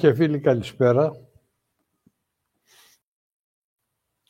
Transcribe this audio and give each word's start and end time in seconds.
και 0.00 0.14
φίλοι 0.14 0.40
καλησπέρα. 0.40 1.12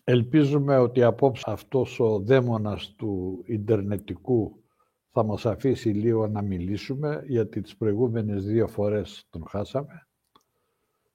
Ελπίζουμε 0.04 0.78
ότι 0.78 1.02
απόψε 1.02 1.44
αυτός 1.46 2.00
ο 2.00 2.18
δαίμονας 2.18 2.94
του 2.96 3.42
Ιντερνετικού 3.46 4.62
θα 5.10 5.24
μας 5.24 5.46
αφήσει 5.46 5.88
λίγο 5.88 6.26
να 6.26 6.42
μιλήσουμε, 6.42 7.24
γιατί 7.26 7.60
τις 7.60 7.76
προηγούμενες 7.76 8.44
δύο 8.44 8.68
φορές 8.68 9.26
τον 9.30 9.44
χάσαμε. 9.48 10.06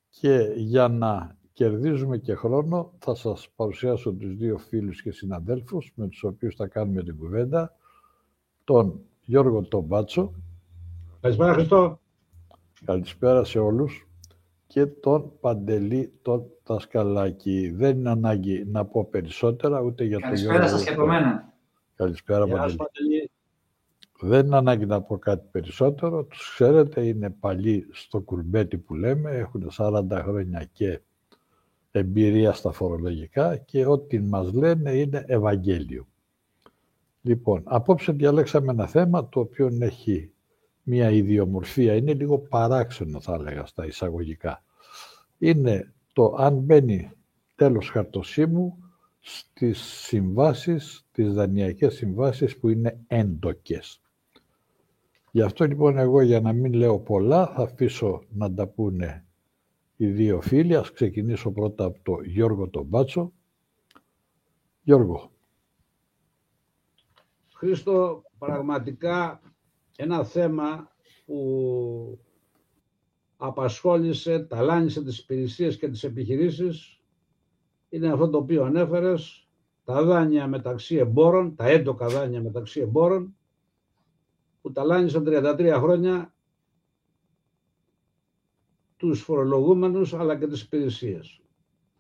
Και 0.10 0.54
για 0.56 0.88
να 0.88 1.38
κερδίζουμε 1.54 2.18
και 2.18 2.36
χρόνο, 2.36 2.94
θα 3.00 3.16
σας 3.16 3.50
παρουσιάσω 3.56 4.14
τους 4.14 4.36
δύο 4.36 4.58
φίλους 4.58 5.02
και 5.02 5.12
συναδέλφους, 5.12 5.92
με 5.96 6.08
τους 6.08 6.24
οποίους 6.24 6.56
θα 6.56 6.68
κάνουμε 6.68 7.04
την 7.04 7.18
κουβέντα, 7.18 7.76
τον 8.64 9.02
Γιώργο 9.22 9.62
τον 9.62 9.84
Μπάτσο. 9.84 10.34
Καλησπέρα 11.22 11.54
Χριστό. 11.54 12.00
Καλησπέρα 12.86 13.44
σε 13.44 13.60
όλους 13.60 14.08
και 14.68 14.86
τον 14.86 15.32
Παντελή 15.40 16.14
τον 16.22 16.46
Τασκαλάκη. 16.64 17.70
Δεν 17.76 17.98
είναι 17.98 18.10
ανάγκη 18.10 18.66
να 18.66 18.86
πω 18.86 19.06
περισσότερα 19.06 19.82
ούτε 19.82 20.04
για 20.04 20.20
τον 20.20 20.34
Γιώργο. 20.34 20.58
Καλησπέρα 20.58 20.78
σας 20.78 20.88
και 20.88 20.94
από 20.94 21.06
μένα. 21.06 21.54
Καλησπέρα 21.96 22.48
Παντελή. 22.48 23.30
Δεν 24.20 24.46
είναι 24.46 24.56
ανάγκη 24.56 24.86
να 24.86 25.02
πω 25.02 25.18
κάτι 25.18 25.48
περισσότερο. 25.52 26.24
Τους 26.24 26.54
ξέρετε, 26.54 27.06
είναι 27.06 27.30
παλιοί 27.30 27.88
στο 27.92 28.20
κουρμπέτι 28.20 28.78
που 28.78 28.96
λέμε, 28.96 29.32
έχουν 29.32 29.72
40 29.78 30.04
χρόνια 30.12 30.70
και 30.72 31.00
εμπειρία 31.92 32.54
στα 32.54 32.72
φορολογικά 32.72 33.58
και 33.58 33.86
ό,τι 33.86 34.20
μας 34.20 34.54
λένε 34.54 34.92
είναι 34.92 35.24
Ευαγγέλιο. 35.28 36.08
Λοιπόν, 37.22 37.62
απόψε 37.66 38.12
διαλέξαμε 38.12 38.72
ένα 38.72 38.88
θέμα 38.88 39.30
το 39.30 39.40
οποίο 39.40 39.78
έχει 39.80 40.32
μια 40.88 41.10
ιδιομορφία, 41.10 41.96
είναι 41.96 42.14
λίγο 42.14 42.40
παράξενο 42.40 43.20
θα 43.20 43.34
έλεγα 43.34 43.66
στα 43.66 43.86
εισαγωγικά. 43.86 44.64
Είναι 45.38 45.94
το 46.14 46.36
αν 46.38 46.56
μπαίνει 46.56 47.12
τέλος 47.56 47.90
χαρτοσύμου 47.90 48.78
στις 49.20 49.80
συμβάσεις, 49.80 51.06
τις 51.12 51.34
δανειακές 51.34 51.96
συμβάσεις 51.96 52.58
που 52.58 52.70
είναι 52.70 53.00
έντοκες. 53.08 54.02
Γι' 55.32 55.42
αυτό 55.42 55.66
λοιπόν 55.66 55.98
εγώ 55.98 56.22
για 56.22 56.42
να 56.42 56.54
μην 56.54 56.74
λέω 56.74 57.00
πολλά 57.00 57.48
θα 57.48 57.62
αφήσω 57.62 58.24
να 58.30 58.54
τα 58.54 58.68
πούνε 58.68 59.26
οι 59.96 60.08
δύο 60.08 60.42
φίλοι. 60.42 60.76
Ας 60.76 60.92
ξεκινήσω 60.92 61.52
πρώτα 61.52 61.86
από 61.86 62.00
το 62.04 62.22
Γιώργο 62.24 62.70
τον 62.70 62.86
Μπάτσο. 62.86 63.34
Γιώργο. 64.82 65.32
Χρήστο, 67.54 68.24
πραγματικά 68.38 69.42
ένα 69.96 70.24
θέμα 70.24 70.92
που 71.26 72.20
απασχόλησε, 73.38 74.40
ταλάνισε 74.40 75.04
τις 75.04 75.20
υπηρεσίες 75.20 75.78
και 75.78 75.90
τις 75.90 76.04
επιχειρήσεις 76.04 77.00
είναι 77.90 78.12
αυτό 78.12 78.30
το 78.30 78.38
οποίο 78.38 78.64
ανέφερες, 78.64 79.48
τα 79.84 80.04
δάνεια 80.04 80.48
μεταξύ 80.48 80.96
εμπόρων, 80.96 81.56
τα 81.56 81.68
έντοκα 81.68 82.08
δάνεια 82.08 82.42
μεταξύ 82.42 82.80
εμπόρων, 82.80 83.36
που 84.62 84.72
ταλάνισαν 84.72 85.24
33 85.28 85.78
χρόνια 85.82 86.34
τους 88.98 89.22
φορολογούμενους 89.22 90.14
αλλά 90.14 90.38
και 90.38 90.48
τις 90.48 90.62
υπηρεσίες. 90.62 91.42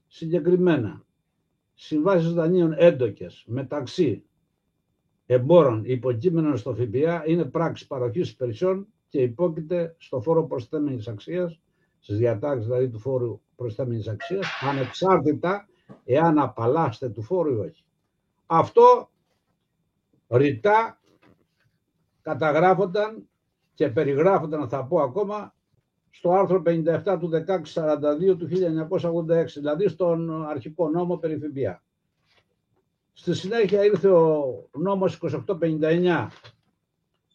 Συγκεκριμένα, 0.07 1.05
συμβάσεις 1.73 2.33
δανείων 2.33 2.73
έντοκες 2.77 3.43
μεταξύ 3.47 4.25
εμπόρων 5.25 5.81
υποκείμενων 5.85 6.57
στο 6.57 6.73
ΦΠΑ 6.73 7.23
είναι 7.25 7.45
πράξη 7.45 7.87
παροχής 7.87 8.29
υπηρεσιών 8.31 8.87
και 9.07 9.21
υπόκειται 9.21 9.95
στο 9.97 10.21
φόρο 10.21 10.43
προσθέμενης 10.43 11.07
αξίας, 11.07 11.59
στις 11.99 12.17
διατάξεις 12.17 12.65
δηλαδή 12.65 12.89
του 12.89 12.99
φόρου 12.99 13.41
προσθέμενης 13.55 14.07
αξίας, 14.07 14.47
ανεξάρτητα 14.61 15.67
εάν 16.03 16.39
απαλλάσσεται 16.39 17.11
του 17.13 17.21
φόρου 17.21 17.53
ή 17.53 17.57
όχι. 17.57 17.83
Αυτό 18.45 19.09
ρητά 20.29 20.99
καταγράφονταν 22.21 23.29
και 23.73 23.89
περιγράφονταν, 23.89 24.69
θα 24.69 24.85
πω 24.85 25.01
ακόμα, 25.01 25.55
στο 26.09 26.31
άρθρο 26.31 26.61
57 26.65 27.17
του 27.19 27.29
1642 27.29 28.37
του 28.37 28.47
1986, 28.47 29.45
δηλαδή 29.53 29.87
στον 29.87 30.45
αρχικό 30.45 30.89
νόμο 30.89 31.17
περί 31.17 31.37
ΦΠΑ. 31.37 31.83
Στη 33.17 33.33
συνέχεια 33.33 33.85
ήρθε 33.85 34.09
ο 34.09 34.69
νόμος 34.71 35.19
2859 35.21 36.27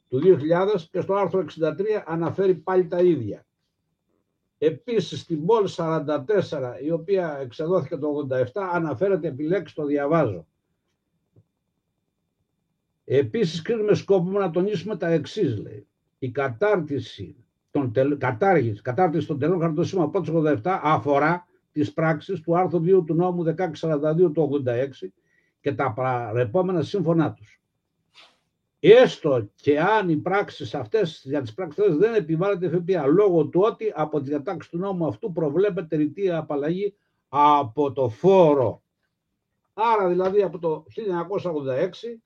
του 0.09 0.21
2000 0.25 0.81
και 0.91 1.01
στο 1.01 1.15
άρθρο 1.15 1.45
63 1.61 1.73
αναφέρει 2.07 2.55
πάλι 2.55 2.87
τα 2.87 3.03
ίδια. 3.03 3.47
Επίσης 4.59 5.21
στην 5.21 5.47
πόλη 5.47 5.69
44 5.77 6.07
η 6.85 6.91
οποία 6.91 7.39
εξεδόθηκε 7.41 7.97
το 7.97 8.27
87 8.31 8.45
αναφέρεται 8.73 9.29
επιλέξει 9.29 9.75
το 9.75 9.85
διαβάζω. 9.85 10.47
Επίσης 13.05 13.63
κρίνουμε 13.63 13.95
σκόπο 13.95 14.39
να 14.39 14.51
τονίσουμε 14.51 14.97
τα 14.97 15.09
εξής 15.09 15.59
λέει. 15.59 15.87
Η 16.19 16.31
κατάρτιση 16.31 17.37
των 17.71 17.93
τελ... 17.93 18.17
κατάργηση, 18.19 18.83
κατάρτιση 18.83 19.27
των 19.27 19.39
τελών 19.39 19.61
χαρτοσύμων 19.61 20.05
από 20.05 20.21
το 20.21 20.61
87 20.65 20.79
αφορά 20.83 21.47
τις 21.73 21.93
πράξεις 21.93 22.41
του 22.41 22.59
άρθρου 22.59 22.81
2 22.81 23.05
του 23.07 23.15
νόμου 23.15 23.45
1642 23.45 24.33
του 24.35 24.63
86 24.67 25.09
και 25.61 25.73
τα 25.73 25.93
παρεπόμενα 25.93 26.83
σύμφωνά 26.83 27.33
τους. 27.33 27.61
Έστω 28.81 29.49
και 29.55 29.81
αν 29.81 30.09
οι 30.09 30.17
πράξεις 30.17 30.75
αυτές, 30.75 31.23
για 31.25 31.41
τις 31.41 31.55
πράξεις 31.55 31.83
αυτές 31.83 31.97
δεν 31.97 32.15
επιβάλλεται 32.15 32.69
ΦΠΑ, 32.69 33.07
λόγω 33.07 33.47
του 33.47 33.61
ότι 33.61 33.93
από 33.95 34.21
τη 34.21 34.29
διατάξη 34.29 34.71
του 34.71 34.79
νόμου 34.79 35.07
αυτού 35.07 35.33
προβλέπεται 35.33 35.97
ρητή 35.97 36.31
απαλλαγή 36.31 36.95
από 37.29 37.93
το 37.93 38.09
φόρο. 38.09 38.83
Άρα 39.75 40.09
δηλαδή 40.09 40.43
από 40.43 40.59
το 40.59 40.85
1986 40.89 42.21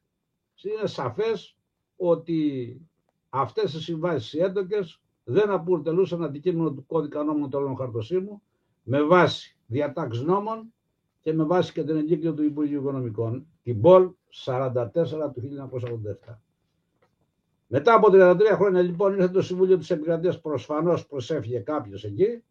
είναι 0.62 0.87
σαφές 0.87 1.56
ότι 1.97 2.81
αυτές 3.28 3.75
οι 3.75 3.83
συμβάσεις 3.83 4.33
οι 4.33 4.39
έντοκες 4.39 5.01
δεν 5.25 5.51
αποτελούσαν 5.51 6.25
αντικείμενο 6.25 6.72
του 6.72 6.87
κώδικα 6.87 7.22
νόμων 7.22 7.51
των 7.51 7.77
χαρτοσύμου 7.77 8.43
με 8.83 9.03
βάση 9.03 9.56
διατάξεις 9.66 10.22
νόμων 10.22 10.74
και 11.25 11.33
με 11.33 11.45
βάση 11.45 11.73
και 11.73 11.85
την 11.85 11.97
εγκύκλιο 11.97 12.35
του 12.35 12.45
Υπουργείου 12.45 12.81
Οικονομικών, 12.81 13.47
την 13.62 13.81
ΠΟΛ 13.81 14.11
44 14.45 14.85
του 15.35 15.43
1987. 16.29 16.35
Μετά 17.67 17.95
από 17.95 18.09
33 18.12 18.41
χρόνια 18.55 18.83
λοιπόν 18.83 19.15
ήρθε 19.15 19.29
το 19.29 19.43
Συμβούλιο 19.43 19.79
της 19.79 19.91
Επικρατείας 19.91 20.41
προσφανώς 20.41 21.07
προσέφυγε 21.07 21.59
κάποιος 21.59 22.04
εκεί 22.04 22.43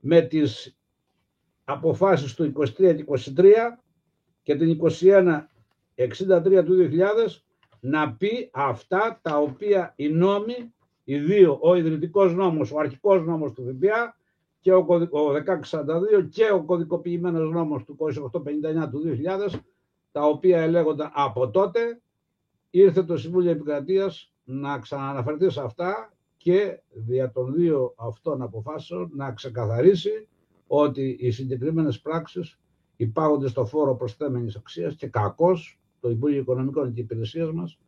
με 0.00 0.20
τις 0.20 0.78
αποφάσεις 1.64 2.34
του 2.34 2.52
23 2.56 2.64
και 2.76 3.04
23 3.36 3.44
και 4.42 4.56
την 4.56 4.80
21 5.00 5.46
63 5.94 6.64
του 6.64 6.74
2000 6.76 7.42
να 7.80 8.12
πει 8.12 8.50
αυτά 8.52 9.20
τα 9.22 9.38
οποία 9.38 9.92
οι 9.96 10.08
νόμοι, 10.08 10.74
οι 11.04 11.18
δύο, 11.18 11.58
ο 11.62 11.74
ιδρυτικός 11.74 12.34
νόμος, 12.34 12.72
ο 12.72 12.78
αρχικός 12.78 13.24
νόμος 13.24 13.52
του 13.52 13.62
ΦΠΑ 13.64 14.16
και 14.64 14.72
ο, 14.72 14.86
ο 15.10 15.32
1642 15.70 16.28
και 16.30 16.50
ο 16.52 16.64
κωδικοποιημένος 16.64 17.50
νόμος 17.50 17.84
του 17.84 17.96
2859 18.00 18.90
του 18.90 19.02
2000, 19.52 19.58
τα 20.12 20.22
οποία 20.26 20.60
ελέγονταν 20.60 21.10
από 21.14 21.50
τότε, 21.50 22.00
ήρθε 22.70 23.02
το 23.02 23.16
Συμβούλιο 23.16 23.50
Επικρατείας 23.50 24.32
να 24.44 24.78
ξανααναφερθεί 24.78 25.50
σε 25.50 25.60
αυτά 25.60 26.12
και 26.36 26.80
δια 26.92 27.30
των 27.30 27.54
δύο 27.54 27.94
αυτών 27.96 28.42
αποφάσεων 28.42 29.10
να 29.14 29.32
ξεκαθαρίσει 29.32 30.28
ότι 30.66 31.16
οι 31.20 31.30
συγκεκριμένες 31.30 32.00
πράξεις 32.00 32.58
υπάγονται 32.96 33.48
στο 33.48 33.66
φόρο 33.66 33.94
προσθέμενης 33.96 34.56
αξίας 34.56 34.94
και 34.94 35.06
κακώς 35.06 35.80
το 36.00 36.10
Υπουργείο 36.10 36.40
Οικονομικών 36.40 36.92
και 36.92 37.00
Υπηρεσίας 37.00 37.52
μας 37.52 37.78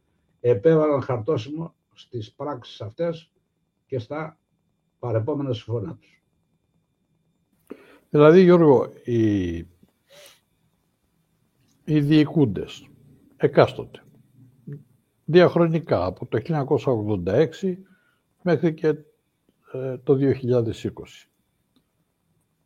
επέβαλαν 0.41 1.01
χαρτόσημο 1.01 1.75
στις 1.95 2.33
πράξεις 2.33 2.81
αυτές 2.81 3.31
και 3.87 3.99
στα 3.99 4.39
παρεπόμενα 4.99 5.53
συμφωνά 5.53 5.97
τους. 6.01 6.16
Δηλαδή, 8.11 8.43
Γιώργο, 8.43 8.93
οι, 9.05 9.57
οι 11.85 12.01
διοικούντες, 12.01 12.87
εκάστοτε, 13.37 14.03
διαχρονικά, 15.25 16.05
από 16.05 16.27
το 16.27 16.41
1986 17.27 17.77
μέχρι 18.43 18.75
και 18.75 18.89
ε, 19.73 19.99
το 20.03 20.19
2020, 20.21 20.73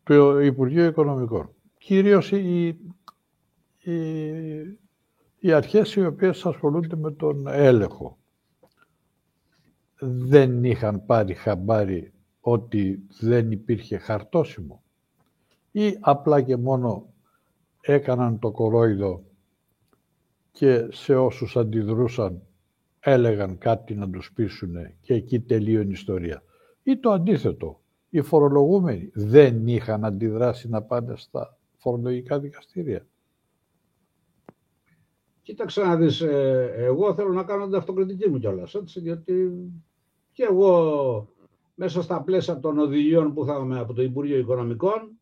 το 0.02 0.40
Υπουργείο 0.40 0.84
Οικονομικών, 0.84 1.54
κυρίως 1.78 2.32
οι, 2.32 2.66
οι, 3.78 3.94
οι 5.38 5.52
αρχές 5.52 5.94
οι 5.94 6.04
οποίες 6.04 6.46
ασχολούνται 6.46 6.96
με 6.96 7.12
τον 7.12 7.46
έλεγχο, 7.46 8.18
δεν 10.00 10.64
είχαν 10.64 11.06
πάρει 11.06 11.34
χαμπάρι 11.34 12.12
ότι 12.40 13.02
δεν 13.20 13.50
υπήρχε 13.50 13.96
χαρτόσημο 13.96 14.82
ή 15.72 15.96
απλά 16.00 16.42
και 16.42 16.56
μόνο 16.56 17.12
έκαναν 17.80 18.38
το 18.38 18.50
κορόιδο 18.50 19.24
και 20.52 20.88
σε 20.90 21.16
όσους 21.16 21.56
αντιδρούσαν 21.56 22.42
έλεγαν 23.00 23.58
κάτι 23.58 23.94
να 23.94 24.10
τους 24.10 24.32
πείσουν 24.32 24.74
και 25.00 25.14
εκεί 25.14 25.40
τελείωνε 25.40 25.88
η 25.88 25.92
ιστορία. 25.92 26.42
Ή 26.82 26.98
το 26.98 27.10
αντίθετο, 27.10 27.80
οι 28.08 28.20
φορολογούμενοι 28.20 29.10
δεν 29.14 29.66
είχαν 29.66 30.04
αντιδράσει 30.04 30.68
να 30.68 30.82
πάνε 30.82 31.16
στα 31.16 31.58
φορολογικά 31.76 32.38
δικαστήρια. 32.38 33.06
Κοίταξε 35.42 35.82
να 35.82 35.96
δεις, 35.96 36.20
ε, 36.20 36.72
εγώ 36.76 37.14
θέλω 37.14 37.32
να 37.32 37.44
κάνω 37.44 37.66
την 37.66 37.74
αυτοκριτική 37.74 38.28
μου 38.28 38.38
κιόλας, 38.38 38.74
έτσι, 38.74 39.00
γιατί 39.00 39.50
και 40.32 40.42
εγώ 40.42 41.28
μέσα 41.74 42.02
στα 42.02 42.22
πλαίσια 42.22 42.60
των 42.60 42.78
οδηγιών 42.78 43.34
που 43.34 43.42
είχαμε 43.44 43.78
από 43.78 43.92
το 43.92 44.02
Υπουργείο 44.02 44.38
Οικονομικών 44.38 45.19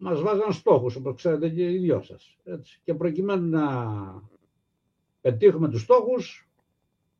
μας 0.00 0.20
βάζαν 0.20 0.52
στόχους, 0.52 0.96
όπως 0.96 1.14
ξέρετε 1.14 1.48
και 1.48 1.72
οι 1.72 1.78
δυο 1.78 2.02
σας. 2.02 2.36
Έτσι. 2.44 2.80
Και 2.84 2.94
προκειμένου 2.94 3.48
να 3.48 3.62
πετύχουμε 5.20 5.68
τους 5.68 5.80
στόχους, 5.80 6.50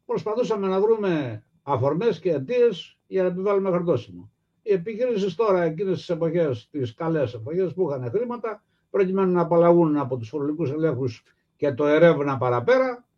προσπαθούσαμε 0.04 0.66
να 0.66 0.80
βρούμε 0.80 1.44
αφορμές 1.62 2.20
και 2.20 2.32
αιτίες 2.32 2.98
για 3.06 3.22
να 3.22 3.28
επιβάλλουμε 3.28 3.70
χαρτόσημο. 3.70 4.32
Οι 4.62 4.72
επιχειρήσεις 4.72 5.34
τώρα, 5.34 5.62
εκείνες 5.62 5.96
τις 5.98 6.08
εποχές, 6.08 6.68
τις 6.70 6.94
καλές 6.94 7.34
εποχές 7.34 7.74
που 7.74 7.90
είχαν 7.90 8.10
χρήματα, 8.10 8.64
προκειμένου 8.90 9.32
να 9.32 9.40
απαλλαγούν 9.40 9.96
από 9.96 10.16
τους 10.16 10.28
φορολογικούς 10.28 10.70
ελέγχους 10.70 11.22
και 11.56 11.72
το 11.72 11.86
ερεύνα 11.86 12.38
παραπέρα, 12.38 13.08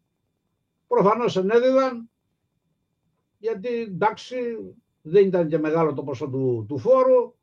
προφανώς 0.86 1.36
ενέδιδαν, 1.36 2.10
γιατί 3.38 3.68
εντάξει 3.68 4.36
δεν 5.02 5.26
ήταν 5.26 5.48
και 5.48 5.58
μεγάλο 5.58 5.94
το 5.94 6.02
ποσό 6.02 6.28
του, 6.28 6.64
του 6.68 6.78
φόρου, 6.78 7.34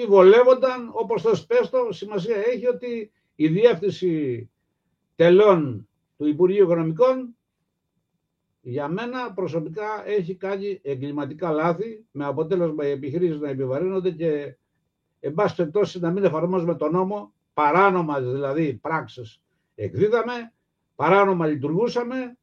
ή 0.00 0.06
βολεύονταν, 0.06 0.90
όπως 0.92 1.22
το 1.22 1.34
σπέστο, 1.34 1.88
σημασία 1.90 2.36
έχει 2.36 2.66
ότι 2.66 3.12
η 3.34 3.48
διεύθυνση 3.48 4.50
τελών 5.16 5.88
του 6.16 6.26
Υπουργείου 6.26 6.64
Οικονομικών 6.64 7.36
για 8.60 8.88
μένα 8.88 9.32
προσωπικά 9.32 10.02
έχει 10.06 10.34
κάνει 10.34 10.80
εγκληματικά 10.82 11.50
λάθη 11.50 12.04
με 12.10 12.24
αποτέλεσμα 12.24 12.86
οι 12.86 12.90
επιχειρήσεις 12.90 13.40
να 13.40 13.48
επιβαρύνονται 13.48 14.10
και 14.10 14.56
εν 15.20 15.34
πάση 15.34 15.54
περιπτώσει 15.54 15.98
να 16.00 16.10
μην 16.10 16.24
εφαρμόζουμε 16.24 16.74
τον 16.74 16.92
νόμο, 16.92 17.32
παράνομα 17.54 18.20
δηλαδή 18.20 18.74
πράξεις 18.74 19.40
εκδίδαμε, 19.74 20.52
παράνομα 20.94 21.46
λειτουργούσαμε, 21.46 22.36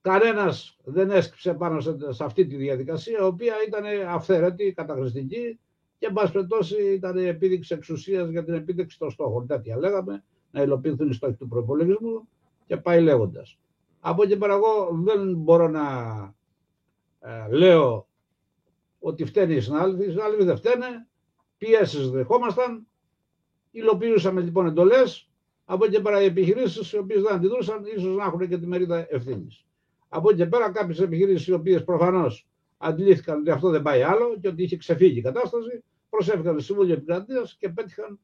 κανένας 0.00 0.76
δεν 0.84 1.10
έσκυψε 1.10 1.54
πάνω 1.54 1.80
σε, 1.80 2.24
αυτή 2.24 2.46
τη 2.46 2.56
διαδικασία, 2.56 3.18
η 3.18 3.24
οποία 3.24 3.54
ήταν 3.66 3.84
αυθαίρετη, 4.08 4.72
καταχρηστική 4.72 5.58
και 6.02 6.08
εν 6.08 6.14
πάση 6.14 6.32
περιπτώσει 6.32 6.92
ήταν 6.92 7.16
επίδειξη 7.16 7.74
εξουσίας 7.74 8.28
για 8.28 8.44
την 8.44 8.54
επίδειξη 8.54 8.98
των 8.98 9.10
στόχων. 9.10 9.46
Τέτοια 9.46 9.76
λέγαμε, 9.78 10.24
να 10.50 10.62
υλοποιηθούν 10.62 11.10
οι 11.10 11.12
στόχοι 11.12 11.34
του 11.34 11.48
προπολογισμού 11.48 12.28
και 12.66 12.76
πάει 12.76 13.00
λέγοντας. 13.00 13.58
Από 14.00 14.22
εκεί 14.22 14.36
πέρα 14.36 14.54
εγώ 14.54 14.88
δεν 15.04 15.34
μπορώ 15.36 15.68
να 15.68 15.84
ε, 17.20 17.56
λέω 17.56 18.08
ότι 18.98 19.24
φταίνει 19.24 19.54
οι 19.54 19.60
συνάδελφοι. 19.60 20.04
Οι 20.04 20.10
συνάδελφοι 20.10 20.44
δεν 20.44 20.56
φταίνε, 20.56 21.08
πιέσεις 21.58 22.10
δεχόμασταν, 22.10 22.86
υλοποιούσαμε 23.70 24.40
λοιπόν 24.40 24.66
εντολές, 24.66 25.30
από 25.64 25.84
εκεί 25.84 26.02
πέρα 26.02 26.22
οι 26.22 26.24
επιχειρήσεις 26.24 26.92
οι 26.92 26.98
οποίες 26.98 27.22
δεν 27.22 27.34
αντιδρούσαν 27.34 27.84
ίσως 27.96 28.16
να 28.16 28.24
έχουν 28.24 28.48
και 28.48 28.58
τη 28.58 28.66
μερίδα 28.66 29.06
ευθύνης. 29.10 29.64
Από 30.08 30.30
εκεί 30.30 30.46
πέρα 30.46 30.70
κάποιες 30.70 31.00
επιχειρήσεις 31.00 31.46
οι 31.46 31.52
οποίες 31.52 31.84
προφανώς 31.84 32.46
αντιλήφθηκαν 32.78 33.40
ότι 33.40 33.50
αυτό 33.50 33.68
δεν 33.68 33.82
πάει 33.82 34.02
άλλο 34.02 34.38
και 34.40 34.48
ότι 34.48 34.62
είχε 34.62 34.76
ξεφύγει 34.76 35.18
η 35.18 35.22
κατάσταση, 35.22 35.82
προσέφηκαν 36.12 36.52
στο 36.52 36.62
Συμβούλιο 36.62 36.94
Επικρατείας 36.94 37.56
και 37.56 37.68
πέτυχαν 37.68 38.18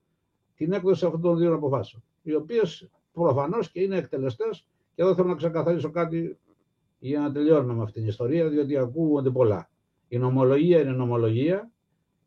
την 0.54 0.72
έκδοση 0.72 1.04
αυτών 1.04 1.20
των 1.20 1.38
δύο 1.38 1.54
αποφάσεων, 1.54 2.02
οι 2.22 2.34
οποίες 2.34 2.90
προφανώς 3.12 3.70
και 3.70 3.80
είναι 3.80 3.96
εκτελεστές 3.96 4.66
και 4.94 5.02
εδώ 5.02 5.14
θέλω 5.14 5.28
να 5.28 5.34
ξεκαθαρίσω 5.34 5.90
κάτι 5.90 6.38
για 6.98 7.20
να 7.20 7.32
τελειώνουμε 7.32 7.74
με 7.74 7.82
αυτήν 7.82 8.00
την 8.00 8.10
ιστορία, 8.10 8.48
διότι 8.48 8.76
ακούγονται 8.76 9.30
πολλά. 9.30 9.70
Η 10.08 10.18
νομολογία 10.18 10.80
είναι 10.80 10.90
νομολογία. 10.90 11.70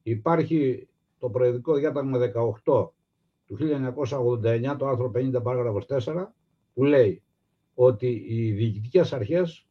Υπάρχει 0.04 0.88
το 1.20 1.30
προεδρικό 1.30 1.74
διάταγμα 1.74 2.20
18 2.64 2.90
του 3.46 3.58
1989, 3.58 4.76
το 4.78 4.88
άρθρο 4.88 5.12
50 5.16 5.44
παράγραφος 5.44 5.86
4, 5.90 6.26
που 6.74 6.84
λέει 6.84 7.24
ότι 7.74 8.26
οι 8.28 8.52
διοικητικές 8.52 9.14
αρχές 9.14 9.68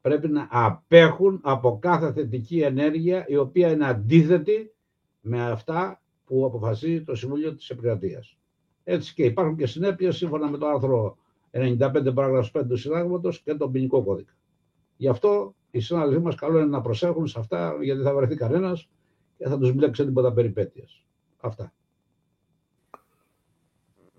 πρέπει 0.00 0.28
να 0.28 0.48
απέχουν 0.50 1.40
από 1.42 1.78
κάθε 1.78 2.12
θετική 2.12 2.60
ενέργεια 2.60 3.24
η 3.28 3.36
οποία 3.36 3.70
είναι 3.70 3.86
αντίθετη 3.86 4.74
με 5.20 5.50
αυτά 5.50 6.02
που 6.24 6.44
αποφασίζει 6.44 7.02
το 7.02 7.14
Συμβούλιο 7.14 7.54
της 7.54 7.70
Επικρατείας. 7.70 8.38
Έτσι 8.84 9.14
και 9.14 9.24
υπάρχουν 9.24 9.56
και 9.56 9.66
συνέπειες 9.66 10.16
σύμφωνα 10.16 10.50
με 10.50 10.58
το 10.58 10.66
άρθρο 10.66 11.16
95 11.50 12.14
παράγραφος 12.14 12.52
5 12.54 12.66
του 12.68 12.76
συντάγματος 12.76 13.40
και 13.42 13.54
τον 13.54 13.72
ποινικό 13.72 14.02
κώδικα. 14.02 14.32
Γι' 14.96 15.08
αυτό 15.08 15.54
οι 15.70 15.80
συνάδελφοί 15.80 16.20
μας 16.20 16.34
καλό 16.34 16.58
είναι 16.58 16.66
να 16.66 16.80
προσέχουν 16.80 17.26
σε 17.26 17.38
αυτά 17.38 17.76
γιατί 17.82 18.02
θα 18.02 18.14
βρεθεί 18.14 18.36
κανένας 18.36 18.88
και 19.36 19.48
θα 19.48 19.58
τους 19.58 19.72
μπλέξει 19.72 20.04
τίποτα 20.04 20.32
περιπέτειας. 20.32 21.04
Αυτά. 21.40 21.72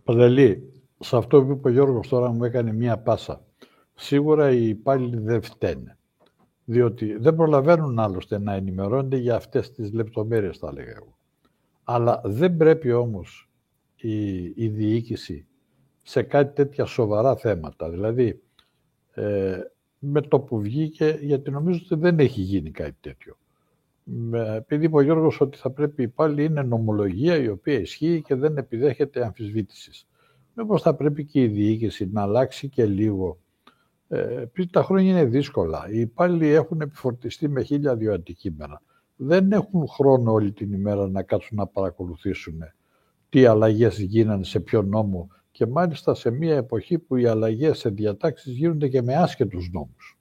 Παντελή, 0.03 0.71
σε 0.99 1.17
αυτό 1.17 1.43
που 1.45 1.51
είπε 1.51 1.69
ο 1.69 1.71
Γιώργος 1.71 2.07
τώρα 2.07 2.31
μου 2.31 2.43
έκανε 2.43 2.73
μία 2.73 2.99
πάσα. 2.99 3.45
Σίγουρα 4.01 4.51
οι 4.51 4.67
υπάλληλοι 4.67 5.17
δεν 5.17 5.41
φταίνε. 5.41 5.97
Διότι 6.65 7.17
δεν 7.17 7.35
προλαβαίνουν 7.35 7.99
άλλωστε 7.99 8.39
να 8.39 8.53
ενημερώνονται 8.53 9.17
για 9.17 9.35
αυτές 9.35 9.71
τις 9.71 9.93
λεπτομέρειες, 9.93 10.57
θα 10.57 10.67
έλεγα 10.67 10.91
εγώ. 10.91 11.17
Αλλά 11.83 12.21
δεν 12.23 12.57
πρέπει 12.57 12.91
όμως 12.91 13.49
η, 13.95 14.43
η 14.43 14.67
διοίκηση 14.67 15.47
σε 16.03 16.23
κάτι 16.23 16.55
τέτοια 16.55 16.85
σοβαρά 16.85 17.35
θέματα. 17.35 17.89
Δηλαδή, 17.89 18.41
ε, 19.13 19.59
με 19.99 20.21
το 20.21 20.39
που 20.39 20.61
βγήκε, 20.61 21.19
γιατί 21.21 21.51
νομίζω 21.51 21.79
ότι 21.85 21.95
δεν 21.95 22.19
έχει 22.19 22.41
γίνει 22.41 22.71
κάτι 22.71 22.97
τέτοιο. 23.01 23.37
Επειδή 24.55 24.85
είπε 24.85 24.95
ο 24.95 25.01
Γιώργος 25.01 25.41
ότι 25.41 25.57
θα 25.57 25.69
πρέπει 25.69 26.07
πάλι 26.07 26.43
είναι 26.43 26.61
νομολογία 26.61 27.37
η 27.37 27.47
οποία 27.47 27.79
ισχύει 27.79 28.21
και 28.25 28.35
δεν 28.35 28.57
επιδέχεται 28.57 29.25
αμφισβήτησης. 29.25 30.07
Μήπως 30.55 30.81
θα 30.81 30.95
πρέπει 30.95 31.25
και 31.25 31.41
η 31.41 31.47
διοίκηση 31.47 32.09
να 32.11 32.21
αλλάξει 32.21 32.69
και 32.69 32.85
λίγο. 32.85 33.39
Ε, 34.13 34.41
επειδή 34.41 34.69
τα 34.69 34.83
χρόνια 34.83 35.11
είναι 35.11 35.25
δύσκολα. 35.25 35.87
Οι 35.91 35.99
υπάλληλοι 35.99 36.47
έχουν 36.47 36.81
επιφορτιστεί 36.81 37.49
με 37.49 37.61
χίλια 37.63 37.95
δύο 37.95 38.13
αντικείμενα. 38.13 38.81
Δεν 39.15 39.51
έχουν 39.51 39.87
χρόνο 39.87 40.31
όλη 40.31 40.51
την 40.51 40.73
ημέρα 40.73 41.07
να 41.07 41.23
κάτσουν 41.23 41.57
να 41.57 41.67
παρακολουθήσουν 41.67 42.59
τι 43.29 43.45
αλλαγές 43.45 43.99
γίνανε 43.99 44.43
σε 44.43 44.59
ποιο 44.59 44.81
νόμο 44.81 45.29
και 45.51 45.65
μάλιστα 45.65 46.13
σε 46.13 46.31
μια 46.31 46.55
εποχή 46.55 46.99
που 46.99 47.15
οι 47.15 47.25
αλλαγές 47.25 47.77
σε 47.77 47.89
διατάξεις 47.89 48.53
γίνονται 48.53 48.87
και 48.87 49.01
με 49.01 49.15
άσχετους 49.15 49.69
νόμους. 49.71 50.19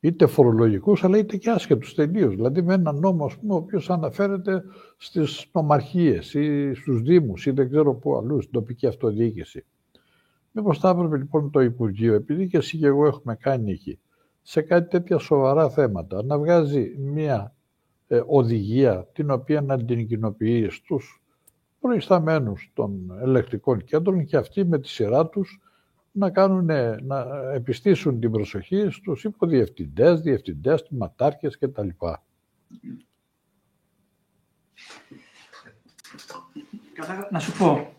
Είτε 0.00 0.26
φορολογικούς, 0.26 1.04
αλλά 1.04 1.18
είτε 1.18 1.36
και 1.36 1.50
άσχετους 1.50 1.94
τελείως. 1.94 2.34
Δηλαδή 2.34 2.62
με 2.62 2.74
ένα 2.74 2.92
νόμο, 2.92 3.30
πούμε, 3.40 3.52
ο 3.52 3.56
οποίος 3.56 3.90
αναφέρεται 3.90 4.62
στις 4.96 5.46
νομαρχίες 5.52 6.34
ή 6.34 6.74
στους 6.74 7.02
δήμους 7.02 7.46
ή 7.46 7.50
δεν 7.50 7.68
ξέρω 7.68 7.94
πού 7.94 8.16
αλλού, 8.16 8.40
στην 8.40 8.52
τοπική 8.52 8.86
αυτοδιοίκηση. 8.86 9.64
Μήπως 10.58 10.78
θα 10.78 10.88
έπρεπε 10.88 11.16
λοιπόν 11.16 11.50
το 11.50 11.60
Υπουργείο, 11.60 12.14
επειδή 12.14 12.46
και 12.46 12.56
εσύ 12.56 12.78
και 12.78 12.86
εγώ 12.86 13.06
έχουμε 13.06 13.34
κάνει 13.34 13.70
εκεί, 13.70 13.98
σε 14.42 14.60
κάτι 14.62 14.88
τέτοια 14.88 15.18
σοβαρά 15.18 15.70
θέματα, 15.70 16.22
να 16.24 16.38
βγάζει 16.38 16.96
μια 16.98 17.54
ε, 18.06 18.22
οδηγία 18.26 19.08
την 19.12 19.30
οποία 19.30 19.60
να 19.60 19.84
την 19.84 20.06
κοινοποιεί 20.06 20.68
στους 20.68 21.22
προϊσταμένους 21.80 22.70
των 22.74 23.18
ελεκτρικών 23.20 23.84
κέντρων 23.84 24.24
και 24.24 24.36
αυτοί 24.36 24.64
με 24.64 24.78
τη 24.78 24.88
σειρά 24.88 25.26
τους 25.26 25.60
να, 26.12 26.30
κάνουν, 26.30 26.64
να 27.02 27.50
επιστήσουν 27.52 28.20
την 28.20 28.30
προσοχή 28.30 28.88
στους 28.90 29.24
υποδιευθυντές, 29.24 30.20
διευθυντές, 30.20 30.86
ματάρχες 30.90 31.58
κτλ. 31.58 31.88
Να 37.30 37.38
σου 37.38 37.58
πω, 37.58 37.95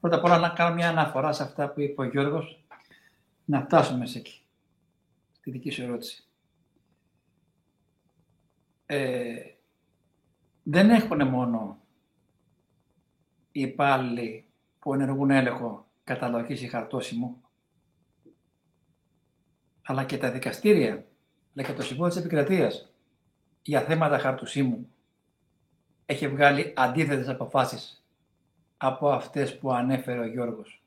πρώτα 0.00 0.16
απ' 0.16 0.24
όλα 0.24 0.38
να 0.38 0.48
κάνω 0.48 0.74
μια 0.74 0.88
αναφορά 0.88 1.32
σε 1.32 1.42
αυτά 1.42 1.72
που 1.72 1.80
είπε 1.80 2.02
ο 2.02 2.04
Γιώργος, 2.04 2.64
να 3.44 3.60
φτάσουμε 3.60 4.06
σε 4.06 4.18
εκεί, 4.18 4.42
στη 5.32 5.50
δική 5.50 5.70
σου 5.70 5.82
ερώτηση. 5.82 6.24
Ε, 8.86 9.34
δεν 10.62 10.90
έχουν 10.90 11.28
μόνο 11.28 11.78
οι 13.52 13.60
υπάλληλοι 13.60 14.48
που 14.78 14.94
ενεργούν 14.94 15.30
έλεγχο 15.30 15.86
καταλογής 16.04 16.62
ή 16.62 16.68
χαρτόσημο, 16.68 17.40
αλλά 19.82 20.04
και 20.04 20.18
τα 20.18 20.30
δικαστήρια, 20.30 21.06
αλλά 21.54 21.66
και 21.66 21.72
το 21.72 21.82
Συμβούλιο 21.82 22.08
της 22.12 22.20
Επικρατείας 22.20 22.92
για 23.62 23.80
θέματα 23.80 24.18
χαρτοσύμου 24.18 24.88
έχει 26.06 26.28
βγάλει 26.28 26.72
αντίθετες 26.76 27.28
αποφάσεις 27.28 27.99
από 28.82 29.10
αυτές 29.10 29.58
που 29.58 29.72
ανέφερε 29.72 30.18
ο 30.18 30.26
Γιώργος. 30.26 30.82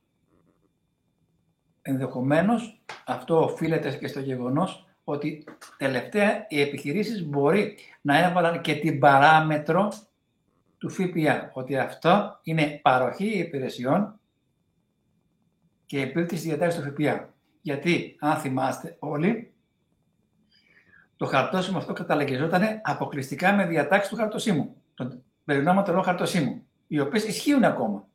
Ενδεχομένως 1.82 2.82
αυτό 3.06 3.44
οφείλεται 3.44 3.98
και 3.98 4.08
στο 4.08 4.20
γεγονός 4.20 4.88
ότι 5.04 5.44
τελευταία 5.78 6.46
οι 6.50 6.62
επιχειρήσεις 6.62 7.26
μπορεί 7.26 7.78
να 8.02 8.18
έβαλαν 8.18 8.62
και 8.62 8.76
την 8.76 9.00
παράμετρο 9.00 9.94
του 10.78 10.90
ΦΠΑ, 10.90 11.52
ότι 11.54 11.78
αυτό 11.78 12.40
είναι 12.44 12.80
παροχή 12.82 13.38
υπηρεσιών 13.38 14.20
και 15.86 16.02
επίλυση 16.02 16.48
διατάξεις 16.48 16.82
του 16.82 16.92
ΦΠΑ. 16.92 17.34
Γιατί, 17.62 18.16
αν 18.20 18.38
θυμάστε 18.38 18.96
όλοι, 19.00 19.54
το 21.18 21.26
χαρτόσημο 21.26 21.78
αυτό 21.78 21.94
καταλαγγιζόταν 21.94 22.82
αποκλειστικά 22.84 23.54
με 23.54 23.66
διατάξεις 23.66 24.10
του 24.10 24.16
χαρτοσύμου, 24.16 24.82
τον 24.94 25.24
περινόμενο 25.44 25.84
τρελό 25.86 26.02
χαρτοσύμου, 26.02 26.68
οι 26.94 27.00
οποίες 27.00 27.24
ισχύουν 27.24 27.64
ακόμα 27.64 28.08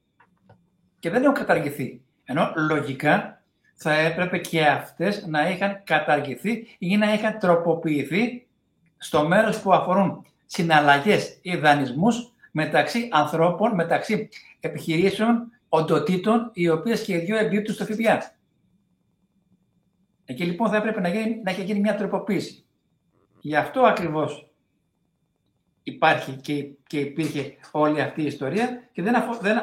και 0.99 1.11
δεν 1.11 1.23
έχουν 1.23 1.35
καταργηθεί. 1.35 2.03
Ενώ 2.25 2.53
λογικά 2.57 3.43
θα 3.75 3.93
έπρεπε 3.93 4.39
και 4.39 4.67
αυτές 4.67 5.27
να 5.27 5.51
είχαν 5.51 5.83
καταργηθεί 5.85 6.77
ή 6.79 6.97
να 6.97 7.13
είχαν 7.13 7.39
τροποποιηθεί 7.39 8.47
στο 8.99 9.29
μέρος 9.29 9.61
που 9.61 9.73
αφορούν 9.73 10.27
συναλλαγές 10.47 11.39
ή 11.43 11.57
δανεισμούς 11.57 12.33
μεταξύ 12.53 13.09
ανθρώπων, 13.13 13.75
μεταξύ 13.75 14.29
επιχειρήσεων, 14.61 15.51
οντοτήτων, 15.69 16.51
οι 16.53 16.69
οποίες 16.69 17.05
και 17.05 17.15
οι 17.15 17.19
δύο 17.19 17.37
εμπίπτουν 17.37 17.75
στο 17.75 17.85
ΦΠΑ. 17.85 18.33
Εκεί 20.25 20.45
λοιπόν 20.45 20.69
θα 20.71 20.77
έπρεπε 20.77 21.01
να, 21.01 21.09
γίνει, 21.09 21.41
να 21.45 21.51
έχει 21.51 21.63
γίνει 21.63 21.81
μια 21.81 21.97
τροποποίηση. 21.97 22.65
Γι' 23.41 23.57
αυτό 23.57 23.81
ακριβώς 23.81 24.48
υπάρχει 25.89 26.33
και, 26.33 26.65
και 26.87 27.01
υπήρχε 27.01 27.57
όλη 27.71 28.01
αυτή 28.01 28.23
η 28.23 28.27
ιστορία 28.27 28.89
και 28.93 29.03
δεν, 29.03 29.17
αφο, 29.17 29.37
δεν 29.41 29.57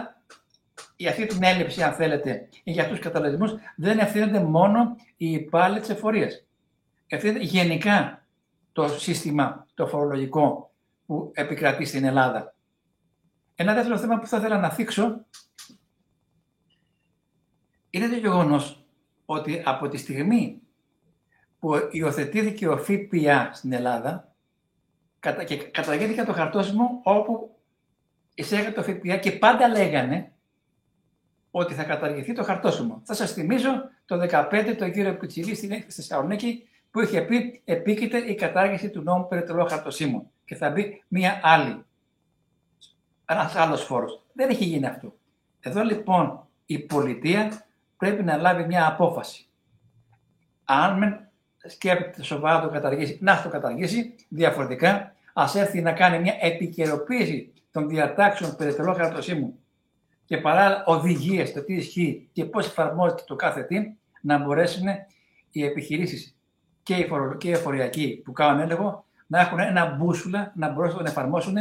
για 0.96 1.10
αυτή 1.10 1.26
την 1.26 1.44
έλλειψη, 1.44 1.84
αν 1.84 1.94
θέλετε, 1.94 2.50
ή 2.64 2.72
για 2.72 2.84
αυτούς 2.84 2.98
τους 2.98 3.08
καταλαβισμού, 3.08 3.60
δεν 3.76 4.00
ευθύνονται 4.00 4.40
μόνο 4.40 4.96
οι 5.18 5.32
υπάλληλοι 5.32 5.80
της 5.80 5.90
εφορίας. 5.90 6.46
Ευθύνεται 7.08 7.44
γενικά 7.44 8.28
το 8.72 8.88
σύστημα, 8.88 9.66
το 9.74 9.88
φορολογικό 9.88 10.74
που 11.06 11.32
επικρατεί 11.34 11.86
στην 11.86 12.04
Ελλάδα. 12.04 12.56
Ένα 13.56 13.74
δεύτερο 13.74 13.98
θέμα 13.98 14.20
που 14.20 14.28
θα 14.28 14.38
ήθελα 14.38 14.58
να 14.58 14.70
θίξω 14.70 15.26
είναι 17.90 18.08
το 18.08 18.16
γεγονός 18.16 18.86
ότι 19.26 19.62
από 19.66 19.88
τη 19.88 19.98
στιγμή 19.98 20.62
που 21.60 21.74
υιοθετήθηκε 21.92 22.68
ο 22.68 22.78
ΦΠΑ 22.78 23.50
στην 23.54 23.74
Ελλάδα 23.74 24.35
και 25.32 25.58
καταγγέλθηκε 25.58 26.24
το 26.24 26.34
χαρτόσημο 26.34 27.00
όπου 27.04 27.56
εισέγεται 28.34 28.72
το 28.72 28.84
ΦΠΑ 28.84 29.18
και 29.18 29.32
πάντα 29.32 29.68
λέγανε 29.68 30.32
ότι 31.52 31.74
θα 31.74 31.84
καταργηθεί 31.84 32.34
το 32.34 32.44
χαρτόσημο. 32.44 33.02
Θα 33.04 33.14
σας 33.14 33.34
θυμίζω 33.34 33.90
το 34.06 34.28
2015 34.32 34.76
το 34.78 34.90
κύριο 34.90 35.18
Πιτσιλή 35.18 35.56
στην 35.56 35.72
έκθεση 35.72 36.02
Θεσσαλονίκη 36.02 36.68
που 36.92 37.02
είχε 37.02 37.22
πει 37.22 37.62
επίκειται 37.66 38.18
η 38.18 38.36
κατάργηση 38.36 38.90
του 38.90 39.02
νόμου 39.02 39.28
περί 39.28 39.46
χαρτοσύμου 39.70 40.32
και 40.46 40.56
θα 40.56 40.70
μπει 40.70 41.04
μία 41.08 41.40
άλλη. 41.44 41.86
Ένας 43.26 43.56
άλλος 43.56 43.84
φόρος. 43.84 44.22
Δεν 44.34 44.50
έχει 44.50 44.66
γίνει 44.66 44.86
αυτό. 44.86 45.16
Εδώ 45.60 45.84
λοιπόν 45.84 46.48
η 46.66 46.80
πολιτεία 46.80 47.66
πρέπει 47.98 48.24
να 48.24 48.38
λάβει 48.38 48.66
μια 48.66 48.88
απόφαση. 48.88 49.48
Αν 50.64 50.98
με 50.98 51.32
σκέπτεται 51.66 52.24
σοβαρά 52.24 52.62
το 52.62 52.70
καταργήσει, 52.70 53.18
να 53.22 53.42
το 53.42 53.50
καταργήσει, 53.50 54.16
διαφορετικά 54.30 55.15
ας 55.38 55.56
έρθει 55.56 55.82
να 55.82 55.92
κάνει 55.92 56.20
μια 56.20 56.38
επικαιροποίηση 56.40 57.54
των 57.72 57.90
διατάξεων 57.90 58.56
περί 58.56 58.74
χαρτοσύμου 58.74 59.60
και 60.26 60.38
παράλληλα 60.38 60.84
οδηγίες 60.86 61.54
το 61.54 61.64
τι 61.64 61.74
ισχύει 61.74 62.30
και 62.32 62.46
πώς 62.46 62.66
εφαρμόζεται 62.66 63.24
το 63.28 63.36
κάθε 63.36 63.64
τι, 63.64 63.96
να 64.22 64.38
μπορέσουν 64.38 64.88
οι 65.52 65.64
επιχειρήσεις 65.64 66.38
και 66.84 66.96
οι, 66.96 67.08
φορο, 67.08 67.36
και 67.38 67.48
οι 67.48 67.52
εφοριακοί 67.52 68.22
που 68.26 68.32
κάνουν 68.32 68.62
έλεγχο 68.62 69.06
να 69.28 69.40
έχουν 69.40 69.60
ένα 69.60 69.96
μπούσουλα 69.96 70.52
να 70.56 70.70
μπορέσουν 70.72 70.98
να 70.98 71.04
τον 71.04 71.12
εφαρμόσουν. 71.12 71.56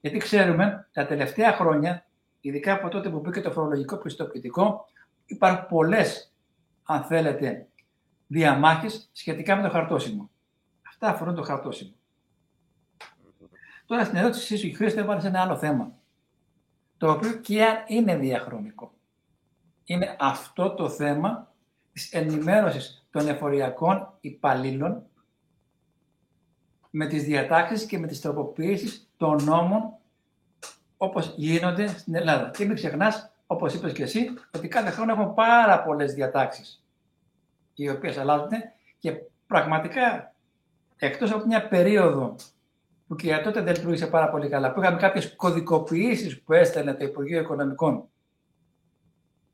Γιατί 0.00 0.18
ξέρουμε 0.18 0.88
τα 0.92 1.06
τελευταία 1.06 1.52
χρόνια, 1.52 2.06
ειδικά 2.40 2.72
από 2.72 2.88
τότε 2.88 3.10
που 3.10 3.20
μπήκε 3.20 3.40
το 3.40 3.50
φορολογικό 3.50 3.96
πιστοποιητικό, 3.96 4.86
υπάρχουν 5.26 5.66
πολλές, 5.68 6.32
αν 6.82 7.02
θέλετε, 7.02 7.66
διαμάχες 8.26 9.08
σχετικά 9.12 9.56
με 9.56 9.62
το 9.62 9.68
χαρτόσημο. 9.68 10.30
Αυτά 10.88 11.08
αφορούν 11.08 11.34
το 11.34 11.42
χαρτόσημο. 11.42 11.92
Τώρα 13.94 14.06
στην 14.06 14.18
ερώτησή 14.18 14.56
σου, 14.56 14.66
η 14.66 14.72
Χρήστο 14.72 15.00
έβαλε 15.00 15.28
ένα 15.28 15.40
άλλο 15.40 15.56
θέμα 15.56 15.92
το 16.96 17.10
οποίο 17.10 17.32
και 17.32 17.66
είναι 17.86 18.16
διαχρονικό. 18.16 18.92
Είναι 19.84 20.16
αυτό 20.20 20.74
το 20.74 20.88
θέμα 20.88 21.54
της 21.92 22.12
ενημέρωσης 22.12 23.06
των 23.10 23.28
εφοριακών 23.28 24.16
υπαλλήλων 24.20 25.02
με 26.90 27.06
τις 27.06 27.24
διατάξεις 27.24 27.84
και 27.84 27.98
με 27.98 28.06
τις 28.06 28.20
τροποποιήσεις 28.20 29.10
των 29.16 29.44
νόμων 29.44 29.94
όπως 30.96 31.34
γίνονται 31.36 31.86
στην 31.86 32.14
Ελλάδα. 32.14 32.50
Και 32.50 32.64
μην 32.64 32.74
ξεχνάς, 32.74 33.32
όπως 33.46 33.74
είπες 33.74 33.92
και 33.92 34.02
εσύ, 34.02 34.34
ότι 34.54 34.68
κάθε 34.68 34.90
χρόνο 34.90 35.12
έχουμε 35.12 35.32
πάρα 35.34 35.82
πολλές 35.82 36.14
διατάξεις 36.14 36.84
οι 37.74 37.88
οποίες 37.88 38.18
αλλάζουν 38.18 38.50
και 38.98 39.12
πραγματικά 39.46 40.34
εκτός 40.96 41.32
από 41.32 41.46
μια 41.46 41.68
περίοδο 41.68 42.36
που 43.06 43.16
και 43.16 43.26
για 43.26 43.42
τότε 43.42 43.62
δεν 43.62 43.74
λειτουργήσε 43.74 44.06
πάρα 44.06 44.30
πολύ 44.30 44.48
καλά, 44.48 44.72
που 44.72 44.80
είχαμε 44.80 44.96
κάποιες 44.96 45.36
κωδικοποιήσεις 45.36 46.40
που 46.40 46.52
έστελνε 46.52 46.94
το 46.94 47.04
Υπουργείο 47.04 47.40
Οικονομικών 47.40 48.08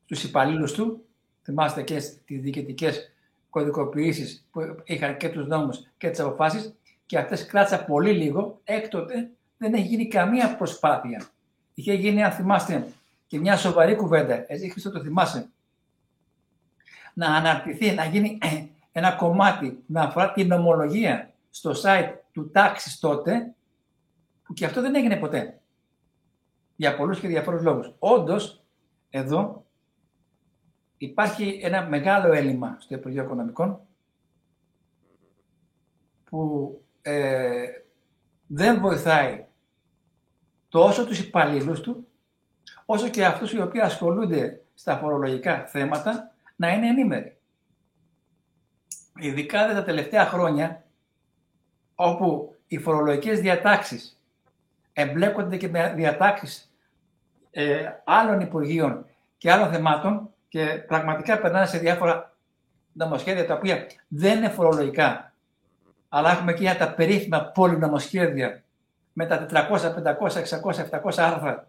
στους 0.04 0.24
υπαλλήλους 0.24 0.72
του. 0.72 1.04
Θυμάστε 1.42 1.82
και 1.82 1.94
τις 1.94 2.40
διοικητικές 2.40 3.12
κωδικοποιήσεις 3.50 4.48
που 4.50 4.60
είχαν 4.84 5.16
και 5.16 5.28
τους 5.28 5.46
νόμους 5.46 5.88
και 5.96 6.10
τις 6.10 6.20
αποφάσεις. 6.20 6.74
Και 7.06 7.18
αυτές 7.18 7.46
κράτησαν 7.46 7.84
πολύ 7.84 8.12
λίγο. 8.12 8.60
Έκτοτε 8.64 9.30
δεν 9.56 9.74
έχει 9.74 9.86
γίνει 9.86 10.08
καμία 10.08 10.56
προσπάθεια. 10.56 11.28
Είχε 11.74 11.92
γίνει, 11.92 12.22
αν 12.24 12.32
θυμάστε, 12.32 12.86
και 13.26 13.38
μια 13.38 13.56
σοβαρή 13.56 13.96
κουβέντα. 13.96 14.44
Εσύ, 14.46 14.70
Χρήστο, 14.70 14.90
το 14.90 15.00
θυμάσαι; 15.00 15.50
Να 17.14 17.26
αναρτηθεί, 17.26 17.92
να 17.92 18.04
γίνει 18.04 18.38
ένα 18.92 19.12
κομμάτι 19.12 19.82
να 19.86 20.02
αφορά 20.02 20.32
την 20.32 20.46
νομολογία 20.46 21.29
στο 21.50 21.72
site 21.84 22.14
του 22.32 22.50
τάξης 22.50 22.98
τότε, 22.98 23.54
που 24.42 24.52
και 24.52 24.64
αυτό 24.64 24.80
δεν 24.80 24.94
έγινε 24.94 25.16
ποτέ. 25.16 25.60
Για 26.76 26.96
πολλούς 26.96 27.20
και 27.20 27.28
διαφόρους 27.28 27.62
λόγους. 27.62 27.94
Όντως, 27.98 28.62
εδώ 29.10 29.66
υπάρχει 30.96 31.60
ένα 31.62 31.86
μεγάλο 31.88 32.32
έλλειμμα 32.32 32.76
στο 32.80 32.94
Υπουργείο 32.94 33.22
Οικονομικών 33.22 33.80
που 36.24 36.80
ε, 37.02 37.66
δεν 38.46 38.80
βοηθάει 38.80 39.46
τόσο 40.68 41.06
τους 41.06 41.18
υπαλλήλους 41.18 41.80
του, 41.80 42.08
όσο 42.84 43.08
και 43.08 43.24
αυτούς 43.24 43.52
οι 43.52 43.60
οποίοι 43.60 43.80
ασχολούνται 43.80 44.64
στα 44.74 44.96
φορολογικά 44.96 45.66
θέματα 45.66 46.34
να 46.56 46.72
είναι 46.72 46.88
ενήμεροι. 46.88 47.38
Ειδικά 49.16 49.66
τα 49.66 49.82
τελευταία 49.82 50.26
χρόνια 50.26 50.84
όπου 52.02 52.56
οι 52.66 52.78
φορολογικές 52.78 53.40
διατάξεις 53.40 54.20
εμπλέκονται 54.92 55.56
και 55.56 55.68
με 55.68 55.92
διατάξεις 55.96 56.72
ε, 57.50 57.86
άλλων 58.04 58.40
Υπουργείων 58.40 59.06
και 59.38 59.52
άλλων 59.52 59.70
θεμάτων 59.70 60.30
και 60.48 60.64
πραγματικά 60.86 61.38
περνάνε 61.38 61.66
σε 61.66 61.78
διάφορα 61.78 62.36
νομοσχέδια 62.92 63.46
τα 63.46 63.54
οποία 63.54 63.86
δεν 64.08 64.36
είναι 64.36 64.48
φορολογικά, 64.48 65.32
αλλά 66.08 66.30
έχουμε 66.30 66.52
και 66.52 66.74
τα 66.78 66.94
περίφημα 66.94 67.44
πολυνομοσχέδια 67.44 68.62
με 69.12 69.26
τα 69.26 69.46
400, 69.50 69.58
500, 69.60 70.32
600, 70.64 71.00
700 71.02 71.12
άρθρα 71.16 71.68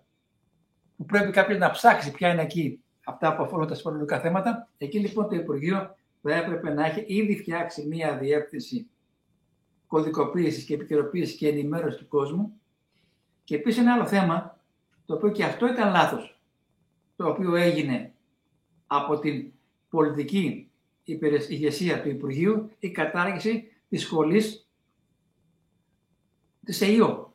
που 0.97 1.05
πρέπει 1.05 1.31
κάποιος 1.31 1.57
να 1.57 1.69
ψάξει 1.69 2.11
ποια 2.11 2.29
είναι 2.29 2.41
εκεί 2.41 2.83
αυτά 3.05 3.35
που 3.35 3.43
αφορούν 3.43 3.67
τα 3.67 3.75
φορολογικά 3.75 4.19
θέματα. 4.19 4.67
Εκεί 4.77 5.00
λοιπόν 5.00 5.29
το 5.29 5.35
Υπουργείο 5.35 5.95
θα 6.21 6.35
έπρεπε 6.35 6.73
να 6.73 6.85
έχει 6.85 7.03
ήδη 7.07 7.38
φτιάξει 7.38 7.88
μία 7.88 8.17
διεύθυνση 8.17 8.89
κωδικοποίησης 9.91 10.63
και 10.63 10.74
επικαιροποίησης 10.74 11.38
και 11.38 11.48
ενημέρωση 11.48 11.98
του 11.98 12.07
κόσμου. 12.07 12.60
Και 13.43 13.55
επίσης 13.55 13.81
ένα 13.81 13.93
άλλο 13.93 14.05
θέμα, 14.05 14.60
το 15.05 15.13
οποίο 15.13 15.31
και 15.31 15.43
αυτό 15.43 15.67
ήταν 15.67 15.91
λάθος, 15.91 16.41
το 17.15 17.27
οποίο 17.27 17.55
έγινε 17.55 18.13
από 18.88 19.19
την 19.19 19.51
πολιτική 19.89 20.71
ηγεσία 21.48 22.01
του 22.01 22.10
Υπουργείου, 22.10 22.69
η 22.79 22.91
κατάργηση 22.91 23.71
της 23.89 24.01
σχολής 24.01 24.67
της 26.65 26.81
ΕΙΟ, 26.81 27.33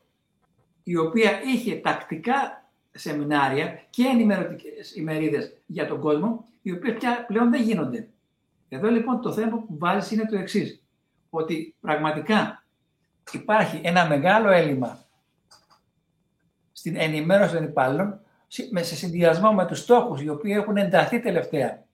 η 0.83 0.97
οποία 0.97 1.41
είχε 1.43 1.75
τακτικά 1.75 2.69
σεμινάρια 2.91 3.85
και 3.89 4.03
ενημερωτικές 4.03 4.95
ημερίδες 4.95 5.57
για 5.65 5.87
τον 5.87 5.99
κόσμο, 5.99 6.47
οι 6.61 6.71
οποίες 6.71 6.97
πια 6.97 7.25
πλέον 7.25 7.49
δεν 7.49 7.61
γίνονται. 7.61 8.09
Εδώ 8.69 8.89
λοιπόν 8.89 9.21
το 9.21 9.31
θέμα 9.31 9.57
που 9.57 9.77
βάζεις 9.77 10.11
είναι 10.11 10.25
το 10.25 10.37
εξής 10.37 10.86
ότι 11.29 11.75
πραγματικά 11.79 12.63
υπάρχει 13.31 13.81
ένα 13.83 14.07
μεγάλο 14.07 14.49
έλλειμμα 14.49 15.05
στην 16.71 16.95
ενημέρωση 16.97 17.53
των 17.53 17.63
υπάλληλων 17.63 18.19
σε 18.47 18.95
συνδυασμό 18.95 19.53
με 19.53 19.65
τους 19.65 19.79
στόχους 19.79 20.21
οι 20.21 20.29
οποίοι 20.29 20.53
έχουν 20.55 20.77
ενταθεί 20.77 21.19
τελευταία 21.19 21.85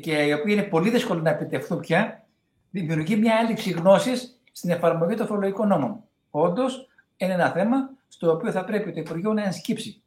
και 0.00 0.22
οι 0.22 0.32
οποίοι 0.32 0.56
είναι 0.58 0.68
πολύ 0.68 0.90
δύσκολοι 0.90 1.22
να 1.22 1.30
επιτευχθούν 1.30 1.80
πια, 1.80 2.26
δημιουργεί 2.70 3.16
μια 3.16 3.36
έλλειψη 3.36 3.70
γνώσης 3.70 4.40
στην 4.52 4.70
εφαρμογή 4.70 5.14
των 5.14 5.26
φορολογικών 5.26 5.68
νόμων. 5.68 6.04
Όντως, 6.30 6.88
είναι 7.16 7.32
ένα 7.32 7.50
θέμα 7.50 7.90
στο 8.08 8.32
οποίο 8.32 8.50
θα 8.50 8.64
πρέπει 8.64 8.92
το 8.92 9.00
Υπουργείο 9.00 9.32
να 9.32 9.44
ενσκύψει. 9.44 10.02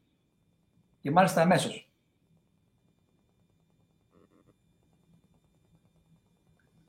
Και 1.02 1.12
μάλιστα 1.12 1.42
αμέσως. 1.42 1.87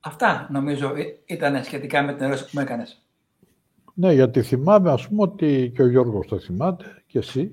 Αυτά 0.01 0.49
νομίζω 0.51 0.95
ε, 0.97 1.05
ήταν 1.27 1.65
σχετικά 1.65 2.03
με 2.03 2.15
την 2.15 2.25
ερώτηση 2.25 2.45
που 2.45 2.51
μου 2.55 2.61
έκανες. 2.61 3.03
Ναι, 3.95 4.13
γιατί 4.13 4.43
θυμάμαι, 4.43 4.91
ας 4.91 5.09
πούμε, 5.09 5.23
ότι 5.23 5.73
και 5.75 5.83
ο 5.83 5.89
Γιώργος 5.89 6.27
το 6.27 6.39
θυμάται 6.39 7.03
και 7.07 7.19
εσύ, 7.19 7.53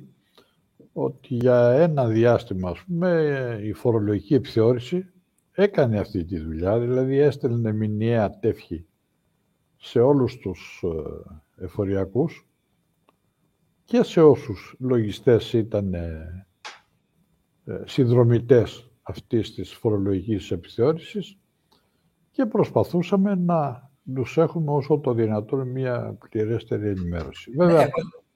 ότι 0.94 1.36
για 1.36 1.72
ένα 1.72 2.08
διάστημα, 2.08 2.70
ας 2.70 2.84
πούμε, 2.88 3.60
η 3.64 3.74
φορολογική 3.74 4.34
επιθεώρηση 4.34 5.10
έκανε 5.52 6.00
αυτή 6.00 6.26
τη 6.26 6.40
δουλειά, 6.40 6.80
δηλαδή 6.80 7.18
έστελνε 7.18 7.72
μηνιαία 7.72 8.40
τεύχη 8.40 8.86
σε 9.78 10.00
όλους 10.00 10.38
τους 10.38 10.84
ε, 11.58 11.64
εφοριακούς 11.64 12.48
και 13.84 14.04
σε 14.04 14.22
όσους 14.22 14.76
λογιστές 14.80 15.54
ήταν 15.54 15.94
ε, 15.94 16.48
ε, 17.66 17.82
συνδρομητές 17.86 18.90
αυτής 19.02 19.54
της 19.54 19.74
φορολογικής 19.74 20.52
επιθεώρησης 20.52 21.38
και 22.36 22.46
προσπαθούσαμε 22.46 23.36
να 23.36 23.90
τους 24.16 24.38
έχουμε 24.38 24.72
όσο 24.72 25.00
το 25.00 25.14
δυνατόν 25.14 25.68
μια 25.68 26.18
πληρέστερη 26.30 26.88
ενημέρωση. 26.88 27.52
Βέβαια, 27.58 27.88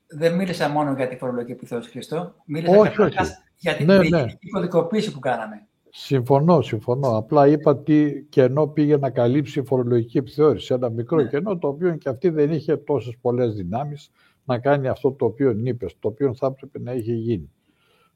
δεν 0.08 0.36
μίλησα 0.36 0.70
μόνο 0.70 0.94
για 0.94 1.08
τη 1.08 1.16
φορολογική 1.16 1.52
επιθεώρηση, 1.52 1.92
Χριστό. 1.92 2.34
Μίλησα 2.46 2.78
όχι, 2.78 3.02
όχι. 3.02 3.18
για 3.58 3.76
την 3.76 3.86
ναι, 3.86 3.98
ναι. 3.98 4.26
κωδικοποίηση 4.52 5.12
που 5.12 5.20
κάναμε. 5.20 5.68
Συμφωνώ, 5.90 6.62
συμφωνώ. 6.62 7.18
Απλά 7.18 7.48
είπα 7.48 7.78
τι 7.78 8.24
κενό 8.24 8.68
πήγε 8.68 8.98
να 8.98 9.10
καλύψει 9.10 9.60
η 9.60 9.64
φορολογική 9.66 10.18
επιθεώρηση. 10.18 10.74
Ένα 10.74 10.90
μικρό 10.90 11.18
ναι. 11.18 11.28
κενό, 11.28 11.58
το 11.58 11.68
οποίο 11.68 11.96
και 11.96 12.10
αυτή 12.10 12.30
δεν 12.30 12.52
είχε 12.52 12.78
τόσες 12.78 13.18
πολλές 13.22 13.54
δυνάμεις 13.54 14.12
να 14.44 14.60
κάνει 14.60 14.88
αυτό 14.88 15.12
το 15.12 15.26
οποίο 15.26 15.56
είπες, 15.64 16.00
το 16.00 16.08
οποίο 16.08 16.34
θα 16.34 16.48
έπρεπε 16.48 16.80
να 16.80 16.94
είχε 16.94 17.14
γίνει. 17.14 17.52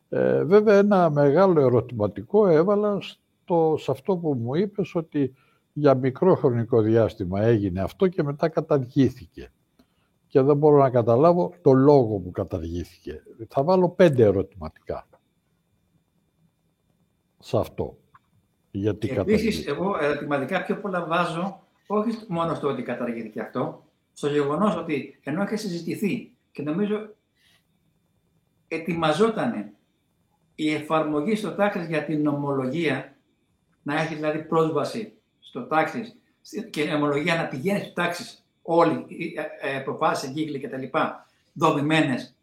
Ε, 0.10 0.44
βέβαια, 0.44 0.78
ένα 0.78 1.10
μεγάλο 1.10 1.62
ερωτηματικό 1.62 2.48
έβαλα 2.48 2.98
στο, 3.02 3.76
σε 3.78 3.92
αυτό 3.92 4.18
που 4.18 4.34
μου 4.34 4.56
είπες 4.56 4.96
ότι 4.96 5.34
για 5.74 5.96
μικρό 5.96 6.36
χρονικό 6.36 6.82
διάστημα 6.82 7.42
έγινε 7.42 7.82
αυτό 7.82 8.08
και 8.08 8.24
μετά 8.24 8.50
καταργήθηκε. 8.50 9.52
Και 10.28 10.42
δεν 10.42 10.58
μπορώ 10.58 10.78
να 10.78 10.90
καταλάβω 10.90 11.54
το 11.62 11.74
λόγο 11.74 12.18
που 12.18 12.32
καταργήθηκε. 12.32 13.24
Θα 13.48 13.64
βάλω 13.64 13.90
πέντε 13.90 14.24
ερωτηματικά 14.24 15.08
σε 17.40 17.58
αυτό. 17.58 17.98
Γιατί 18.72 19.10
Επίσης, 19.10 19.68
εγώ 19.68 19.98
ερωτηματικά 20.02 20.64
πιο 20.64 20.80
πολλά 20.80 21.06
βάζω, 21.06 21.68
όχι 21.88 22.18
μόνο 22.28 22.54
στο 22.54 22.68
ότι 22.68 22.82
καταργήθηκε 22.82 23.42
αυτό, 23.42 23.84
στο 24.14 24.28
γεγονός 24.28 24.76
ότι 24.76 25.20
ενώ 25.24 25.44
είχε 25.44 25.56
συζητηθεί 25.56 26.36
και 26.52 26.62
νομίζω 26.62 27.16
ετοιμαζόταν 28.68 29.74
η 30.56 30.74
εφαρμογή 30.74 31.36
στο 31.36 31.56
τάξη 31.56 31.86
για 31.86 32.06
την 32.06 32.22
νομολογία, 32.22 33.18
να 33.84 34.02
έχει 34.02 34.16
δηλαδή 34.16 34.44
πρόσβαση 34.44 35.14
στο 35.54 35.68
τάξη 35.68 36.14
και 36.70 36.82
η 36.82 36.88
νομολογία 36.88 37.36
να 37.36 37.48
πηγαίνει 37.48 37.80
στο 37.80 37.94
τάξη 37.94 38.38
όλοι 38.62 39.06
οι 39.08 39.34
ε, 39.62 39.76
ε, 39.76 39.80
προφάσεις, 39.80 40.30
εγκύκλοι 40.30 40.60
κτλ. 40.60 40.84
δομημένες 41.54 42.36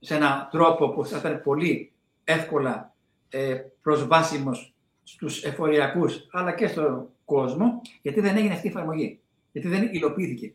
σε 0.00 0.14
έναν 0.14 0.48
τρόπο 0.50 0.88
που 0.88 1.04
θα 1.04 1.18
ήταν 1.18 1.42
πολύ 1.42 1.92
εύκολα 2.24 2.94
ε, 3.28 3.60
προσβάσιμος 3.82 4.74
στους 5.02 5.44
εφοριακούς 5.44 6.26
αλλά 6.32 6.52
και 6.52 6.66
στον 6.66 7.08
κόσμο, 7.24 7.80
γιατί 8.02 8.20
δεν 8.20 8.36
έγινε 8.36 8.54
αυτή 8.54 8.66
η 8.66 8.70
εφαρμογή. 8.70 9.20
Γιατί 9.52 9.68
δεν 9.68 9.88
υλοποιήθηκε. 9.92 10.54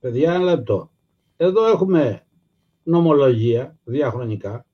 Παιδιά, 0.00 0.32
ένα 0.32 0.44
λεπτό. 0.44 0.90
Εδώ 1.36 1.66
έχουμε 1.66 2.26
νομολογία 2.82 3.76
διαχρονικά, 3.84 4.66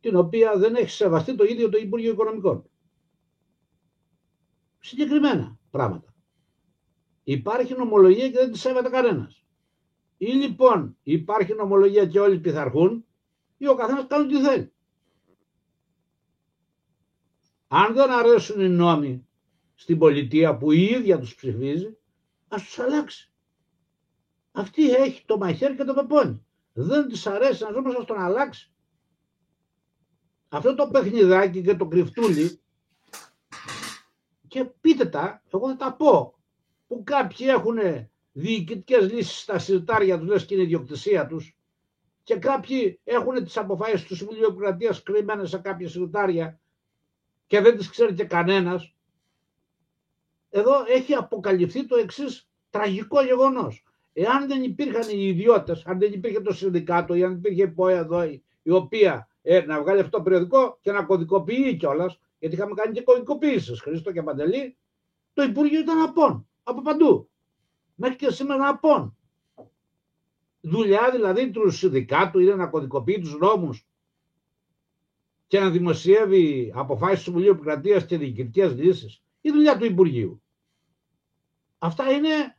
την 0.00 0.16
οποία 0.16 0.56
δεν 0.56 0.74
έχει 0.74 0.90
σεβαστεί 0.90 1.34
το 1.34 1.44
ίδιο 1.44 1.68
το 1.68 1.78
Υπουργείο 1.78 2.12
Οικονομικών. 2.12 2.64
Συγκεκριμένα 4.84 5.58
πράγματα. 5.70 6.14
Υπάρχει 7.22 7.74
νομολογία 7.74 8.30
και 8.30 8.38
δεν 8.38 8.52
τη 8.52 8.58
σέβεται 8.58 8.88
κανένας. 8.88 9.44
Ή 10.16 10.26
λοιπόν 10.26 10.96
υπάρχει 11.02 11.54
νομολογία 11.54 12.06
και 12.06 12.20
όλοι 12.20 12.38
πειθαρχούν, 12.38 13.04
ή 13.56 13.68
ο 13.68 13.74
καθένας 13.74 14.06
κάνει 14.06 14.26
τι 14.26 14.42
θέλει. 14.42 14.72
Αν 17.68 17.94
δεν 17.94 18.10
αρέσουν 18.10 18.60
οι 18.60 18.68
νόμοι 18.68 19.26
στην 19.74 19.98
πολιτεία 19.98 20.56
που 20.56 20.72
η 20.72 20.82
ίδια 20.82 21.18
τους 21.18 21.34
ψηφίζει, 21.34 21.96
ας 22.48 22.62
τους 22.62 22.78
αλλάξει. 22.78 23.32
Αυτή 24.52 24.90
έχει 24.90 25.24
το 25.26 25.36
μαχαίρι 25.38 25.76
και 25.76 25.84
το 25.84 25.94
πεπόνι. 25.94 26.46
Δεν 26.72 27.08
της 27.08 27.26
αρέσει 27.26 27.62
να 27.62 27.70
ζούμε, 27.72 27.94
ας 27.98 28.04
τον 28.04 28.18
αλλάξει. 28.20 28.72
Αυτό 30.48 30.74
το 30.74 30.88
παιχνιδάκι 30.88 31.62
και 31.62 31.76
το 31.76 31.86
κρυφτούλι 31.86 32.58
και 34.54 34.64
πείτε 34.80 35.04
τα, 35.04 35.42
εγώ 35.52 35.68
θα 35.68 35.76
τα 35.76 35.92
πω, 35.92 36.34
που 36.86 37.02
κάποιοι 37.04 37.46
έχουν 37.50 37.78
διοικητικές 38.32 39.12
λύσεις 39.12 39.40
στα 39.40 39.58
συρτάρια 39.58 40.18
τους, 40.18 40.28
λες 40.28 40.44
και 40.46 40.54
είναι 40.54 40.62
ιδιοκτησία 40.62 41.26
τους, 41.26 41.56
και 42.22 42.36
κάποιοι 42.36 43.00
έχουν 43.04 43.44
τις 43.44 43.56
αποφάσεις 43.56 44.04
του 44.04 44.16
Συμβουλίου 44.16 44.44
Επικρατείας 44.44 45.02
κρυμμένες 45.02 45.48
σε 45.48 45.58
κάποια 45.58 45.88
συρτάρια 45.88 46.60
και 47.46 47.60
δεν 47.60 47.76
τις 47.76 47.90
ξέρει 47.90 48.14
και 48.14 48.24
κανένας, 48.24 48.94
εδώ 50.50 50.72
έχει 50.88 51.14
αποκαλυφθεί 51.14 51.86
το 51.86 51.96
εξής 51.96 52.48
τραγικό 52.70 53.22
γεγονός. 53.22 53.84
Εάν 54.12 54.46
δεν 54.46 54.62
υπήρχαν 54.62 55.08
οι 55.10 55.26
ιδιώτες, 55.26 55.86
αν 55.86 55.98
δεν 55.98 56.12
υπήρχε 56.12 56.40
το 56.40 56.52
συνδικάτο 56.52 57.14
ή 57.14 57.24
αν 57.24 57.32
υπήρχε 57.32 57.62
η 57.62 57.68
ΠΟΕ 57.68 57.96
εδώ 57.96 58.22
η 58.62 58.70
οποία 58.70 59.28
ε, 59.42 59.60
να 59.60 59.80
βγάλει 59.80 60.00
αυτό 60.00 60.16
το 60.16 60.22
περιοδικό 60.22 60.78
και 60.80 60.92
να 60.92 61.02
κωδικοποιεί 61.02 61.76
κιόλας, 61.76 62.18
γιατί 62.44 62.58
είχαμε 62.58 62.74
κάνει 62.74 62.92
και 62.92 63.02
κωδικοποίησεις, 63.02 63.80
Χρήστο 63.80 64.12
και 64.12 64.22
Παντελή, 64.22 64.76
το 65.32 65.42
Υπουργείο 65.42 65.80
ήταν 65.80 66.00
απόν, 66.00 66.48
από 66.62 66.82
παντού. 66.82 67.30
Μέχρι 67.94 68.16
και 68.16 68.30
σήμερα 68.30 68.68
απόν. 68.68 69.16
Δουλειά 70.60 71.10
δηλαδή 71.10 71.50
τους 71.50 71.78
συνδικάτου 71.78 72.38
είναι 72.38 72.54
να 72.54 72.66
κωδικοποιεί 72.66 73.18
τους 73.18 73.38
νόμους 73.38 73.86
και 75.46 75.60
να 75.60 75.70
δημοσιεύει 75.70 76.72
αποφάσεις 76.74 77.16
του 77.16 77.24
Συμβουλίου 77.24 77.50
Επικρατείας 77.50 78.06
και 78.06 78.18
διοικητικές 78.18 78.74
λύσεις. 78.74 79.22
Η 79.40 79.50
δουλειά 79.50 79.78
του 79.78 79.84
Υπουργείου. 79.84 80.42
Αυτά 81.78 82.10
είναι 82.10 82.58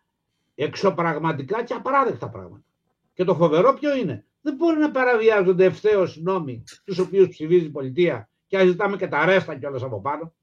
εξωπραγματικά 0.56 1.64
και 1.64 1.74
απαράδεκτα 1.74 2.30
πράγματα. 2.30 2.66
Και 3.14 3.24
το 3.24 3.36
φοβερό 3.36 3.74
ποιο 3.74 3.96
είναι. 3.96 4.26
Δεν 4.42 4.56
μπορεί 4.56 4.78
να 4.78 4.92
παραβιάζονται 4.92 5.66
ευθέως 5.66 6.18
νόμοι 6.18 6.64
τους 6.84 7.00
οποίους 7.00 7.28
ψηφίζει 7.28 7.66
η 7.66 7.70
πολιτεία 7.70 8.30
και 8.48 8.58
να 8.58 8.66
ζητάμε 8.66 8.98
και 8.98 9.08
τα 9.08 9.26
ρέστα 9.26 9.56
κιόλας 9.56 9.84
από 9.84 10.02
πάνω. 10.02 10.34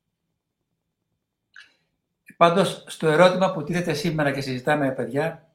Πάντως, 2.36 2.84
στο 2.86 3.08
ερώτημα 3.08 3.52
που 3.52 3.62
τίθεται 3.62 3.94
σήμερα 3.94 4.32
και 4.32 4.40
συζητάμε, 4.40 4.92
παιδιά, 4.92 5.54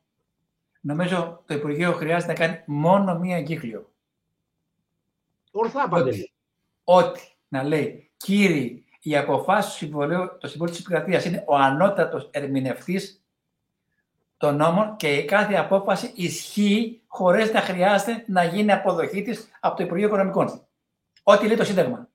νομίζω 0.82 1.44
το 1.46 1.54
Υπουργείο 1.54 1.94
χρειάζεται 1.94 2.32
να 2.32 2.40
κάνει 2.40 2.64
μόνο 2.66 3.20
μία 3.20 3.38
εγκύκλιο. 3.38 3.92
Ορθά, 5.52 5.90
Παντελή 5.90 6.32
ότι 6.90 7.22
να 7.48 7.64
λέει 7.64 8.12
κύριοι, 8.18 8.86
η 9.02 9.18
αποφάση 9.18 9.70
του 9.70 9.76
Συμβουλίου, 9.76 10.38
το 10.40 10.48
Συμβούλιο 10.48 10.74
της 10.74 10.84
Επικρατείας 10.84 11.26
είναι 11.26 11.44
ο 11.48 11.56
ανώτατος 11.56 12.30
ερμηνευτής 12.32 13.26
των 14.38 14.56
νόμων 14.56 14.96
και 14.96 15.16
η 15.16 15.26
κάθε 15.26 15.56
απόφαση 15.56 16.12
ισχύει 16.16 17.02
χωρίς 17.08 17.52
να 17.52 17.62
χρειάζεται 17.62 18.24
να 18.28 18.44
γίνει 18.44 18.72
αποδοχή 18.72 19.22
της 19.22 19.50
από 19.60 19.76
το 19.76 19.84
Υπουργείο 19.84 20.08
Οικονομικών. 20.08 20.68
Ό,τι 21.24 21.48
λέει 21.48 21.56
το 21.56 21.64
Σύνταγμα. 21.64 22.10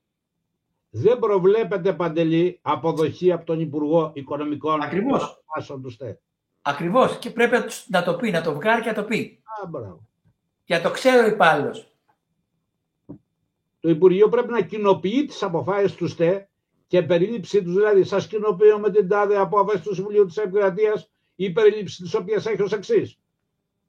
Δεν 0.95 1.19
προβλέπεται 1.19 1.93
παντελή 1.93 2.59
αποδοχή 2.63 3.33
από 3.33 3.45
τον 3.45 3.61
Υπουργό 3.61 4.11
Οικονομικών. 4.15 4.83
Ακριβώς. 4.83 5.43
Ακριβώς. 6.63 7.19
Και 7.19 7.31
πρέπει 7.31 7.57
να 7.87 8.03
το 8.03 8.17
πει, 8.17 8.31
να 8.31 8.43
το 8.43 8.55
βγάλει 8.55 8.83
και 8.83 8.89
να 8.89 8.95
το 8.95 9.05
πει. 9.05 9.43
Α, 9.63 9.67
μπράβο. 9.67 10.09
Για 10.65 10.83
το 10.83 10.91
ξέρω 10.91 11.25
ο 11.25 11.27
υπάλληλος 11.27 11.93
το 13.83 13.89
Υπουργείο 13.89 14.29
πρέπει 14.29 14.51
να 14.51 14.61
κοινοποιεί 14.61 15.25
τις 15.25 15.43
αποφάσεις 15.43 15.95
του 15.95 16.07
ΣΤΕ 16.07 16.49
και 16.87 17.03
περίληψή 17.03 17.63
τους, 17.63 17.75
δηλαδή 17.75 18.05
σας 18.05 18.27
κοινοποιώ 18.27 18.79
με 18.79 18.91
την 18.91 19.09
τάδε 19.09 19.37
απόφαση 19.37 19.83
του 19.83 19.95
Συμβουλίου 19.95 20.27
της 20.27 20.37
Επικρατείας 20.37 21.11
η 21.35 21.51
περίληψη 21.51 22.03
της 22.03 22.15
οποίας 22.15 22.47
έχει 22.47 22.63
ως 22.63 22.73
εξής. 22.73 23.19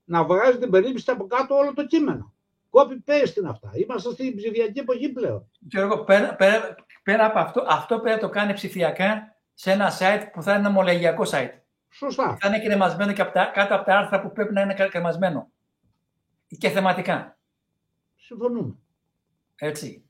Να 0.04 0.24
βγάζει 0.24 0.58
την 0.58 0.70
περίληψη 0.70 1.12
από 1.12 1.28
κάτω 1.28 1.56
όλο 1.56 1.74
το 1.74 1.86
κείμενο. 1.86 2.33
Copy-paste 2.76 3.36
είναι 3.38 3.50
αυτά. 3.50 3.72
Είμαστε 3.74 4.12
στην 4.12 4.36
ψηφιακή 4.36 4.80
εποχή 4.80 5.10
πλέον. 5.10 5.50
Και 5.68 5.80
εγώ 5.80 6.04
πέρα, 6.04 6.36
πέρα, 6.36 6.76
πέρα 7.04 7.26
από 7.26 7.40
αυτό, 7.40 7.66
αυτό 7.68 8.00
πρέπει 8.00 8.16
να 8.16 8.28
το 8.28 8.30
κάνει 8.30 8.54
ψηφιακά 8.54 9.36
σε 9.54 9.72
ένα 9.72 9.92
site 10.00 10.28
που 10.34 10.42
θα 10.42 10.52
είναι 10.52 10.60
ένα 10.60 10.70
ομολογιακό 10.70 11.24
site. 11.26 11.52
Σωστά. 11.90 12.38
Θα 12.42 12.48
είναι 12.48 12.60
κρεμασμένο 12.60 13.14
και 13.14 13.22
από 13.22 13.32
τα, 13.32 13.46
κάτω 13.46 13.76
από 13.76 13.86
τα 13.86 13.98
άρθρα 13.98 14.22
που 14.22 14.32
πρέπει 14.32 14.54
να 14.54 14.62
είναι 14.62 14.74
κρεμασμένο. 14.74 15.52
Και 16.58 16.70
θεματικά. 16.70 17.38
Συμφωνούμε. 18.16 18.76
Έτσι. 19.56 20.06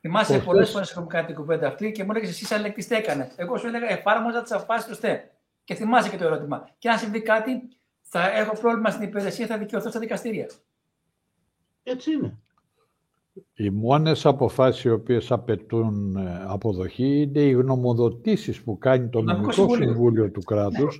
Θυμάσαι 0.00 0.38
πολλές 0.38 0.70
φορές 0.70 0.90
έχουμε 0.90 1.06
κάνει 1.06 1.26
την 1.26 1.34
κουβέντα 1.34 1.66
αυτή 1.66 1.92
και 1.92 2.04
μου 2.04 2.10
έλεγες 2.10 2.30
εσύ 2.30 2.44
σαν 2.44 2.72
τι 2.72 2.94
έκανες. 2.94 3.32
Εγώ 3.36 3.56
σου 3.56 3.66
έλεγα 3.66 3.88
εφάρμοζα 3.88 4.42
τις 4.42 4.52
αποφάσεις 4.52 4.88
του 4.88 4.94
ΣΤΕ. 4.94 5.30
Και 5.64 5.74
θυμάσαι 5.74 6.10
και 6.10 6.16
το 6.16 6.24
ερώτημα. 6.24 6.68
Και 6.78 6.88
αν 6.88 6.98
συμβεί 6.98 7.22
κάτι, 7.22 7.68
θα 8.02 8.30
έχω 8.30 8.58
πρόβλημα 8.60 8.90
στην 8.90 9.02
υπηρεσία, 9.02 9.46
θα 9.46 9.58
δικαιωθώ 9.58 9.90
στα 9.90 9.98
δικαστήρια. 9.98 10.46
Έτσι 11.82 12.12
είναι. 12.12 12.38
Οι 13.54 13.70
μόνες 13.70 14.26
αποφάσεις 14.26 14.84
οι 14.84 14.90
οποίες 14.90 15.32
απαιτούν 15.32 16.16
ε, 16.16 16.44
αποδοχή 16.46 17.20
είναι 17.20 17.40
οι 17.40 17.50
γνωμοδοτήσεις 17.50 18.62
που 18.62 18.78
κάνει 18.78 19.08
το 19.08 19.22
Νομικό 19.22 19.74
Συμβούλιο 19.74 20.30
του 20.30 20.40
κράτους, 20.40 20.98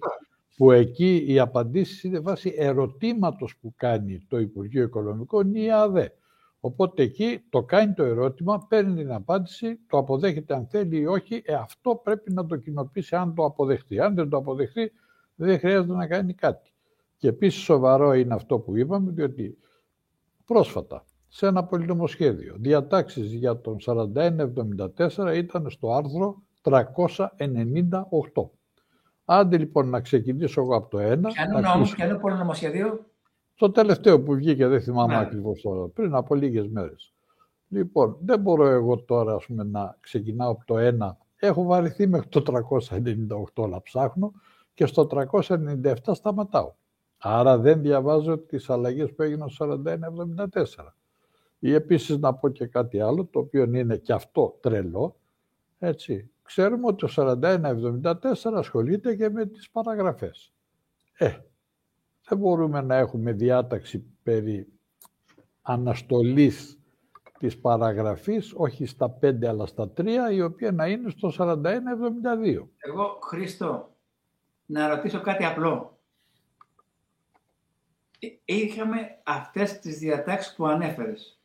που 0.57 0.71
εκεί 0.71 1.25
οι 1.27 1.39
απαντήσεις 1.39 2.03
είναι 2.03 2.19
βάσει 2.19 2.55
ερωτήματος 2.57 3.57
που 3.61 3.75
κάνει 3.77 4.27
το 4.29 4.39
Υπουργείο 4.39 4.83
Οικονομικών 4.83 5.55
ή 5.55 5.63
η 5.63 5.73
ΑΔΕ. 5.73 6.13
Οπότε 6.61 7.03
εκεί 7.03 7.43
το 7.51 7.63
κάνει 7.63 7.93
το 7.95 8.03
ερώτημα, 8.03 8.67
παίρνει 8.69 8.95
την 8.95 9.13
απάντηση, 9.13 9.79
το 9.89 9.99
αποδέχεται 9.99 10.55
αν 10.55 10.67
θέλει 10.67 10.99
ή 10.99 11.07
όχι, 11.07 11.43
ε, 11.45 11.55
αυτό 11.55 12.01
πρέπει 12.05 12.33
να 12.33 12.47
το 12.47 12.57
κοινοποιήσει 12.57 13.17
αν 13.17 13.35
το 13.35 13.45
αποδεχτεί. 13.45 14.01
Αν 14.01 14.15
δεν 14.15 14.29
το 14.29 14.37
αποδεχτεί, 14.37 14.93
δεν 15.35 15.59
χρειάζεται 15.59 15.95
να 15.95 16.07
κάνει 16.07 16.35
κάτι. 16.35 16.73
Και 17.17 17.29
επίσης 17.29 17.63
σοβαρό 17.63 18.15
είναι 18.15 18.35
αυτό 18.35 18.59
που 18.59 18.77
είπαμε, 18.77 19.11
διότι 19.11 19.59
πρόσφατα 20.45 21.05
σε 21.29 21.47
ένα 21.47 21.65
πολυνομοσχέδιο 21.65 22.55
διατάξεις 22.59 23.33
για 23.33 23.61
τον 23.61 23.77
4174 23.87 25.35
ήταν 25.35 25.71
στο 25.71 25.93
άρθρο 25.93 26.43
398. 26.63 26.81
Άντε 29.25 29.59
λοιπόν 29.59 29.89
να 29.89 30.01
ξεκινήσω 30.01 30.61
εγώ 30.61 30.77
από 30.77 30.89
το 30.89 30.99
ένα. 30.99 31.29
Ποιο 31.29 31.59
είναι 31.59 31.69
όμως, 31.69 31.95
ποιο 31.95 32.05
είναι 32.05 32.19
πολυνομοσχέδιο. 32.19 33.07
Το 33.55 33.71
τελευταίο 33.71 34.23
που 34.23 34.35
βγήκε, 34.35 34.67
δεν 34.67 34.81
θυμάμαι 34.81 35.15
ναι. 35.15 35.21
ακριβώς 35.21 35.61
τώρα, 35.61 35.89
πριν 35.89 36.15
από 36.15 36.35
λίγες 36.35 36.69
μέρες. 36.69 37.15
Λοιπόν, 37.69 38.17
δεν 38.21 38.41
μπορώ 38.41 38.67
εγώ 38.67 39.03
τώρα 39.03 39.35
ας 39.35 39.47
πούμε, 39.47 39.65
να 39.65 39.97
ξεκινάω 40.01 40.51
από 40.51 40.65
το 40.65 40.79
ένα. 40.79 41.19
Έχω 41.37 41.63
βαρεθεί 41.63 42.07
μέχρι 42.07 42.29
το 42.29 42.43
398 43.55 43.69
να 43.69 43.83
ψάχνω 43.83 44.33
και 44.75 44.87
στο 44.87 45.07
397 45.11 45.95
σταματάω. 46.13 46.73
Άρα 47.25 47.59
δεν 47.59 47.81
διαβάζω 47.81 48.39
τις 48.39 48.71
αλλαγές 48.71 49.13
που 49.15 49.23
έγιναν 49.23 49.49
στο 49.49 49.83
4174. 49.87 50.95
Ή 51.59 51.73
επίσης 51.73 52.19
να 52.19 52.35
πω 52.35 52.49
και 52.49 52.67
κάτι 52.67 53.01
άλλο, 53.01 53.25
το 53.25 53.39
οποίο 53.39 53.63
είναι 53.63 53.97
και 53.97 54.13
αυτό 54.13 54.59
τρελό, 54.61 55.17
έτσι. 55.79 56.31
Ξέρουμε 56.43 56.87
ότι 56.87 56.97
το 56.97 57.09
4174 57.17 58.53
ασχολείται 58.55 59.15
και 59.15 59.31
με 59.31 59.47
τις 59.47 59.71
παραγραφές. 59.71 60.53
Ε, 61.19 61.39
δεν 62.29 62.39
μπορούμε 62.39 62.81
να 62.81 62.97
έχουμε 62.97 63.33
διάταξη 63.33 64.05
περί 64.23 64.69
αναστολής 65.63 66.79
της 67.39 67.59
παραγραφής, 67.61 68.53
όχι 68.57 68.87
στα 68.87 69.19
5 69.21 69.45
αλλά 69.45 69.67
στα 69.67 69.93
3, 69.97 70.33
η 70.33 70.43
οποία 70.43 70.73
να 70.73 70.87
είναι 70.87 71.11
στο 71.11 71.31
4172. 71.31 72.69
Εγώ, 72.77 73.19
Χρήστο, 73.23 73.95
να 74.67 74.89
ρωτήσω 74.89 75.21
κάτι 75.21 75.45
απλό. 75.45 75.97
Ε, 78.25 78.29
είχαμε 78.45 79.19
αυτές 79.23 79.79
τις 79.79 79.99
διατάξεις 79.99 80.55
που 80.55 80.67
ανέφερες. 80.67 81.41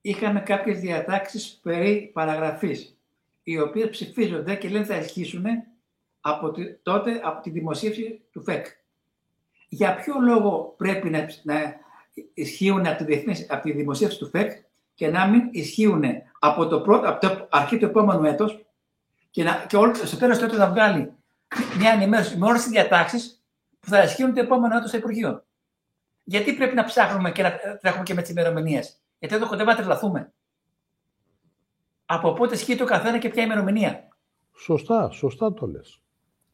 Είχαμε 0.00 0.40
κάποιες 0.40 0.80
διατάξεις 0.80 1.60
περί 1.62 2.10
παραγραφής, 2.12 2.98
οι 3.42 3.60
οποίες 3.60 3.90
ψηφίζονται 3.90 4.54
και 4.54 4.68
λένε 4.68 4.84
θα 4.84 4.96
ισχύσουν 4.96 5.44
από 6.20 6.52
τότε 6.82 7.20
από 7.24 7.42
τη 7.42 7.50
δημοσίευση 7.50 8.20
του 8.32 8.42
ΦΕΚ. 8.42 8.66
Για 9.68 9.94
ποιο 9.94 10.14
λόγο 10.20 10.74
πρέπει 10.76 11.10
να, 11.10 11.26
να 11.42 11.76
ισχύουν 12.34 12.86
από 12.86 13.04
τη, 13.04 13.24
από 13.48 13.62
τη 13.62 13.72
δημοσίευση 13.72 14.18
του 14.18 14.28
ΦΕΚ 14.28 14.50
και 14.94 15.08
να 15.08 15.26
μην 15.26 15.48
ισχύουν 15.50 16.04
από 16.38 16.66
το, 16.66 16.80
πρώτο, 16.80 17.08
από 17.08 17.20
το 17.20 17.46
αρχή 17.50 17.78
του 17.78 17.84
επόμενου 17.84 18.24
έτος 18.24 18.66
και, 19.30 19.42
να, 19.42 19.64
και 19.68 19.76
όλο, 19.76 19.94
στο 19.94 20.16
τέλος 20.16 20.38
του 20.38 20.44
έτους 20.44 20.58
να 20.58 20.70
βγάλει 20.70 21.12
μια 21.78 21.92
ενημέρωση 21.92 22.36
με 22.36 22.46
όλες 22.46 22.62
τις 22.62 22.70
διατάξεις 22.70 23.44
που 23.80 23.88
θα 23.88 24.02
ισχύουν 24.02 24.34
το 24.34 24.40
επόμενο 24.40 24.76
έτος 24.76 24.88
στο 24.88 24.98
Υπουργείο. 24.98 25.45
Γιατί 26.28 26.52
πρέπει 26.52 26.74
να 26.74 26.84
ψάχνουμε 26.84 27.32
και 27.32 27.42
να 27.42 27.56
τρέχουμε 27.80 28.02
και 28.02 28.14
με 28.14 28.22
τις 28.22 28.30
ημερομηνίες; 28.30 29.00
Γιατί 29.18 29.34
εδώ 29.34 29.46
κοντεύουμε 29.46 29.72
να 29.72 29.78
τρελαθούμε. 29.78 30.32
Από 32.06 32.32
πότε 32.32 32.54
ισχύει 32.54 32.76
το 32.76 32.84
καθένα 32.84 33.18
και 33.18 33.28
ποια 33.28 33.42
ημερομηνία; 33.42 34.08
Σωστά, 34.56 35.10
σωστά 35.10 35.52
το 35.52 35.66
λες. 35.66 36.00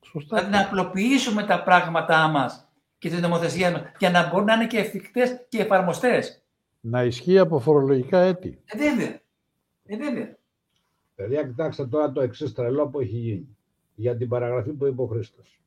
Σωστά. 0.00 0.36
Δηλαδή 0.36 0.52
να 0.52 0.60
απλοποιήσουμε 0.60 1.42
τα 1.42 1.62
πράγματά 1.62 2.28
μας 2.28 2.68
και 2.98 3.08
την 3.08 3.20
νομοθεσία 3.20 3.70
μας 3.70 3.82
για 3.98 4.10
να 4.10 4.28
μπορούν 4.28 4.46
να 4.46 4.54
είναι 4.54 4.66
και 4.66 4.78
εφικτές 4.78 5.46
και 5.48 5.62
εφαρμοστές. 5.62 6.42
Να 6.80 7.04
ισχύει 7.04 7.38
από 7.38 7.58
φορολογικά 7.58 8.20
έτη. 8.20 8.62
Ε, 8.64 8.78
βέβαια. 8.78 9.20
Ε, 9.84 9.96
βέβαια. 9.96 10.36
Παιδιά, 11.14 11.46
κοιτάξτε 11.46 11.86
τώρα 11.86 12.12
το 12.12 12.20
εξής 12.20 12.52
τρελό 12.52 12.88
που 12.88 13.00
έχει 13.00 13.16
γίνει 13.16 13.56
για 13.94 14.16
την 14.16 14.28
παραγραφή 14.28 14.70
που 14.70 14.86
είπε 14.86 15.02
ο 15.02 15.06
Χρήστος. 15.06 15.61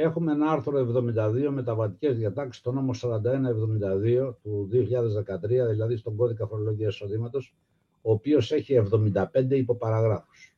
Έχουμε 0.00 0.32
ένα 0.32 0.50
άρθρο 0.50 0.78
72 0.78 1.48
μεταβατικές 1.50 2.16
διατάξεις, 2.16 2.62
το 2.62 2.72
νόμο 2.72 2.90
4172 2.94 4.34
του 4.42 4.68
2013, 4.72 5.68
δηλαδή 5.70 5.96
στον 5.96 6.16
κώδικα 6.16 6.46
φορολογίας 6.46 6.94
εισοδήματος, 6.94 7.56
ο 8.02 8.12
οποίος 8.12 8.52
έχει 8.52 8.74
75 8.74 9.56
υποπαραγράφους. 9.56 10.56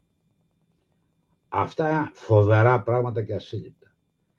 Αυτά 1.49 2.11
φοβερά 2.15 2.83
πράγματα 2.83 3.23
και 3.23 3.35
ασύλληπτα. 3.35 3.95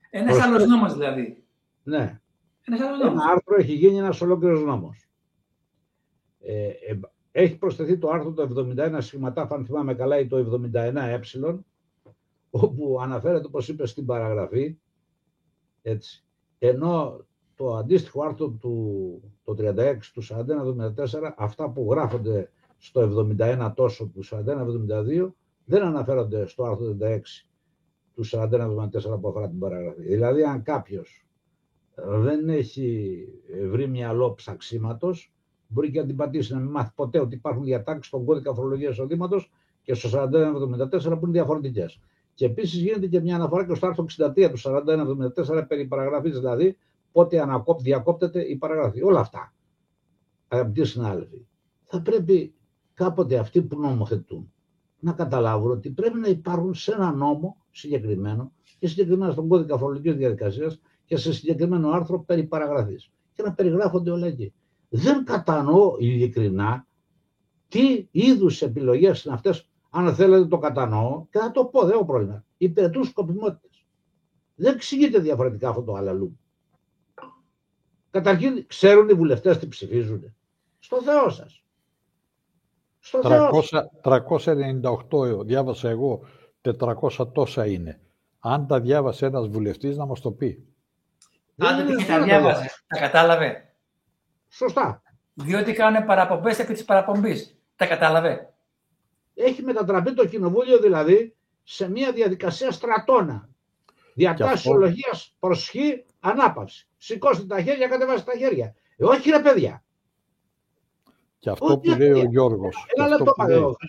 Ένας 0.10 0.40
άλλος 0.40 0.66
νόμος 0.66 0.94
δηλαδή. 0.94 1.44
Ναι. 1.84 2.22
Ένας 2.62 2.82
άλλος 2.82 3.00
νόμος. 3.00 3.14
Ένα 3.14 3.32
άρθρο 3.32 3.56
έχει 3.56 3.74
γίνει 3.74 3.98
ένας 3.98 4.22
ολόκληρος 4.22 4.64
νόμος. 4.64 5.10
Ε, 6.40 6.68
ε, 6.68 7.00
έχει 7.32 7.58
προσθεθεί 7.58 7.98
το 7.98 8.10
άρθρο 8.10 8.34
το 8.34 8.42
71 8.42 8.98
σχηματά, 9.02 9.48
αν 9.52 9.66
θυμάμαι 9.66 9.94
καλά, 9.94 10.20
ή 10.20 10.28
το 10.28 10.38
71 10.38 11.08
ε, 11.08 11.20
όπου 12.50 13.00
αναφέρεται, 13.02 13.46
όπως 13.46 13.68
είπες 13.68 13.90
στην 13.90 14.06
παραγραφή, 14.06 14.78
έτσι, 15.82 16.24
ενώ 16.60 17.26
το 17.56 17.76
αντίστοιχο 17.76 18.24
άρθρο 18.24 18.50
του 18.50 19.22
το 19.44 19.56
36 19.58 19.96
του 20.14 20.24
41-74, 20.24 21.34
αυτά 21.38 21.70
που 21.70 21.88
γράφονται 21.92 22.52
στο 22.78 23.28
71 23.40 23.72
τόσο 23.76 24.08
του 24.08 24.24
41-72, 24.32 25.32
δεν 25.66 25.84
αναφέρονται 25.84 26.46
στο 26.46 26.64
άρθρο 26.64 26.98
36 27.00 27.20
του 28.14 28.26
41-74 28.32 29.20
που 29.22 29.28
αφορά 29.28 29.50
την 29.50 29.60
παραγραφή. 29.60 30.02
Δηλαδή, 30.02 30.44
αν 30.44 30.64
κάποιος 30.64 31.26
δεν 31.96 32.50
έχει 32.50 33.28
βρει 33.70 33.88
μυαλό 33.88 34.34
ψαξίματος, 34.34 35.34
μπορεί 35.68 35.92
και 35.92 36.00
να 36.00 36.06
την 36.06 36.16
πατήσει 36.16 36.54
να 36.54 36.60
μην 36.60 36.70
μάθει 36.70 36.92
ποτέ 36.96 37.20
ότι 37.20 37.36
υπάρχουν 37.36 37.64
διατάξεις 37.64 38.08
στον 38.08 38.26
κώδικα 38.26 38.54
φορολογίας 38.54 38.92
εισοδήματος 38.92 39.52
και 39.82 39.94
στο 39.94 40.10
41-74 40.10 40.30
που 41.02 41.20
είναι 41.24 41.32
διαφορετικές. 41.32 42.00
Και 42.34 42.46
επίσης 42.46 42.80
γίνεται 42.82 43.08
και 43.08 43.22
μια 43.22 43.36
αναφορά 43.36 43.66
και 43.66 43.76
στο 43.76 43.88
άρθρο 43.88 44.06
63 44.18 44.52
του 44.52 44.60
4174 45.58 45.66
περί 45.68 45.86
παραγραφής, 45.86 46.40
δηλαδή 46.40 46.78
πότε 47.12 47.46
διακόπτεται 47.82 48.42
η 48.42 48.56
παραγραφή. 48.56 49.04
Όλα 49.04 49.20
αυτά, 49.20 49.54
αγαπητοί 50.48 50.86
συνάδελφοι, 50.86 51.46
θα 51.86 52.02
πρέπει 52.02 52.54
κάποτε 52.94 53.38
αυτοί 53.38 53.62
που 53.62 53.80
νομοθετούν 53.80 54.54
να 55.00 55.12
καταλάβουν 55.12 55.72
ότι 55.72 55.90
πρέπει 55.90 56.20
να 56.20 56.28
υπάρχουν 56.28 56.74
σε 56.74 56.94
ένα 56.94 57.12
νόμο 57.12 57.58
συγκεκριμένο 57.72 58.52
και 58.80 58.88
συγκεκριμένα 58.88 59.32
στον 59.32 59.48
κώδικα 59.48 59.78
φορολογικής 59.78 60.16
διαδικασίας 60.16 60.82
και 61.06 61.18
σε 61.18 61.34
συγκεκριμένο 61.34 61.90
άρθρο 61.90 62.20
περί 62.20 62.44
παραγραφής. 62.44 63.12
Και 63.34 63.44
να 63.44 63.54
περιγράφονται 63.54 64.12
όλα 64.12 64.28
εκεί. 64.28 64.54
Δεν 64.90 65.24
κατανοώ 65.24 65.96
ειλικρινά 66.00 66.88
τι 67.68 68.08
είδους 68.12 68.62
επιλογές 68.62 69.24
είναι 69.24 69.34
αυτές 69.34 69.70
αν 69.94 70.16
θέλετε 70.16 70.46
το 70.46 70.58
κατανοώ 70.58 71.26
και 71.30 71.40
θα 71.40 71.52
το 71.52 71.66
πω, 71.66 71.82
δεν 71.82 71.92
έχω 71.92 72.06
πρόβλημα. 72.06 72.44
Υπηρετούν 72.58 73.04
σκοπιμότητες. 73.04 73.86
Δεν 74.56 74.74
εξηγείται 74.74 75.20
διαφορετικά 75.20 75.70
αυτό 75.70 75.82
το 75.82 75.94
αλαλού. 75.94 76.40
Καταρχήν, 78.12 78.68
ξέρουν 78.68 79.10
οι 79.10 79.14
βουλευτές 79.14 79.58
τι 79.58 79.68
ψηφίζουν. 79.68 80.36
Στο 80.80 81.02
Θεό 81.02 81.30
σας. 81.30 81.64
Στο 83.00 83.20
398 84.02 85.46
διάβασα 85.46 85.90
εγώ, 85.90 86.22
400 86.62 87.28
τόσα 87.34 87.66
είναι. 87.66 88.00
Αν 88.40 88.68
τα 88.68 88.80
διάβασε 88.80 89.26
ένας 89.26 89.48
βουλευτής 89.48 89.98
να 89.98 90.06
μας 90.06 90.22
το 90.22 90.32
πει. 90.32 90.66
Αν 91.58 91.88
δεν 91.88 92.08
τα 92.08 92.24
διάβασε, 92.24 92.70
τα 92.88 93.00
κατάλαβε. 93.00 93.76
Σωστά. 94.50 95.02
Διότι 95.34 95.74
κάνουν 95.74 96.06
παραπομπές 96.06 96.60
επί 96.60 96.74
της 96.74 96.86
παραπομπής. 96.86 97.58
Τα 97.76 97.88
κατάλαβε 97.88 98.54
έχει 99.44 99.64
μετατραπεί 99.64 100.14
το 100.14 100.26
κοινοβούλιο 100.26 100.80
δηλαδή 100.80 101.36
σε 101.64 101.90
μια 101.90 102.12
διαδικασία 102.12 102.72
στρατόνα. 102.72 103.50
Διατάσσεολογία 104.14 105.10
αυτό... 105.12 105.36
προσχή, 105.40 106.06
ανάπαυση. 106.20 106.88
Σηκώστε 106.98 107.46
τα 107.46 107.62
χέρια, 107.62 107.88
κατεβάστε 107.88 108.32
τα 108.32 108.38
χέρια. 108.38 108.76
Ε, 108.98 109.06
όχι 109.06 109.30
ρε 109.30 109.40
παιδιά. 109.40 109.84
Και 111.40 111.50
αυτό 111.50 111.80
που 111.80 111.90
λέει 111.98 112.12
ο 112.12 112.24
Γιώργος. 112.24 112.86
Ένα 112.96 113.08
λεπτό, 113.08 113.34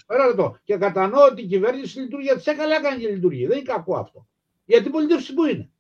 ένα 0.07 0.27
λεπτό. 0.27 0.59
Και 0.65 0.77
κατανοώ 0.77 1.25
ότι 1.25 1.43
η 1.43 1.47
κυβέρνηση 1.47 2.01
λειτουργεί 2.01 2.27
γιατί 2.27 2.43
σε 2.43 2.55
καλά 2.55 2.81
κάνει 2.81 3.01
και 3.01 3.09
λειτουργεί. 3.09 3.47
Δεν 3.47 3.59
είναι 3.59 3.67
κακό 3.67 3.97
αυτό. 3.97 4.27
Γιατί 4.65 4.83
την 4.83 4.93
πολιτεύση 4.93 5.35
που 5.35 5.45
είναι. 5.45 5.71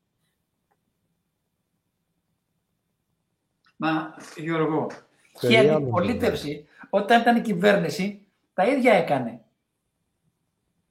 Μα 3.77 4.15
Γιώργο, 4.37 4.87
και 5.41 5.49
η 5.49 5.69
αντιπολίτευση 5.69 6.67
όταν 6.91 7.21
ήταν 7.21 7.37
η 7.37 7.41
κυβέρνηση 7.41 8.27
τα 8.55 8.67
ίδια 8.67 8.93
έκανε. 8.93 9.45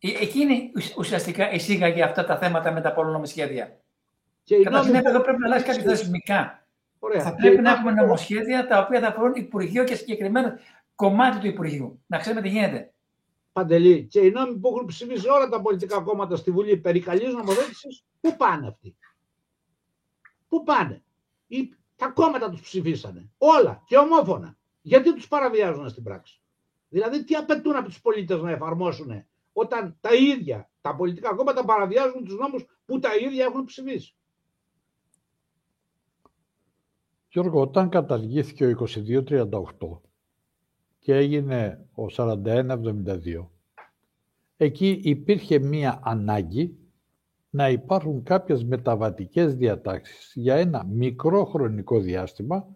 Ε, 0.04 0.10
εκείνη 0.10 0.72
ουσιαστικά 0.98 1.52
εισήγαγε 1.52 2.04
αυτά 2.04 2.26
τα 2.26 2.38
θέματα 2.38 2.72
με 2.72 2.82
τα 2.82 2.94
πολυνομοσχέδια. 2.94 3.80
Καταρχήν 4.64 4.96
εδώ 4.96 5.22
πρέπει 5.22 5.40
να 5.40 5.46
αλλάξει 5.46 5.66
κάτι 5.66 5.82
θεσμικά. 5.82 6.66
Ωραία. 7.00 7.22
Θα 7.22 7.36
πρέπει 7.36 7.62
να 7.62 7.72
έχουμε 7.72 7.92
νομοσχέδια 7.92 8.68
τα 8.68 8.80
οποία 8.80 9.00
θα 9.00 9.08
αφορούν 9.08 9.34
Υπουργείο 9.36 9.84
και 9.84 9.96
συγκεκριμένα 9.96 10.60
κομμάτι 10.96 11.40
του 11.40 11.48
Υπουργείου. 11.48 12.04
Να 12.08 12.18
ξέρουμε 12.18 12.42
τι 12.42 12.50
γίνεται. 12.50 12.94
Παντελή, 13.52 14.06
και 14.06 14.20
οι 14.20 14.32
νόμοι 14.32 14.58
που 14.58 14.68
έχουν 14.68 14.86
ψηφίσει 14.86 15.30
όλα 15.30 15.50
τα 15.50 15.62
πολιτικά 15.62 16.02
κόμματα 16.02 16.36
στη 16.36 16.52
Βουλή 16.52 16.78
περί 16.78 17.00
καλής 17.00 17.34
νομοθέτησης, 17.34 18.06
πού 18.22 18.36
πάνε 18.36 18.68
αυτοί; 18.68 18.96
Πού 20.48 20.64
πάνε; 20.64 21.04
Οι, 21.48 21.76
τα 21.96 22.08
κόμματα 22.08 22.50
τους 22.50 22.62
ψηφίσανε. 22.62 23.30
Όλα 23.38 23.84
και 23.86 23.98
ομόφωνα. 23.98 24.58
Γιατί 24.82 25.14
τους 25.16 25.28
παραβιάζουν 25.28 25.90
στην 25.90 26.04
πράξη; 26.04 26.42
Δηλαδή 26.90 27.24
τι 27.24 27.36
απαιτούν 27.36 27.76
από 27.76 27.88
τους 27.88 28.02
πολίτες 28.02 28.42
να 28.42 28.52
εφαρμόσουν 28.52 29.26
όταν 29.54 29.98
τα 30.02 30.14
ίδια 30.14 30.70
τα 30.82 30.96
πολιτικά 30.96 31.36
κόμματα 31.36 31.66
παραβιάζουν 31.66 32.24
τους 32.24 32.38
νόμους 32.38 32.66
που 32.86 33.00
τα 33.00 33.16
ίδια 33.16 33.46
έχουν 33.46 33.64
ψηφίσει. 33.66 34.16
Γιώργο, 37.30 37.62
όταν 37.62 37.90
καταργήθηκε 37.90 38.66
ο 38.66 38.88
2238 38.98 40.00
και 41.00 41.16
έγινε 41.16 41.88
ο 41.96 42.06
4172, 42.18 43.48
εκεί 44.58 45.02
υπήρχε 45.04 45.60
μία 45.60 46.00
ανάγκη 46.04 46.76
να 47.50 47.70
υπάρχουν 47.70 48.24
κάποιες 48.24 48.64
μεταβατικές 48.64 49.56
διατάξεις 49.56 50.32
για 50.36 50.56
ένα 50.56 50.84
μικρό 50.84 51.46
χρονικό 51.46 52.00
διάστημα 52.00 52.76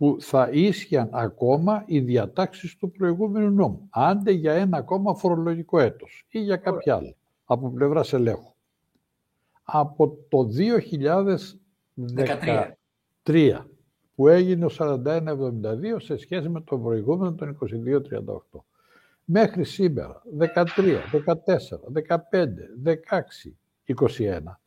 που 0.00 0.16
θα 0.20 0.48
ίσχυαν 0.52 1.08
ακόμα 1.12 1.82
οι 1.86 2.00
διατάξεις 2.00 2.76
του 2.76 2.90
προηγούμενου 2.90 3.50
νόμου, 3.50 3.86
άντε 3.90 4.30
για 4.30 4.52
ένα 4.52 4.76
ακόμα 4.76 5.14
φορολογικό 5.14 5.78
έτος 5.78 6.26
ή 6.28 6.38
για 6.38 6.56
κάποια 6.56 6.96
άλλη, 6.96 7.16
από 7.44 7.70
πλευράς 7.70 8.12
ελέγχου. 8.12 8.52
Από 9.62 10.16
το 10.28 10.48
2013 13.26 13.66
που 14.14 14.28
έγινε 14.28 14.64
ο 14.64 14.70
4172 14.78 15.96
σε 15.96 16.16
σχέση 16.16 16.48
με 16.48 16.60
τον 16.60 16.82
προηγούμενο 16.82 17.34
τον 17.34 17.58
2238. 18.52 18.64
Μέχρι 19.24 19.64
σήμερα, 19.64 20.22
13, 20.38 21.02
14, 21.10 21.90
15, 21.92 22.68
16, 22.82 23.56
21. 23.84 24.60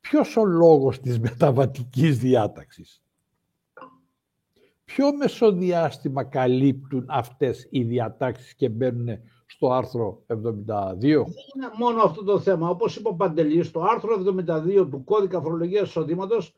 Ποιος 0.00 0.36
ο 0.36 0.44
λόγος 0.44 1.00
της 1.00 1.20
μεταβατικής 1.20 2.18
διάταξης; 2.18 3.00
Ποιο 4.86 5.16
μεσοδιάστημα 5.16 6.24
καλύπτουν 6.24 7.04
αυτές 7.08 7.66
οι 7.70 7.82
διατάξεις 7.82 8.54
και 8.54 8.68
μπαίνουν 8.68 9.18
στο 9.46 9.72
άρθρο 9.72 10.22
72. 10.26 10.34
Δεν 10.98 11.46
είναι 11.54 11.70
μόνο 11.78 12.02
αυτό 12.02 12.24
το 12.24 12.40
θέμα. 12.40 12.68
Όπως 12.68 12.96
είπε 12.96 13.08
ο 13.08 13.14
Παντελής, 13.14 13.70
το 13.70 13.82
άρθρο 13.82 14.14
72 14.14 14.88
του 14.90 15.04
Κώδικα 15.04 15.40
Φορολογίας 15.40 15.88
Εισοδήματος 15.88 16.54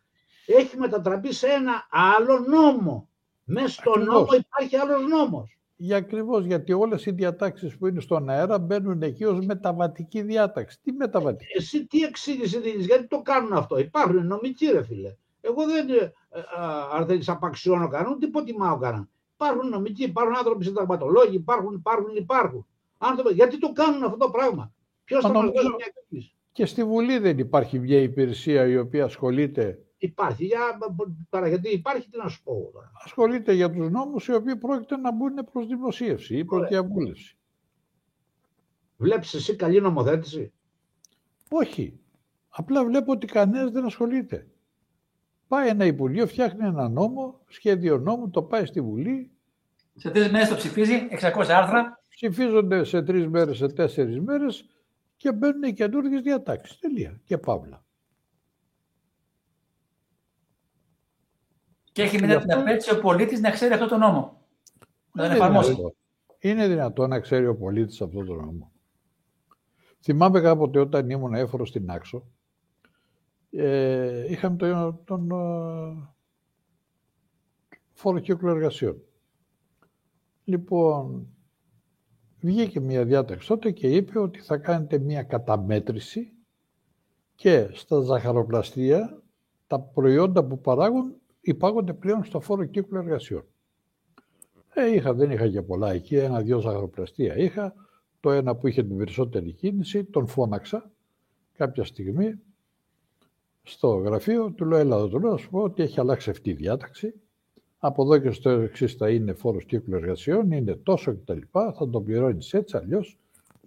έχει 0.47 0.77
μετατραπεί 0.77 1.33
σε 1.33 1.47
ένα 1.47 1.73
άλλο 1.91 2.39
νόμο. 2.39 3.09
Μέσα 3.45 3.69
στο 3.69 3.99
νόμο 3.99 4.27
υπάρχει 4.33 4.77
άλλος 4.77 5.07
νόμος. 5.09 5.59
Για 5.77 5.97
ακριβώς, 5.97 6.45
γιατί 6.45 6.73
όλες 6.73 7.07
οι 7.07 7.11
διατάξεις 7.11 7.77
που 7.77 7.87
είναι 7.87 8.01
στον 8.01 8.29
αέρα 8.29 8.59
μπαίνουν 8.59 9.03
εκεί 9.03 9.25
ως 9.25 9.47
μεταβατική 9.47 10.23
διάταξη. 10.23 10.81
Τι 10.83 10.93
μεταβατική; 10.93 11.57
Εσύ 11.57 11.87
τι 11.87 12.03
εξήγηση 12.03 12.61
δίνεις, 12.61 12.87
γιατί 12.87 13.07
το 13.07 13.23
κάνουν 13.23 13.53
αυτό; 13.53 13.79
Υπάρχουν 13.79 14.27
νομικοί 14.27 14.67
ρε 14.67 14.83
φίλε. 14.83 15.17
Εγώ 15.41 15.67
δεν, 15.67 15.89
ε, 15.89 16.13
αν 16.93 17.07
δεν 17.07 17.21
απαξιώνω 17.27 17.89
κανέναν, 17.89 18.19
τι 18.19 18.27
υποτιμάω 18.27 18.79
κανέναν. 18.79 19.11
Υπάρχουν 19.35 19.69
νομικοί, 19.69 20.05
υπάρχουν 20.05 20.37
άνθρωποι 20.37 20.65
συνταγματολόγοι, 20.65 21.37
υπάρχουν, 21.37 21.75
υπάρχουν, 21.75 22.17
υπάρχουν. 22.17 22.67
Άνθρωποι, 22.99 23.35
γιατί 23.35 23.59
το 23.59 23.73
κάνουν 23.73 24.05
αυτό 24.05 24.17
το 24.17 24.31
πράγμα; 24.31 24.73
Ποιος 25.05 25.23
θα 25.23 25.33
μα 25.33 25.41
δώσει 25.41 25.67
μια 25.67 25.87
εξήγηση. 25.97 26.35
Και 26.53 26.67
στη 26.67 26.85
Βουλή 26.85 27.19
δεν 27.19 27.39
υπάρχει 27.39 27.79
μια 27.79 28.01
υπηρεσία 28.01 28.67
η 28.67 28.77
οποία 28.79 29.05
ασχολείται. 29.05 29.83
Υπάρχει, 29.99 30.45
για, 30.45 30.61
παρά, 31.29 31.49
γιατί 31.49 31.69
υπάρχει, 31.69 32.09
τι 32.09 32.19
να 32.19 32.29
σου 32.29 32.43
πω. 32.43 32.73
Ασχολείται 33.05 33.53
για 33.53 33.71
τους 33.71 33.91
νόμους 33.91 34.27
οι 34.27 34.33
οποίοι 34.33 34.57
πρόκειται 34.57 34.97
να 34.97 35.13
μπουν 35.13 35.35
προς 35.53 35.67
δημοσίευση 35.67 36.37
ή 36.37 36.45
προς 36.45 36.69
διαβούλευση. 36.69 37.39
Βλέπεις 38.97 39.35
εσύ 39.35 39.57
καλή 39.57 39.81
νομοθέτηση; 39.81 40.53
Όχι. 41.49 42.01
Απλά 42.49 42.85
βλέπω 42.85 43.13
ότι 43.13 43.27
κανένας 43.27 43.71
δεν 43.71 43.85
ασχολείται. 43.85 44.47
Πάει 45.49 45.69
ένα 45.69 45.85
Υπουργείο, 45.85 46.27
φτιάχνει 46.27 46.67
ένα 46.67 46.89
νόμο, 46.89 47.41
σχέδιο 47.49 47.99
νόμου, 47.99 48.31
το 48.31 48.43
πάει 48.43 48.65
στη 48.65 48.81
Βουλή. 48.81 49.31
Σε 49.95 50.11
τρεις 50.11 50.31
μέρες 50.31 50.49
το 50.49 50.55
ψηφίζει, 50.55 51.09
600 51.11 51.49
άρθρα. 51.49 52.03
Ψηφίζονται 52.09 52.85
σε 52.85 53.03
τρεις 53.03 53.29
μέρες, 53.29 53.57
σε 53.57 53.69
τέσσερις 53.69 54.21
μέρες 54.21 54.65
και 55.17 55.33
μπαίνουν 55.33 55.63
οι 55.63 55.73
καινούργιες 55.73 56.23
διατάξεις. 56.23 56.79
Τελεία. 56.79 57.21
Και 57.25 57.39
παύλα. 57.39 57.85
Και 61.93 62.03
έχει 62.03 62.21
μετά 62.21 62.41
την 62.41 62.53
απέτηση 62.53 62.95
ο 62.95 63.01
πολίτης 63.01 63.41
να 63.41 63.51
ξέρει 63.51 63.75
αυτό 63.75 63.89
το 63.89 63.97
νόμο. 63.97 64.47
Να 65.13 65.23
τον 65.23 65.33
εφαρμόσει. 65.33 65.77
Είναι 66.39 66.69
δυνατό 66.69 67.07
να 67.07 67.21
ξέρει 67.21 67.47
ο 67.47 67.57
πολίτης 67.57 68.01
αυτό 68.01 68.25
το 68.25 68.35
νόμο. 68.35 68.73
Θυμάμαι 70.01 70.41
κάποτε 70.41 70.79
όταν 70.79 71.11
ήμουν 71.11 71.35
έφορος 71.35 71.69
στην 71.69 71.91
Άξο, 71.91 72.27
ε, 73.51 74.31
είχαμε 74.31 74.57
τον, 74.57 75.01
τον 75.05 75.31
ε, 75.31 76.09
φόρο 77.93 78.19
κύκλο 78.19 78.51
εργασιών. 78.51 79.03
Λοιπόν, 80.45 81.27
βγήκε 82.41 82.81
μια 82.81 83.05
διάταξη 83.05 83.49
τότε 83.49 83.71
και 83.71 83.89
είπε 83.89 84.19
ότι 84.19 84.41
θα 84.41 84.57
κάνετε 84.57 84.99
μια 84.99 85.23
καταμέτρηση 85.23 86.33
και 87.35 87.69
στα 87.73 88.01
ζαχαροπλαστεία 88.01 89.23
τα 89.67 89.81
προϊόντα 89.81 90.45
που 90.45 90.61
παράγουν 90.61 91.15
υπάγονται 91.41 91.93
πλέον 91.93 92.25
στο 92.25 92.41
φόρο 92.41 92.65
κύκλο 92.65 92.99
εργασιών. 92.99 93.45
Ε, 94.75 94.95
είχα, 94.95 95.15
δεν 95.15 95.31
είχα 95.31 95.49
και 95.49 95.63
πολλά 95.63 95.91
εκεί, 95.91 96.17
ένα-δυο 96.17 96.61
ζαχαροπλαστεία 96.61 97.37
είχα. 97.37 97.75
Το 98.21 98.31
ένα 98.31 98.57
που 98.57 98.67
είχε 98.67 98.83
την 98.83 98.97
περισσότερη 98.97 99.53
κίνηση, 99.53 100.05
τον 100.05 100.27
φώναξα 100.27 100.91
κάποια 101.53 101.85
στιγμή 101.85 102.35
στο 103.69 103.89
γραφείο, 103.89 104.51
του 104.51 104.65
λέω, 104.65 104.79
έλα 104.79 105.09
του 105.09 105.21
λέω, 105.21 105.37
σου 105.37 105.51
πω 105.51 105.61
ότι 105.61 105.83
έχει 105.83 106.01
αλλάξει 106.01 106.31
αυτή 106.31 106.51
η 106.51 106.53
διάταξη. 106.53 107.15
Από 107.79 108.03
εδώ 108.03 108.19
και 108.19 108.31
στο 108.31 108.51
εξής 108.51 108.95
θα 108.95 109.11
είναι 109.11 109.33
φόρος 109.33 109.65
κύκλου 109.65 109.97
εργασιών, 109.97 110.51
είναι 110.51 110.75
τόσο 110.75 111.15
κτλ. 111.15 111.39
Θα 111.51 111.89
τον 111.91 112.05
πληρώνεις 112.05 112.55
έτσι, 112.55 112.77
αλλιώς. 112.77 113.19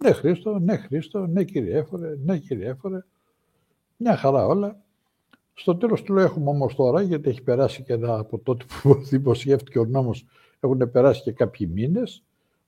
Ναι, 0.02 0.12
Χρήστο, 0.12 0.58
ναι, 0.58 0.76
Χρήστο, 0.76 1.26
ναι, 1.26 1.44
κύριε 1.44 1.78
Έφορε, 1.78 2.16
ναι, 2.24 2.38
κύριε 2.38 2.68
Έφορε. 2.68 3.04
Μια 3.96 4.16
χαρά 4.16 4.46
όλα. 4.46 4.80
Στο 5.54 5.76
τέλος 5.76 6.02
του 6.02 6.12
λέω 6.12 6.24
έχουμε 6.24 6.50
όμως 6.50 6.74
τώρα, 6.74 7.02
γιατί 7.02 7.28
έχει 7.28 7.42
περάσει 7.42 7.82
και 7.82 7.92
ένα, 7.92 8.18
από 8.18 8.38
τότε 8.38 8.64
που 8.82 8.94
δημοσιεύτηκε 9.10 9.78
ο 9.78 9.84
νόμος, 9.84 10.26
έχουν 10.60 10.90
περάσει 10.90 11.22
και 11.22 11.32
κάποιοι 11.32 11.70
μήνες, 11.72 12.24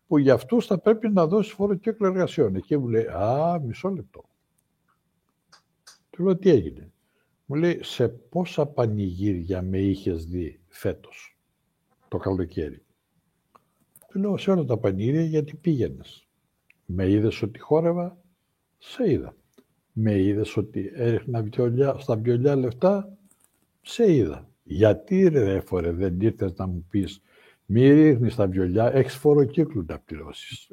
που 0.07 0.19
για 0.19 0.35
αυτούς 0.35 0.67
θα 0.67 0.79
πρέπει 0.79 1.09
να 1.09 1.27
δώσει 1.27 1.55
φόρο 1.55 1.75
κύκλου 1.75 2.07
εργασιών. 2.07 2.55
Εκεί 2.55 2.77
μου 2.77 2.89
λέει, 2.89 3.07
α, 3.07 3.61
μισό 3.67 3.89
λεπτό. 3.89 4.25
Του 6.11 6.23
λέω, 6.23 6.37
τι 6.37 6.51
έγινε. 6.51 6.94
Μου 7.55 7.61
λέει, 7.61 7.79
σε 7.83 8.09
πόσα 8.09 8.67
πανηγύρια 8.67 9.63
με 9.63 9.79
είχες 9.79 10.27
δει 10.27 10.61
φέτος, 10.69 11.39
το 12.09 12.17
καλοκαίρι; 12.17 12.83
Του 14.09 14.19
λέω, 14.19 14.37
σε 14.37 14.51
όλα 14.51 14.65
τα 14.65 14.79
πανηγύρια 14.79 15.23
γιατί 15.23 15.57
πήγαινες. 15.57 16.29
Με 16.87 17.11
είδες 17.11 17.43
ότι 17.43 17.59
χόρευα, 17.59 18.19
σε 18.79 19.11
είδα. 19.11 19.37
Με 19.93 20.19
είδες 20.19 20.57
ότι 20.57 20.91
έριχνα 20.95 21.43
βιολιά, 21.43 21.99
στα 21.99 22.17
βιολιά 22.17 22.57
λεφτά, 22.57 23.17
σε 23.83 24.13
είδα. 24.13 24.49
Γιατί 24.63 25.29
ρε 25.29 25.55
έφορε 25.55 25.93
δεν 25.93 26.21
ήρθες 26.21 26.55
να 26.57 26.67
μου 26.67 26.87
πεις 26.91 27.21
μη 27.67 27.93
ρίχνεις 27.93 28.35
τα 28.35 28.47
βιολιά, 28.47 28.93
έχεις 28.93 29.15
φόρο 29.15 29.45
κύκλου 29.45 29.85
να 29.89 29.99
πληρώσεις. 29.99 30.71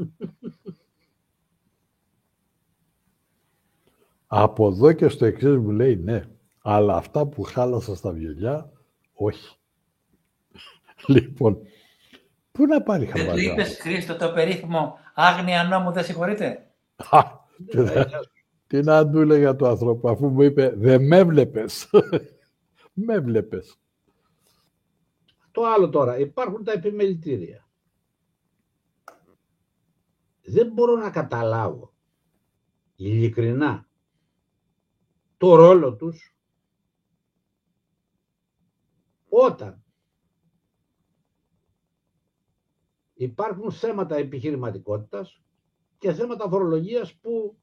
Από 4.28 4.67
εδώ 4.67 4.94
και 4.94 5.08
στο 5.08 5.26
εξής 5.26 5.58
μου 5.58 5.72
λέει 5.72 5.96
ναι. 5.96 6.26
Αλλά 6.62 6.95
αυτά 6.95 7.26
που 7.28 7.43
χάλασα 7.43 7.95
στα 7.95 8.12
βιολιά, 8.12 8.71
όχι. 9.13 9.58
λοιπόν, 11.08 11.58
πού 12.52 12.65
να 12.65 12.82
πάρει 12.82 13.06
χαμπάρι. 13.06 13.45
Δεν 13.45 13.56
του 13.56 13.62
είπες, 13.62 13.80
Χρήστο, 13.80 14.15
το 14.15 14.32
περίφημο 14.32 14.97
άγνοια 15.13 15.63
νόμου 15.63 15.91
δεν 15.91 16.04
συγχωρείτε; 16.04 16.71
τι 18.67 18.82
να 18.84 19.10
του 19.10 19.19
έλεγα 19.19 19.56
το 19.56 19.67
άνθρωπο, 19.67 20.10
αφού 20.10 20.28
μου 20.28 20.41
είπε, 20.41 20.74
δεν 20.76 21.08
με 21.08 21.24
βλέπες. 21.24 21.89
με 22.93 23.19
βλέπες. 23.19 23.76
Το 25.52 25.65
άλλο 25.65 25.89
τώρα, 25.89 26.19
υπάρχουν 26.19 26.63
τα 26.63 26.71
επιμελητήρια. 26.71 27.67
Δεν 30.41 30.71
μπορώ 30.74 30.95
να 30.95 31.10
καταλάβω 31.10 31.93
ειλικρινά 32.95 33.88
το 35.38 35.56
ρόλο 35.56 35.95
τους 35.95 36.36
όταν 39.34 39.84
υπάρχουν 43.13 43.72
θέματα 43.72 44.15
επιχειρηματικότητας 44.15 45.41
και 45.98 46.13
θέματα 46.13 46.50
φορολογίας 46.50 47.13
που 47.13 47.58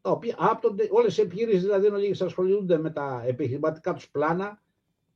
τα 0.00 0.10
οποία 0.10 0.34
άπτονται, 0.38 0.88
όλες 0.90 1.18
οι 1.18 1.20
επιχειρήσεις 1.20 1.62
δηλαδή 1.62 1.86
ενώ 1.86 1.98
ασχολούνται 2.20 2.78
με 2.78 2.90
τα 2.90 3.22
επιχειρηματικά 3.26 3.94
τους 3.94 4.10
πλάνα, 4.10 4.62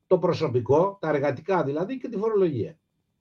το 0.07 0.19
προσωπικό, 0.19 0.99
τα 1.01 1.09
εργατικά 1.09 1.64
δηλαδή 1.64 1.99
και 1.99 2.09
τη 2.09 2.16
φορολογία. 2.16 2.79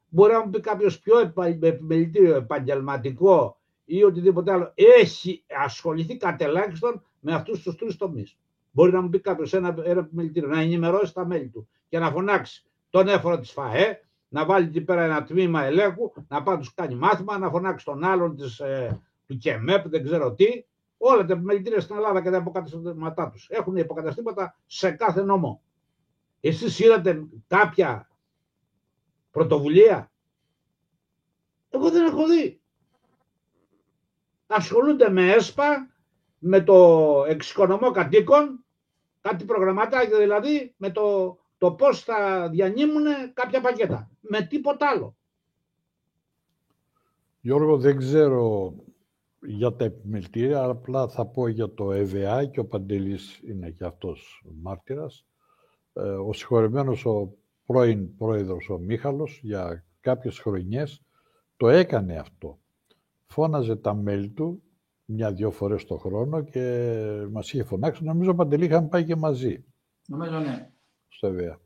Μπορεί 0.10 0.34
να 0.34 0.46
μου 0.46 0.50
πει 0.50 0.60
κάποιος 0.60 1.00
πιο 1.00 1.20
επιμελητήριο, 1.20 2.36
επαγγελματικό 2.36 3.60
ή 3.86 4.04
οτιδήποτε 4.04 4.52
άλλο. 4.52 4.72
Έχει 4.76 5.44
ασχοληθεί 5.64 6.18
κατελάχιστον 6.18 7.06
με 7.20 7.34
αυτούς 7.34 7.62
τους 7.62 7.76
τρεις 7.76 7.98
τομείς. 7.98 8.38
Μπορεί 8.80 8.92
να 8.92 9.02
μου 9.02 9.10
πει 9.10 9.20
κάποιος 9.20 9.54
ένα, 9.54 9.76
ένα 9.84 10.00
επιμελητήριο 10.00 10.50
να 10.50 10.60
ενημερώσει 10.60 11.14
τα 11.14 11.26
μέλη 11.26 11.50
του 11.50 11.70
και 11.90 12.00
να 12.00 12.12
φωνάξει 12.12 12.66
τον 12.90 13.08
έφορο 13.08 13.40
της 13.40 13.52
ΦΑΕ, 13.52 14.02
να 14.28 14.46
βάλει 14.46 14.68
εκεί 14.68 14.82
πέρα 14.82 15.04
ένα 15.04 15.24
τμήμα 15.24 15.64
ελέγχου, 15.64 16.12
να 16.28 16.44
πάει 16.44 16.58
τους 16.58 16.74
κάνει 16.74 16.96
μάθημα, 16.96 17.38
να 17.38 17.50
φωνάξει 17.50 17.86
τον 17.86 18.04
άλλον 18.04 18.36
της, 18.36 18.60
ε, 18.60 19.02
του 19.28 19.38
ΚΕΜΕΠ, 19.38 19.88
δεν 19.88 20.04
ξέρω 20.04 20.34
τι. 20.34 20.66
Όλα 20.98 21.26
τα 21.26 21.34
επιμελητήρια 21.34 21.80
στην 21.80 21.96
Ελλάδα 21.96 22.22
και 22.22 22.30
τα 22.30 22.38
υποκαταστήματά 22.38 23.30
τους 23.30 23.48
έχουν 23.50 23.76
υποκαταστήματα 23.76 24.58
σε 24.66 24.92
κάθε 24.92 25.22
νόμο. 25.24 25.62
Εσείς 26.40 26.80
είδατε 26.80 27.28
κάποια 27.48 28.10
πρωτοβουλία; 29.32 30.12
Εγώ 31.70 31.90
δεν 31.90 32.06
έχω 32.06 32.28
δει. 32.28 32.62
Ασχολούνται 34.48 35.10
με 35.10 35.32
ΕΣΠΑ, 35.32 35.94
με 36.40 36.62
το 36.62 37.24
εξοικονομό 37.28 37.92
κατοίκων, 37.92 38.64
κάτι 39.22 39.46
προγραμματάκια 39.46 40.18
δηλαδή, 40.18 40.74
με 40.78 40.90
το, 40.90 41.38
το 41.58 41.72
πώς 41.72 42.04
θα 42.04 42.50
διανύμουν 42.50 43.04
κάποια 43.34 43.62
πακέτα. 43.62 44.12
Με 44.20 44.42
τίποτα 44.42 44.90
άλλο. 44.90 45.16
Γιώργο, 47.42 47.78
δεν 47.78 47.98
ξέρω 47.98 48.74
για 49.42 49.76
τα 49.76 49.84
επιμελητήρια, 49.84 50.64
απλά 50.64 51.08
θα 51.08 51.26
πω 51.26 51.48
για 51.48 51.74
το 51.74 51.92
ΕΒΑ 51.92 52.46
και 52.46 52.60
ο 52.60 52.66
Παντελής 52.66 53.40
είναι 53.44 53.70
και 53.70 53.86
αυτός 53.86 54.46
μάρτυρας. 54.62 55.26
Ε, 55.94 56.02
ο 56.02 56.34
συγχωρεμένος 56.34 57.06
ο 57.06 57.34
πρώην 57.66 58.16
πρόεδρος 58.16 58.70
ο 58.70 58.78
Μίχαλος 58.78 59.40
για 59.44 59.86
κάποιες 60.00 60.40
χρονιές 60.40 61.02
το 61.58 61.70
έκανε 61.70 62.18
αυτό. 62.18 62.60
Φώναζε 63.26 63.76
τα 63.76 63.94
μέλη 63.94 64.30
του 64.30 64.64
μια-δυο 65.12 65.52
φορές 65.52 65.86
το 65.86 65.98
χρόνο 65.98 66.42
και 66.42 66.94
μας 67.32 67.54
είχε 67.54 67.64
φωνάξει. 67.64 68.04
Νομίζω 68.04 68.34
Παντελή 68.34 68.66
είχαμε 68.66 68.88
πάει 68.88 69.06
και 69.06 69.16
μαζί. 69.16 69.64
Νομίζω 70.08 70.40
ναι. 70.40 70.70
Στο 71.08 71.28
ΕΒΑ. 71.28 71.62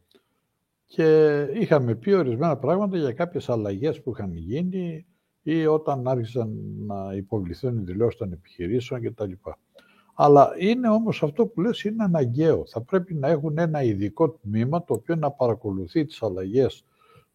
Και 0.86 1.40
είχαμε 1.54 1.96
πει 1.96 2.14
ορισμένα 2.14 2.58
πράγματα 2.58 2.98
για 2.98 3.14
κάποιες 3.14 3.50
αλλαγές 3.50 4.02
που 4.02 4.12
είχαν 4.12 4.34
γίνει 4.34 5.06
ή 5.44 5.66
όταν 5.66 6.08
άρχισαν 6.08 6.52
να 6.86 7.14
υποβληθούν 7.16 7.78
οι 7.78 7.84
δηλώσεις 7.84 8.20
των 8.20 8.32
επιχειρήσεων 8.32 9.02
κτλ. 9.02 9.32
Αλλά 10.16 10.52
είναι 10.58 10.90
όμως 10.90 11.24
αυτό 11.24 11.48
που 11.48 11.62
λες 11.62 11.84
είναι 11.84 12.04
αναγκαίο. 12.04 12.64
Θα 12.68 12.82
πρέπει 12.82 13.14
να 13.14 13.28
έχουν 13.28 13.58
ένα 13.58 13.84
ειδικό 13.84 14.30
τμήμα 14.30 14.84
το 14.84 14.94
οποίο 14.94 15.16
να 15.16 15.32
παρακολουθεί 15.32 16.06
τις 16.06 16.24
αλλαγές 16.24 16.86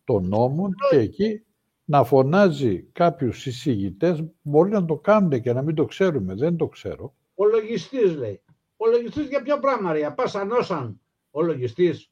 των 0.05 0.29
νόμων 0.29 0.75
και 0.91 0.97
εκεί 0.99 1.43
να 1.91 2.05
φωνάζει 2.05 2.83
κάποιους 2.83 3.47
εισηγητές, 3.47 4.25
μπορεί 4.43 4.71
να 4.71 4.85
το 4.85 4.97
κάνουν 4.97 5.41
και 5.41 5.53
να 5.53 5.63
μην 5.63 5.75
το 5.75 5.85
ξέρουμε, 5.85 6.35
δεν 6.35 6.57
το 6.57 6.67
ξέρω. 6.67 7.15
Ο 7.35 7.47
λογιστής 7.47 8.17
λέει. 8.17 8.43
Ο 8.77 8.87
λογιστής 8.87 9.29
για 9.29 9.43
ποιο 9.43 9.59
πράγμα 9.59 9.93
ρε, 9.93 10.11
πας 10.11 10.35
ανώσαν 10.35 11.01
ο 11.31 11.43
λογιστής. 11.43 12.11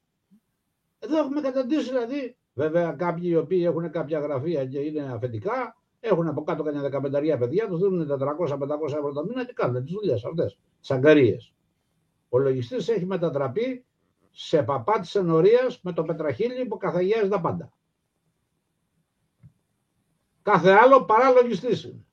Εδώ 0.99 1.19
έχουμε 1.19 1.41
καταντήσει 1.41 1.89
δηλαδή, 1.89 2.37
βέβαια 2.53 2.93
κάποιοι 2.93 3.29
οι 3.33 3.37
οποίοι 3.37 3.63
έχουν 3.67 3.91
κάποια 3.91 4.19
γραφεία 4.19 4.67
και 4.67 4.79
είναι 4.79 5.13
αφεντικά, 5.13 5.77
έχουν 6.01 6.29
από 6.29 6.43
κάτω 6.43 6.63
κανένα 6.63 6.83
δεκαπενταρία 6.83 7.39
παιδιά, 7.39 7.69
τους 7.69 7.81
δίνουν 7.81 8.09
400-500 8.09 8.19
ευρώ 8.87 9.13
το 9.13 9.25
μήνα 9.25 9.45
και 9.45 9.53
κάνουν 9.53 9.85
τις 9.85 9.93
δουλειές 9.93 10.25
αυτές. 10.25 10.59
Σαγκαρίε. 10.81 11.37
Ο 12.29 12.39
λογιστής 12.39 12.89
έχει 12.89 13.07
μετατραπεί 13.07 13.85
σε 14.31 14.63
παπά 14.63 15.01
της 15.01 15.15
ενορίας 15.15 15.81
με 15.83 15.93
το 15.93 16.03
πετραχίλι 16.03 16.67
που 16.67 16.77
καθαγιάζει 16.77 17.29
τα 17.29 17.41
πάντα. 17.41 17.73
Κάθε 20.47 20.71
άλλο 20.71 21.05
παρά 21.05 21.31
λογιστής 21.31 21.85
είναι. 21.85 22.05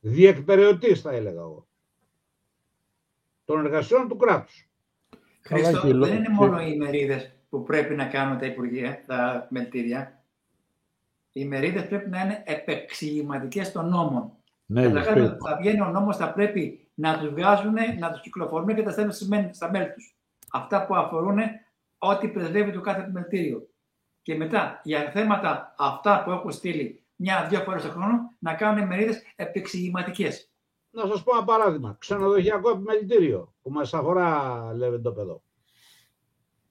Διεκπαιρεωτής 0.00 1.00
θα 1.00 1.12
έλεγα 1.12 1.40
εγώ. 1.40 1.66
Των 3.44 3.64
εργασιών 3.64 4.08
του 4.08 4.16
κράτους. 4.16 4.70
Χρήστο, 5.40 5.80
δεν 5.80 6.14
είναι 6.14 6.28
μόνο 6.28 6.60
οι 6.60 6.72
ημερίδες 6.74 7.32
που 7.48 7.62
πρέπει 7.62 7.94
να 7.94 8.06
κάνουν 8.06 8.38
τα 8.38 8.46
υπουργεία, 8.46 9.04
τα 9.06 9.46
μελτήρια 9.50 10.24
οι 11.32 11.44
μερίδε 11.44 11.82
πρέπει 11.82 12.10
να 12.10 12.20
είναι 12.20 12.42
επεξηγηματικές 12.46 13.72
των 13.72 13.88
νόμων. 13.88 14.32
Ναι, 14.66 14.90
θα 14.90 15.56
βγαίνει 15.60 15.80
ο 15.80 15.88
νόμος, 15.88 16.16
θα 16.16 16.32
πρέπει 16.32 16.88
να 16.94 17.18
τους 17.18 17.28
βγάζουν, 17.28 17.74
να 17.98 18.10
τους 18.10 18.20
κυκλοφορούν 18.20 18.74
και 18.74 18.82
τα 18.82 18.90
στέλνουν 18.90 19.14
στα 19.50 19.70
μέλη 19.70 19.92
τους. 19.92 20.16
Αυτά 20.52 20.86
που 20.86 20.96
αφορούν 20.96 21.38
ό,τι 21.98 22.28
πρεσβεύει 22.28 22.72
το 22.72 22.80
κάθε 22.80 23.00
επιμελητήριο. 23.00 23.68
Και 24.26 24.36
μετά 24.36 24.80
για 24.84 25.10
θέματα 25.10 25.74
αυτά 25.78 26.22
που 26.24 26.30
έχω 26.30 26.50
στείλει 26.50 27.04
μια-δύο 27.16 27.60
φορές 27.60 27.82
το 27.82 27.88
χρόνο 27.88 28.36
να 28.38 28.54
κάνουν 28.54 28.86
μερίδες 28.86 29.22
επεξηγηματικές. 29.36 30.50
Να 30.90 31.06
σας 31.06 31.22
πω 31.22 31.36
ένα 31.36 31.44
παράδειγμα. 31.44 31.96
Ξενοδοχειακό 32.00 32.70
επιμελητήριο 32.70 33.54
που 33.62 33.70
μας 33.70 33.94
αφορά, 33.94 34.72
λέμε 34.74 34.98
το 34.98 35.12
παιδό. 35.12 35.42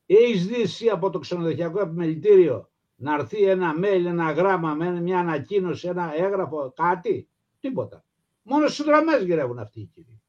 Έχεις 0.05 0.47
δει 0.47 0.61
εσύ 0.61 0.89
από 0.89 1.09
το 1.09 1.19
ξενοδοχειακό 1.19 1.79
επιμελητήριο 1.79 2.69
να 2.95 3.13
έρθει 3.13 3.43
ένα 3.43 3.73
mail, 3.77 4.05
ένα 4.05 4.31
γράμμα 4.31 4.73
με 4.73 5.01
μια 5.01 5.19
ανακοίνωση, 5.19 5.87
ένα 5.87 6.13
έγγραφο, 6.15 6.73
κάτι; 6.75 7.29
Τίποτα. 7.59 8.05
Μόνο 8.41 8.67
στις 8.67 8.85
γραμμές 8.85 9.23
γυρεύουν 9.23 9.59
αυτοί 9.59 9.79
οι 9.79 9.89
κύριοι. 9.93 10.21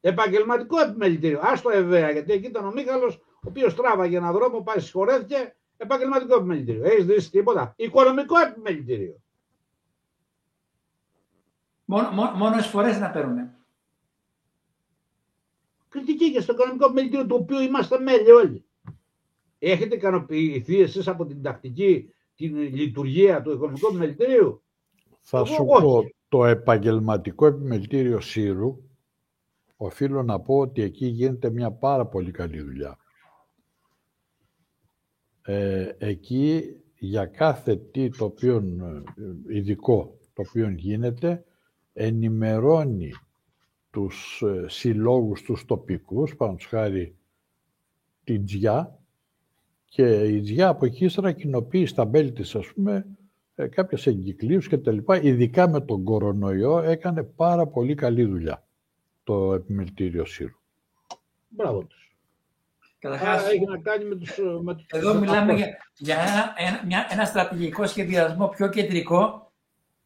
Επαγγελματικό 0.00 0.80
επιμελητήριο. 0.80 1.40
Α 1.40 1.60
το 1.62 1.70
ΕΒΕΑ, 1.70 2.10
γιατί 2.10 2.32
εκεί 2.32 2.46
ήταν 2.46 2.66
ο 2.66 2.72
Μίχαλος, 2.72 3.20
ο 3.42 3.48
οποίος 3.48 3.74
τράβαγε 3.74 4.16
έναν 4.16 4.32
δρόμο, 4.32 4.62
πάει 4.62 4.80
συγχωρέθηκε. 4.80 5.54
Επαγγελματικό 5.76 6.34
επιμελητήριο. 6.34 6.84
Έχεις 6.84 7.04
δει 7.04 7.30
τίποτα. 7.30 7.72
Οικονομικό 7.76 8.38
επιμελητήριο. 8.38 9.20
Μόνο, 11.84 12.10
μόνο, 12.10 12.30
μόνο 12.36 12.62
φορές 12.62 12.98
να 12.98 13.10
παίρνουν. 13.10 13.50
Κριτική 15.88 16.32
και 16.32 16.40
στο 16.40 16.52
οικονομικό 16.52 16.84
επιμελητήριο 16.84 17.26
του 17.26 17.36
οποίου 17.40 17.58
είμαστε 17.58 17.98
μέλη 17.98 18.30
όλοι. 18.30 18.64
Έχετε 19.58 19.94
ικανοποιηθεί 19.94 20.80
εσείς 20.80 21.08
από 21.08 21.26
την 21.26 21.42
τακτική, 21.42 22.12
την 22.34 22.56
λειτουργία 22.56 23.42
του 23.42 23.50
οικονομικού 23.50 23.86
επιμελητηρίου; 23.86 24.62
Θα 25.20 25.44
σου 25.44 25.64
πω, 25.64 26.02
το 26.28 26.44
επαγγελματικό 26.44 27.46
επιμελητήριο 27.46 28.20
Σύρου, 28.20 28.82
οφείλω 29.76 30.22
να 30.22 30.40
πω 30.40 30.58
ότι 30.58 30.82
εκεί 30.82 31.06
γίνεται 31.06 31.50
μια 31.50 31.70
πάρα 31.70 32.06
πολύ 32.06 32.30
καλή 32.30 32.62
δουλειά. 32.62 32.98
Ε, 35.42 35.88
εκεί 35.98 36.62
για 36.98 37.26
κάθε 37.26 37.76
τι 37.76 38.08
το 38.08 38.24
οποίο 38.24 38.56
ε, 38.56 39.56
ειδικό 39.56 40.18
το 40.32 40.42
οποίο 40.48 40.68
γίνεται 40.68 41.44
ενημερώνει 41.92 43.10
τους 43.90 44.42
ε, 44.46 44.64
συλλόγους 44.68 45.42
τους 45.42 45.64
τοπικούς, 45.64 46.36
πάνω 46.36 46.56
χάρη 46.68 47.16
την 48.24 48.44
Τζιά, 48.44 49.00
και 49.90 50.28
η 50.28 50.38
ΔΙΑ 50.38 50.68
από 50.68 50.86
εκεί 50.86 51.04
ύστερα 51.04 51.32
κοινοποιεί 51.32 51.86
στα 51.86 52.06
μέλη 52.06 52.32
της, 52.32 52.54
ας 52.54 52.72
πούμε, 52.72 53.06
ε, 53.54 53.66
κάποιες 53.66 54.06
εγκυκλίους 54.06 54.68
και 54.68 54.78
τα 54.78 54.92
λοιπά. 54.92 55.22
Ειδικά 55.22 55.68
με 55.68 55.80
τον 55.80 56.04
κορονοϊό 56.04 56.78
έκανε 56.78 57.22
πάρα 57.22 57.66
πολύ 57.66 57.94
καλή 57.94 58.24
δουλειά 58.24 58.66
το 59.24 59.54
επιμελητήριο 59.54 60.24
ΣΥΡΟΥ. 60.24 60.54
Μπράβο 61.48 61.84
τους. 61.84 62.09
Καταρχάς, 63.00 63.48
έχει 63.48 63.64
να 63.64 63.78
κάνει 63.78 64.04
με 64.04 64.16
τους, 64.16 64.38
με 64.62 64.74
τους 64.74 64.86
εδώ 64.92 65.14
μιλάμε 65.14 65.52
για, 65.52 65.66
για 65.96 66.16
ένα, 66.16 66.54
ένα, 66.56 66.82
μια, 66.86 67.06
ένα 67.10 67.24
στρατηγικό 67.24 67.86
σχεδιασμό 67.86 68.48
πιο 68.48 68.68
κεντρικό, 68.68 69.52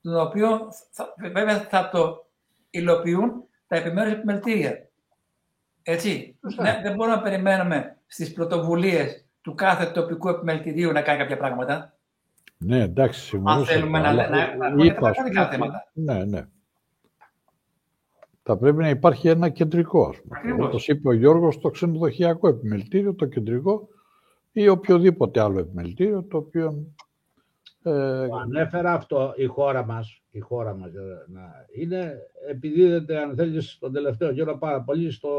το 0.01 0.21
οποίο 0.21 0.69
θα, 0.91 1.15
βέβαια 1.33 1.61
θα 1.61 1.89
το 1.89 2.31
υλοποιούν 2.71 3.45
τα 3.67 3.77
επιμέρους 3.77 4.13
επιμελητήρια. 4.13 4.89
Έτσι. 5.83 6.39
Ναι, 6.61 6.81
δεν 6.83 6.95
μπορούμε 6.95 7.17
να 7.17 7.23
περιμένουμε 7.23 7.97
στις 8.07 8.33
πρωτοβουλίες 8.33 9.25
του 9.41 9.55
κάθε 9.55 9.87
τοπικού 9.87 10.29
επιμελητηρίου 10.29 10.93
να 10.93 11.03
κάνει 11.03 11.19
κάποια 11.19 11.37
πράγματα. 11.37 11.97
Ναι, 12.59 12.81
εντάξει, 12.81 13.21
συμφωνώ. 13.21 13.55
Αν 13.55 13.65
θέλουμε 13.65 13.99
να, 13.99 14.13
να, 14.13 14.29
να, 15.33 15.49
θέματα. 15.49 15.91
Ναι, 15.93 16.25
ναι. 16.25 16.47
Θα 18.47 18.57
πρέπει 18.57 18.77
να 18.77 18.89
υπάρχει 18.89 19.29
ένα 19.29 19.49
κεντρικό, 19.49 20.15
Όπως 20.61 20.89
είπε 20.89 21.09
ο 21.09 21.13
Γιώργος, 21.13 21.59
το 21.59 21.71
ξενοδοχειακό 21.71 22.49
επιμελητήριο, 22.49 23.15
το 23.15 23.27
κεντρικό 23.27 23.89
ή 24.53 24.69
οποιοδήποτε 24.69 25.41
άλλο 25.41 25.59
επιμελητήριο, 25.59 26.23
το 26.23 26.37
οποίο... 26.37 26.87
Ε... 27.83 28.27
Ανέφερα 28.43 28.93
αυτό 28.93 29.33
η 29.37 29.47
χώρα 29.47 29.85
μας, 29.85 30.23
η 30.31 30.41
χώρα 30.41 30.75
μας 30.75 30.95
ε, 30.95 31.25
να 31.27 31.43
είναι, 31.73 32.19
επιδίδεται, 32.51 33.19
αν 33.19 33.35
θέλεις, 33.35 33.79
τον 33.81 33.93
τελευταίο 33.93 34.33
καιρό 34.33 34.59
πάρα 34.59 34.81
πολύ 34.81 35.11
στο 35.11 35.31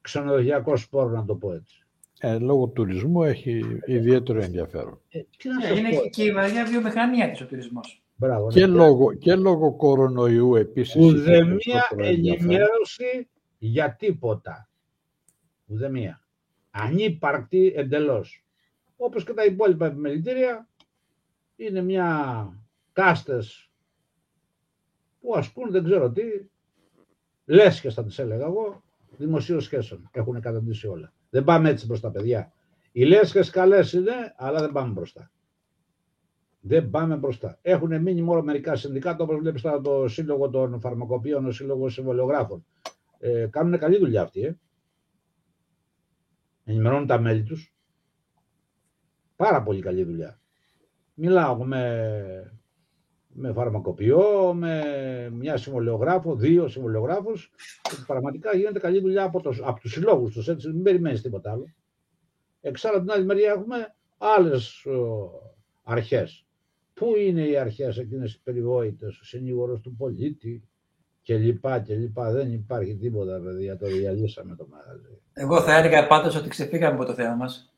ξενοδοχειακό 0.00 0.76
σπόρο, 0.76 1.08
να 1.08 1.24
το 1.24 1.34
πω 1.34 1.52
έτσι 1.52 1.82
ε, 2.24 2.38
λόγω 2.38 2.68
τουρισμού 2.68 3.22
έχει 3.22 3.62
ιδιαίτερο 3.86 4.40
ενδιαφέρον. 4.42 5.00
Ε, 5.08 5.18
ε 5.18 5.78
είναι 5.78 5.88
και 6.10 6.22
η 6.24 6.32
βαριά 6.32 6.64
βιομηχανία 6.64 7.30
της 7.30 7.40
ο 7.40 7.46
τουρισμός. 7.46 8.01
Μπράβο, 8.22 8.50
και, 8.50 8.66
ναι. 8.66 8.74
λόγω, 8.74 9.14
και 9.14 9.34
λόγω 9.34 9.76
κορονοϊού 9.76 10.54
επίσης. 10.54 10.96
Ουδεμία 10.96 11.88
ενημέρωση 11.96 13.28
για 13.58 13.96
τίποτα. 13.96 14.68
Ουδεμία. 15.66 16.24
Ανύπαρκτη 16.70 17.72
εντελώς. 17.76 18.44
Όπως 18.96 19.24
και 19.24 19.32
τα 19.32 19.44
υπόλοιπα 19.44 19.86
επιμελητήρια, 19.86 20.68
είναι 21.56 21.82
μια 21.82 22.48
κάστες 22.92 23.70
που 25.20 25.34
ας 25.36 25.52
πούμε 25.52 25.70
δεν 25.70 25.84
ξέρω 25.84 26.10
τι, 26.10 26.22
λέσχες 27.44 27.94
θα 27.94 28.04
τις 28.04 28.18
έλεγα 28.18 28.44
εγώ, 28.44 28.82
δημοσίων 29.16 29.60
σχέσεων. 29.60 30.08
Έχουν 30.12 30.40
καταντήσει 30.40 30.86
όλα. 30.86 31.12
Δεν 31.30 31.44
πάμε 31.44 31.68
έτσι 31.68 31.86
μπροστά, 31.86 32.10
παιδιά. 32.10 32.52
Οι 32.92 33.04
λέσχες 33.04 33.50
καλές 33.50 33.92
είναι, 33.92 34.34
αλλά 34.36 34.60
δεν 34.60 34.72
πάμε 34.72 34.92
μπροστά. 34.92 35.30
Δεν 36.64 36.90
πάμε 36.90 37.16
μπροστά. 37.16 37.58
Έχουν 37.62 38.02
μείνει 38.02 38.22
μόνο 38.22 38.42
μερικά 38.42 38.76
συνδικάτα, 38.76 39.24
όπως 39.24 39.38
βλέπεις 39.38 39.62
τώρα 39.62 39.80
το 39.80 40.08
Σύλλογο 40.08 40.50
των 40.50 40.80
Φαρμακοποιών, 40.80 41.46
ο 41.46 41.50
Σύλλογος 41.50 41.92
Συμβολιογράφων. 41.92 42.66
Ε, 43.18 43.46
κάνουν 43.50 43.78
καλή 43.78 43.98
δουλειά 43.98 44.22
αυτοί. 44.22 44.40
Ε. 44.40 44.56
Ενημερώνουν 46.64 47.06
τα 47.06 47.20
μέλη 47.20 47.42
τους. 47.42 47.74
Πάρα 49.36 49.62
πολύ 49.62 49.80
καλή 49.80 50.02
δουλειά. 50.04 50.40
Μιλάω 51.14 51.64
με, 51.64 52.60
με 53.28 53.52
φαρμακοποιό, 53.52 54.54
με 54.54 54.82
μια 55.32 55.56
συμβολιογράφο, 55.56 56.36
δύο 56.36 56.68
συμβολιογράφους. 56.68 57.52
Πραγματικά 58.06 58.56
γίνεται 58.56 58.78
καλή 58.78 59.00
δουλειά 59.00 59.22
από, 59.22 59.40
το, 59.40 59.54
από 59.62 59.80
τους 59.80 59.92
συλλόγους 59.92 60.32
τους. 60.32 60.48
Έτσι, 60.48 60.68
μην 60.68 60.82
περιμένεις 60.82 61.22
τίποτα 61.22 61.50
άλλο. 61.50 61.64
Εξάλλου 62.60 63.00
την 63.00 63.10
άλλη 63.10 63.24
μεριά 63.24 63.50
έχουμε 63.50 63.94
άλλες 64.18 64.86
αρχές 65.82 66.46
Πού 67.02 67.16
είναι 67.16 67.42
οι 67.42 67.56
αρχές 67.56 67.98
εκείνες 67.98 68.34
οι 68.34 68.40
περιβόητες, 68.42 69.18
ο 69.20 69.24
συνήγορος 69.24 69.80
του 69.80 69.96
πολίτη 69.96 70.68
και 71.22 71.36
λοιπά 71.36 71.80
και 71.80 71.94
λοιπά. 71.94 72.30
Δεν 72.30 72.52
υπάρχει 72.52 72.96
τίποτα, 72.96 73.40
παιδιά, 73.40 73.76
το 73.76 73.86
διαλύσαμε 73.86 74.56
το 74.56 74.66
μαγαζί. 74.70 75.20
Εγώ 75.32 75.60
θα 75.60 75.76
έλεγα 75.76 76.06
πάντως 76.06 76.36
ότι 76.36 76.48
ξεφύγαμε 76.48 76.94
από 76.94 77.04
το 77.04 77.14
θέμα 77.14 77.34
μας, 77.34 77.74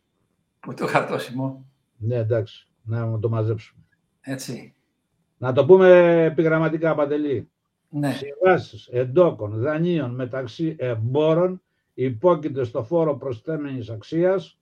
που 0.61 0.75
το 0.75 0.87
χαρτόσημο. 0.87 1.67
Ναι, 1.97 2.17
εντάξει, 2.17 2.69
να 2.83 3.19
το 3.19 3.29
μαζέψουμε. 3.29 3.83
Έτσι. 4.21 4.75
Να 5.39 5.53
το 5.53 5.67
πούμε 5.67 6.23
επιγραμματικά, 6.25 6.95
Παντελή. 6.95 7.51
Ναι. 7.89 8.13
Συμβάσεις 8.13 8.87
εντόκων 8.87 9.51
δανείων 9.61 10.15
μεταξύ 10.15 10.77
εμπόρων 10.79 11.63
υπόκειται 11.95 12.65
στο 12.65 12.85
φόρο 12.85 13.17
προσθέμενης 13.17 13.91
αξίας 13.91 14.59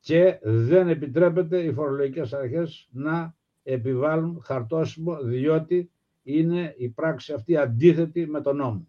και 0.00 0.38
δεν 0.42 0.88
επιτρέπεται 0.88 1.58
οι 1.62 1.72
φορολογικές 1.72 2.32
αρχές 2.32 2.88
να 2.90 3.38
επιβάλλουν 3.62 4.42
χαρτόσημο 4.44 5.16
διότι 5.22 5.90
είναι 6.22 6.74
η 6.78 6.88
πράξη 6.88 7.32
αυτή 7.32 7.56
αντίθετη 7.56 8.26
με 8.26 8.40
τον 8.40 8.56
νόμο. 8.56 8.86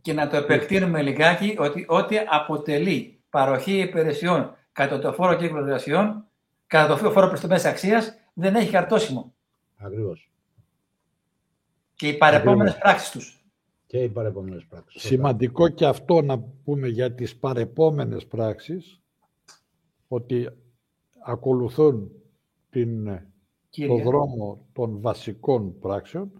Και 0.00 0.12
να 0.12 0.28
το 0.28 0.36
επεκτείνουμε 0.36 1.02
λιγάκι 1.02 1.54
ότι 1.58 1.84
ό,τι 1.88 2.16
αποτελεί 2.28 3.20
παροχή 3.30 3.78
υπηρεσιών 3.78 4.54
κατά 4.72 4.98
το 4.98 5.12
φόρο 5.12 5.34
κύκλο 5.34 5.58
εργασιών, 5.58 6.26
κατά 6.66 7.00
το 7.00 7.10
φόρο 7.10 7.28
προστομένη 7.28 7.66
αξίας, 7.66 8.14
δεν 8.34 8.54
έχει 8.54 8.70
χαρτόσημο. 8.70 9.34
Ακριβώς. 9.76 10.30
Και 11.94 12.08
οι 12.08 12.16
παρεπόμενες 12.16 12.78
πράξεις 12.78 13.10
τους. 13.10 13.44
Και 13.86 14.02
οι 14.02 14.08
παρεπόμενες 14.08 14.64
πράξεις. 14.64 15.02
Σημαντικό 15.02 15.68
και 15.68 15.86
αυτό 15.86 16.22
να 16.22 16.38
πούμε 16.64 16.88
για 16.88 17.12
τις 17.14 17.36
παρεπόμενες 17.36 18.26
πράξεις, 18.26 19.00
ότι 20.08 20.48
ακολουθούν 21.24 22.10
την 22.70 23.20
το 23.74 23.96
δρόμο 23.96 24.66
των 24.72 25.00
βασικών 25.00 25.78
πράξεων 25.78 26.30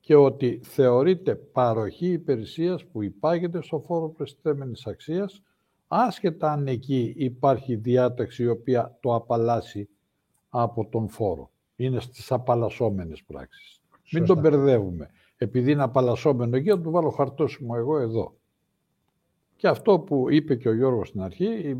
και 0.00 0.14
ότι 0.14 0.60
θεωρείται 0.62 1.34
παροχή 1.34 2.06
υπηρεσίας 2.06 2.84
που 2.84 3.02
υπάγεται 3.02 3.62
στο 3.62 3.78
φόρο 3.86 4.08
προστιθέμενης 4.08 4.86
αξίας, 4.86 5.42
άσχετα 5.88 6.52
αν 6.52 6.66
εκεί 6.66 7.14
υπάρχει 7.16 7.76
διάταξη 7.76 8.42
η 8.42 8.48
οποία 8.48 8.96
το 9.00 9.14
απαλλάσσει 9.14 9.88
από 10.48 10.86
τον 10.86 11.08
φόρο. 11.08 11.50
Είναι 11.76 12.00
στις 12.00 12.32
απαλλασσόμενες 12.32 13.22
πράξεις. 13.24 13.80
Μην 14.12 14.24
τον 14.24 14.38
μπερδεύουμε. 14.38 15.10
Επειδή 15.36 15.72
είναι 15.72 15.82
απαλλασσόμενο 15.82 16.56
εκεί, 16.56 16.68
θα 16.68 16.80
του 16.80 16.90
βάλω 16.90 17.10
χαρτόσιμο 17.10 17.74
εγώ 17.76 17.98
εδώ. 17.98 18.34
Και 19.56 19.68
αυτό 19.68 19.98
που 19.98 20.30
είπε 20.30 20.54
και 20.54 20.68
ο 20.68 20.74
Γιώργος 20.74 21.08
στην 21.08 21.20
αρχή, 21.22 21.76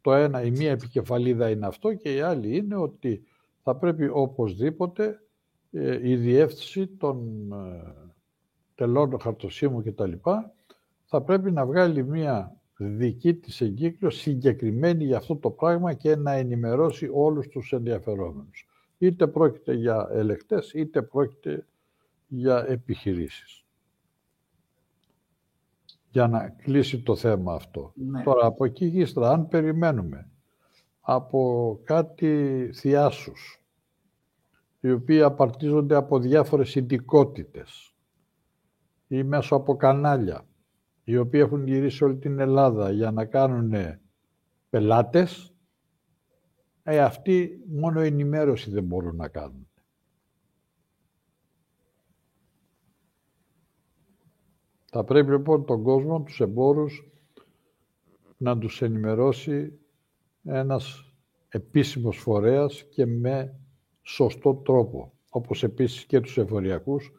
το 0.00 0.12
ένα, 0.12 0.42
η 0.42 0.50
μία 0.50 0.70
επικεφαλίδα 0.70 1.50
είναι 1.50 1.66
αυτό 1.66 1.94
και 1.94 2.14
η 2.14 2.20
άλλη 2.20 2.56
είναι 2.56 2.76
ότι 2.76 3.22
θα 3.62 3.76
πρέπει 3.76 4.08
οπωσδήποτε 4.12 5.22
ε, 5.70 6.08
η 6.08 6.16
διεύθυνση 6.16 6.86
των 6.86 7.48
ε, 7.52 7.92
τελών 8.74 9.20
χαρτοσύμου 9.20 9.82
κτλ. 9.82 10.12
θα 11.04 11.22
πρέπει 11.22 11.52
να 11.52 11.66
βγάλει 11.66 12.04
μία 12.04 12.56
δική 12.76 13.34
της 13.34 13.60
εγκύκλωση 13.60 14.18
συγκεκριμένη 14.18 15.04
για 15.04 15.16
αυτό 15.16 15.36
το 15.36 15.50
πράγμα 15.50 15.92
και 15.92 16.16
να 16.16 16.32
ενημερώσει 16.32 17.10
όλους 17.12 17.48
τους 17.48 17.72
ενδιαφερόμενους. 17.72 18.66
Είτε 18.98 19.26
πρόκειται 19.26 19.74
για 19.74 20.08
ελεκτές, 20.12 20.72
είτε 20.72 21.02
πρόκειται 21.02 21.66
για 22.26 22.64
επιχειρήσεις. 22.68 23.64
Για 26.10 26.26
να 26.28 26.48
κλείσει 26.48 27.02
το 27.02 27.16
θέμα 27.16 27.54
αυτό. 27.54 27.92
Ναι. 27.94 28.22
Τώρα, 28.22 28.46
από 28.46 28.64
εκεί 28.64 28.86
γύστρα, 28.86 29.30
αν 29.30 29.48
περιμένουμε 29.48 30.31
από 31.04 31.80
κάτι 31.84 32.70
θειάσους, 32.74 33.64
οι 34.80 34.90
οποίοι 34.90 35.22
απαρτίζονται 35.22 35.94
από 35.94 36.18
διάφορες 36.18 36.74
ειδικότητες 36.74 37.94
ή 39.08 39.22
μέσω 39.22 39.56
από 39.56 39.76
κανάλια, 39.76 40.46
οι 41.04 41.16
οποίοι 41.16 41.40
έχουν 41.44 41.66
γυρίσει 41.66 42.04
όλη 42.04 42.16
την 42.16 42.38
Ελλάδα 42.38 42.90
για 42.90 43.10
να 43.10 43.24
κάνουν 43.24 43.72
πελάτες, 44.70 45.54
ε, 46.82 47.00
αυτοί 47.00 47.64
μόνο 47.66 48.00
ενημέρωση 48.00 48.70
δεν 48.70 48.84
μπορούν 48.84 49.16
να 49.16 49.28
κάνουν. 49.28 49.66
Θα 54.94 55.04
πρέπει 55.04 55.30
λοιπόν 55.30 55.64
τον 55.64 55.82
κόσμο, 55.82 56.22
τους 56.22 56.40
εμπόρους, 56.40 57.10
να 58.36 58.58
τους 58.58 58.82
ενημερώσει 58.82 59.81
ένας 60.44 61.12
επίσημος 61.48 62.16
φορέας 62.16 62.84
και 62.90 63.06
με 63.06 63.54
σωστό 64.02 64.54
τρόπο. 64.54 65.12
Όπως 65.30 65.62
επίσης 65.62 66.04
και 66.04 66.20
τους 66.20 66.38
εφοριακούς 66.38 67.12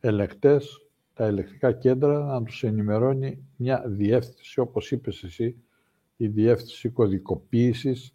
ελεκτές, 0.00 0.86
τα 1.14 1.24
ελεκτικά 1.24 1.72
κέντρα 1.72 2.24
να 2.24 2.42
τους 2.42 2.62
ενημερώνει 2.62 3.46
μια 3.56 3.82
διεύθυνση, 3.86 4.60
όπως 4.60 4.90
είπες 4.90 5.22
εσύ, 5.22 5.56
η 6.16 6.26
διεύθυνση 6.26 6.88
κωδικοποίησης 6.88 8.14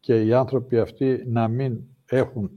και 0.00 0.22
οι 0.22 0.32
άνθρωποι 0.32 0.78
αυτοί 0.78 1.24
να 1.26 1.48
μην 1.48 1.80
έχουν 2.06 2.50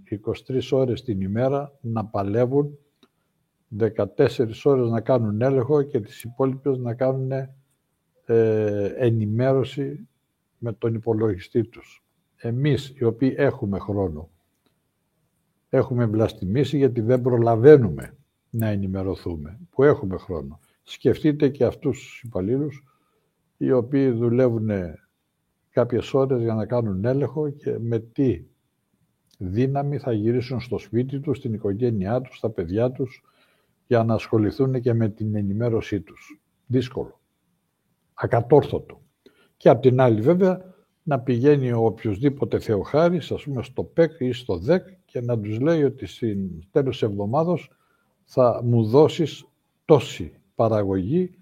23 0.50 0.72
ώρες 0.72 1.04
την 1.04 1.22
ημέρα 1.22 1.78
να 1.82 2.06
παλεύουν, 2.06 2.78
14 3.80 3.98
ώρες 4.64 4.90
να 4.90 5.02
κάνουν 5.02 5.42
έλεγχο 5.42 5.82
και 5.82 6.00
τις 6.00 6.24
υπόλοιπες 6.24 6.78
να 6.78 6.94
κάνουν 6.94 7.32
ε, 8.26 8.86
ενημέρωση 8.98 10.08
με 10.58 10.74
τον 10.74 10.94
υπολογιστή 10.94 11.64
τους. 11.64 12.04
Εμείς 12.36 12.94
οι 12.96 13.04
οποίοι 13.04 13.34
έχουμε 13.38 13.80
χρόνο, 13.80 14.30
έχουμε 15.70 16.06
βλαστημίσει 16.06 16.78
γιατί 16.78 17.02
δεν 17.02 17.22
προλαβαίνουμε 17.22 18.18
να 18.50 18.68
ενημερωθούμε, 18.68 19.60
που 19.70 19.84
έχουμε 19.84 20.18
χρόνο. 20.18 20.60
Σκεφτείτε 20.84 21.50
και 21.50 21.66
αυτούς 21.66 22.00
τους 22.00 22.24
υπαλλήλους 22.24 22.84
οι 23.58 23.72
οποίοι 23.72 24.10
δουλεύουν 24.10 24.70
κάποιες 25.70 26.14
ώρες 26.14 26.42
για 26.42 26.54
να 26.54 26.66
κάνουν 26.66 27.06
έλεγχο 27.06 27.50
και 27.50 27.80
με 27.80 28.00
τι 28.00 28.46
δύναμη 29.38 29.98
θα 29.98 30.12
γυρίσουν 30.12 30.60
στο 30.60 30.78
σπίτι 30.78 31.20
τους, 31.20 31.38
στην 31.38 31.54
οικογένειά 31.54 32.22
τους, 32.22 32.38
στα 32.38 32.50
παιδιά 32.50 32.92
τους, 32.92 33.24
για 33.88 34.04
να 34.04 34.14
ασχοληθούν 34.14 34.82
και 34.82 34.94
με 34.94 35.10
την 35.10 35.36
ενημέρωσή 35.36 36.02
τους. 36.02 36.42
Δύσκολο. 36.66 37.20
Ακατόρθωτο. 38.14 39.05
Και 39.58 39.70
απ' 39.70 39.82
την 39.82 40.02
άλλη 40.02 40.22
βέβαια 40.22 40.74
να 41.04 41.20
πηγαίνει 41.20 41.72
ο 41.72 41.86
οποιοδήποτε 41.86 42.60
θεοχάρης, 42.60 43.32
ας 43.32 43.44
πούμε 43.44 43.64
στο 43.64 43.84
ΠΕΚ 43.84 44.20
ή 44.20 44.32
στο 44.32 44.58
ΔΕΚ 44.58 44.88
και 45.06 45.22
να 45.22 45.40
τους 45.40 45.60
λέει 45.60 45.84
ότι 45.84 46.06
στην 46.06 46.50
τέλος 46.72 47.04
εβδομάδος 47.04 47.72
θα 48.24 48.62
μου 48.64 48.86
δώσεις 48.86 49.46
τόση 49.86 50.34
παραγωγή 50.56 51.38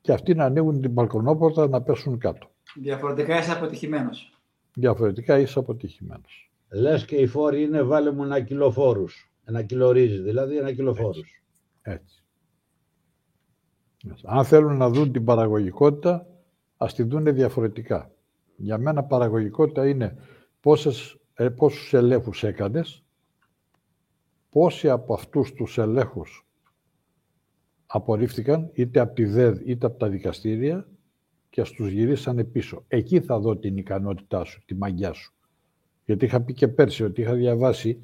και 0.00 0.12
αυτοί 0.12 0.34
να 0.34 0.44
ανοίγουν 0.44 0.80
την 0.80 0.90
μπαλκονόπορτα 0.90 1.68
να 1.68 1.82
πέσουν 1.82 2.18
κάτω. 2.18 2.50
Διαφορετικά 2.74 3.38
είσαι 3.38 3.52
αποτυχημένος. 3.52 4.40
Διαφορετικά 4.74 5.38
είσαι 5.38 5.58
αποτυχημένος. 5.58 6.50
Λες 6.68 7.04
και 7.04 7.16
οι 7.16 7.26
φόροι 7.26 7.62
είναι 7.62 7.82
βάλε 7.82 8.10
μου 8.12 8.24
ένα 8.24 8.40
κιλό 8.40 8.70
φόρους. 8.70 9.30
Ένα 9.44 9.62
κιλό 9.62 9.90
ρύζι, 9.90 10.20
δηλαδή 10.20 10.56
ένα 10.56 10.72
κιλό 10.72 10.94
φόρους. 10.94 11.42
Έτσι. 11.82 12.24
Αν 14.24 14.44
θέλουν 14.44 14.76
να 14.76 14.90
δουν 14.90 15.12
την 15.12 15.24
παραγωγικότητα, 15.24 16.26
ας 16.76 16.94
τη 16.94 17.02
δουν 17.02 17.34
διαφορετικά. 17.34 18.10
Για 18.56 18.78
μένα 18.78 19.04
παραγωγικότητα 19.04 19.88
είναι 19.88 20.16
πόσες, 20.60 21.18
ε, 21.34 21.48
πόσους 21.48 21.94
ελέγχους 21.94 22.42
έκανες, 22.42 23.04
πόσοι 24.50 24.88
από 24.88 25.14
αυτούς 25.14 25.52
τους 25.52 25.78
ελέγχους 25.78 26.46
απορρίφθηκαν 27.86 28.70
είτε 28.72 29.00
από 29.00 29.14
τη 29.14 29.24
ΔΕΔ 29.24 29.60
είτε 29.64 29.86
από 29.86 29.98
τα 29.98 30.08
δικαστήρια 30.08 30.88
και 31.50 31.64
στους 31.64 31.90
γυρίσανε 31.90 32.44
πίσω. 32.44 32.84
Εκεί 32.88 33.20
θα 33.20 33.38
δω 33.38 33.56
την 33.56 33.76
ικανότητά 33.76 34.44
σου, 34.44 34.62
τη 34.64 34.74
μαγιά 34.74 35.12
σου. 35.12 35.34
Γιατί 36.04 36.24
είχα 36.24 36.40
πει 36.40 36.52
και 36.52 36.68
πέρσι 36.68 37.04
ότι 37.04 37.20
είχα 37.20 37.34
διαβάσει 37.34 37.98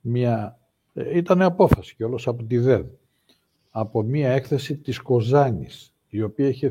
μια... 0.00 0.58
Ε, 0.92 1.16
ήταν 1.16 1.42
απόφαση 1.42 1.94
κιόλας 1.94 2.26
από 2.26 2.44
τη 2.44 2.58
ΔΕΔ. 2.58 2.86
Από 3.70 4.02
μια 4.02 4.30
έκθεση 4.30 4.76
της 4.76 4.98
Κοζάνης, 4.98 5.94
η 6.08 6.22
οποία 6.22 6.48
είχε 6.48 6.70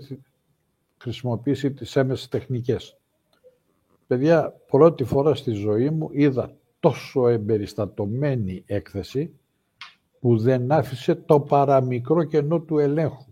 χρησιμοποιήσει 0.98 1.72
τις 1.72 1.96
έμεσες 1.96 2.28
τεχνικές. 2.28 2.98
Παιδιά, 4.08 4.62
πρώτη 4.68 5.04
φορά 5.04 5.36
στη 5.36 5.52
ζωή 5.52 5.90
μου 5.90 6.10
είδα 6.12 6.56
τόσο 6.80 7.28
εμπεριστατωμένη 7.28 8.64
έκθεση 8.66 9.34
που 10.20 10.38
δεν 10.38 10.72
άφησε 10.72 11.16
το 11.16 11.40
παραμικρό 11.40 12.24
κενό 12.24 12.60
του 12.60 12.78
ελέγχου. 12.78 13.26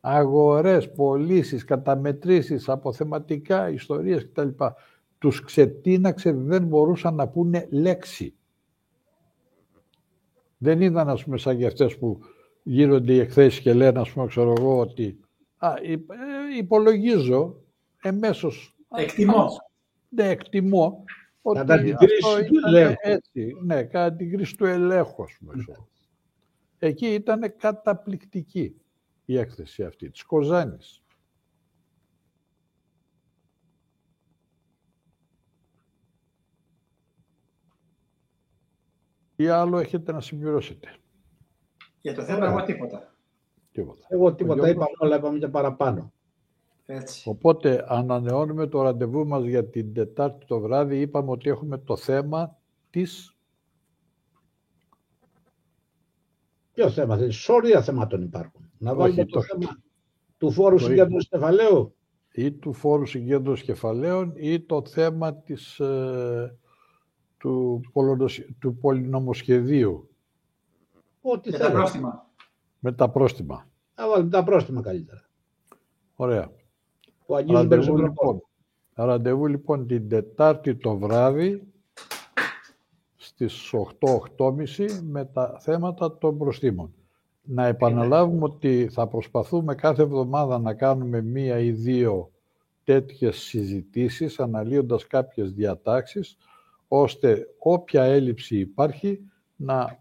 Αγορές, 0.00 0.92
πωλήσεις, 0.92 1.64
καταμετρήσεις, 1.64 2.68
αποθεματικά, 2.68 3.70
ιστορίες 3.70 4.24
κτλ. 4.24 4.48
Τους 5.18 5.42
ξετίναξε, 5.44 6.32
δεν 6.32 6.64
μπορούσαν 6.64 7.14
να 7.14 7.28
πούνε 7.28 7.66
λέξη. 7.70 8.34
Δεν 10.58 10.80
είδαν, 10.80 11.08
ας 11.08 11.24
πούμε, 11.24 11.38
σαν 11.38 11.58
και 11.58 11.66
αυτές 11.66 11.98
που 11.98 12.18
γίνονται 12.62 13.12
οι 13.12 13.18
εκθέσεις 13.18 13.60
και 13.60 13.74
λένε, 13.74 14.00
ας 14.00 14.10
πούμε, 14.10 14.26
ξέρω 14.26 14.52
εγώ, 14.58 14.78
ότι 14.78 15.18
α, 15.62 15.74
ε, 15.82 15.96
υπολογίζω 16.56 17.62
εμέσως. 18.02 18.76
Εκτιμώ. 18.96 19.46
Ναι, 20.08 20.28
εκτιμώ 20.28 21.04
ότι 21.42 21.58
κατά 21.58 21.82
την 21.82 21.96
κρίση 21.96 22.46
του 22.46 22.58
ελέγχου. 22.66 22.94
Έτσι, 23.02 23.52
ναι, 23.64 23.82
κατά 23.84 24.16
την 24.16 24.32
κρίση 24.32 24.56
του 24.56 24.64
ελέγχου, 24.64 25.22
ας 25.22 25.36
πούμε. 25.38 25.54
Ναι. 25.54 25.74
Εκεί 26.78 27.06
ήταν 27.06 27.56
καταπληκτική 27.56 28.80
η 29.24 29.38
έκθεση 29.38 29.84
αυτή 29.84 30.10
της 30.10 30.22
Κοζάνης. 30.22 31.02
Ή 39.36 39.48
άλλο 39.48 39.78
έχετε 39.78 40.12
να 40.12 40.20
συμπληρώσετε; 40.20 40.94
Για 42.00 42.14
το 42.14 42.22
θέμα 42.22 42.46
εγώ 42.46 42.62
τίποτα. 42.62 43.11
Τίποτα. 43.72 44.06
Εγώ 44.08 44.34
τίποτα, 44.34 44.68
είπαμε 44.68 44.90
όλα, 44.98 45.16
είπαμε 45.16 45.38
και 45.38 45.48
παραπάνω. 45.48 46.12
Έτσι. 46.86 47.28
Οπότε 47.28 47.84
ανανεώνουμε 47.88 48.66
το 48.66 48.82
ραντεβού 48.82 49.26
μας 49.26 49.44
για 49.44 49.64
την 49.64 49.94
Τετάρτη 49.94 50.46
το 50.46 50.60
βράδυ. 50.60 51.00
Είπαμε 51.00 51.30
ότι 51.30 51.50
έχουμε 51.50 51.78
το 51.78 51.96
θέμα 51.96 52.58
της... 52.90 53.36
Ποιο 56.72 56.90
θέμα, 56.90 57.30
σωρία 57.30 57.82
θεμάτων 57.82 58.22
υπάρχουν. 58.22 58.70
Να 58.78 58.94
βάλουμε 58.94 59.24
το, 59.24 59.42
θέμα 59.42 59.82
του 60.38 60.50
φόρου 60.50 60.78
συγκέντρωσης 60.78 61.28
κεφαλαίου. 61.28 61.94
Ή 62.32 62.52
του 62.52 62.72
φόρου 62.72 63.06
συγκέντρωσης 63.06 63.64
κεφαλαίων 63.64 64.32
ή 64.36 64.60
το 64.60 64.86
θέμα 64.86 65.34
της, 65.34 65.78
ε, 65.78 66.58
του, 67.38 67.80
του 68.58 68.76
πολυνομοσχεδίου. 68.76 70.10
Ό,τι 71.20 71.50
Με 71.50 71.58
τα 71.58 71.70
πρόστιμα. 71.70 72.31
Με 72.84 72.92
τα 72.92 73.08
πρόστιμα. 73.10 73.68
Να 73.96 74.08
βάλουμε 74.08 74.30
τα 74.30 74.44
πρόστιμα 74.44 74.82
καλύτερα. 74.82 75.22
Ωραία. 76.14 76.50
Που 77.26 77.36
αγγίζουν 77.36 77.68
περισσότερο 77.68 78.06
λοιπόν, 78.06 78.42
ραντεβού 78.94 79.46
λοιπόν 79.46 79.86
την 79.86 80.08
Τετάρτη 80.08 80.74
το 80.74 80.96
βράδυ 80.96 81.62
στις 83.16 83.74
8-8.30 84.36 84.88
με 85.02 85.24
τα 85.24 85.56
θέματα 85.60 86.18
των 86.18 86.38
προστήμων. 86.38 86.94
Να 87.42 87.66
επαναλάβουμε 87.66 88.44
ότι 88.44 88.88
θα 88.92 89.06
προσπαθούμε 89.06 89.74
κάθε 89.74 90.02
εβδομάδα 90.02 90.58
να 90.58 90.74
κάνουμε 90.74 91.22
μία 91.22 91.58
ή 91.58 91.70
δύο 91.70 92.30
τέτοιες 92.84 93.36
συζητήσεις 93.36 94.40
αναλύοντας 94.40 95.06
κάποιες 95.06 95.52
διατάξεις 95.52 96.36
ώστε 96.88 97.46
όποια 97.58 98.02
έλλειψη 98.02 98.58
υπάρχει 98.58 99.20
να 99.56 99.98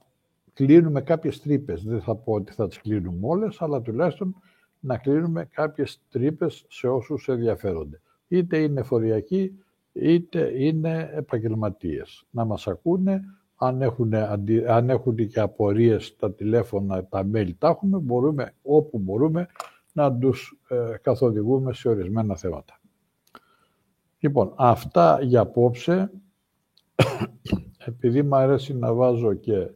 κλείνουμε 0.65 1.01
κάποιες 1.01 1.41
τρύπες. 1.41 1.83
Δεν 1.83 2.01
θα 2.01 2.15
πω 2.15 2.33
ότι 2.33 2.51
θα 2.51 2.67
τις 2.67 2.81
κλείνουμε 2.81 3.27
όλες, 3.27 3.61
αλλά 3.61 3.81
τουλάχιστον 3.81 4.35
να 4.79 4.97
κλείνουμε 4.97 5.45
κάποιες 5.45 5.99
τρύπες 6.09 6.65
σε 6.67 6.87
όσους 6.87 7.27
ενδιαφέρονται. 7.27 8.01
Είτε 8.27 8.57
είναι 8.57 8.83
φοριακοί, 8.83 9.59
είτε 9.91 10.63
είναι 10.63 11.09
επαγγελματίες. 11.13 12.25
Να 12.29 12.45
μας 12.45 12.67
ακούνε, 12.67 13.21
αν 13.55 13.81
έχουν, 13.81 14.13
αν 14.67 14.89
έχουν 14.89 15.15
και 15.15 15.39
απορίες 15.39 16.15
τα 16.15 16.33
τηλέφωνα, 16.33 17.05
τα 17.05 17.29
mail 17.33 17.49
τα 17.57 17.67
έχουμε, 17.67 17.97
μπορούμε 17.97 18.53
όπου 18.61 18.97
μπορούμε 18.99 19.47
να 19.93 20.13
τους 20.13 20.59
ε, 20.67 20.95
καθοδηγούμε 21.01 21.73
σε 21.73 21.89
ορισμένα 21.89 22.35
θέματα. 22.35 22.79
Λοιπόν, 24.19 24.53
αυτά 24.57 25.19
για 25.21 25.41
απόψε. 25.41 26.11
Επειδή 27.87 28.21
μου 28.23 28.35
αρέσει 28.35 28.75
να 28.75 28.93
βάζω 28.93 29.33
και 29.33 29.69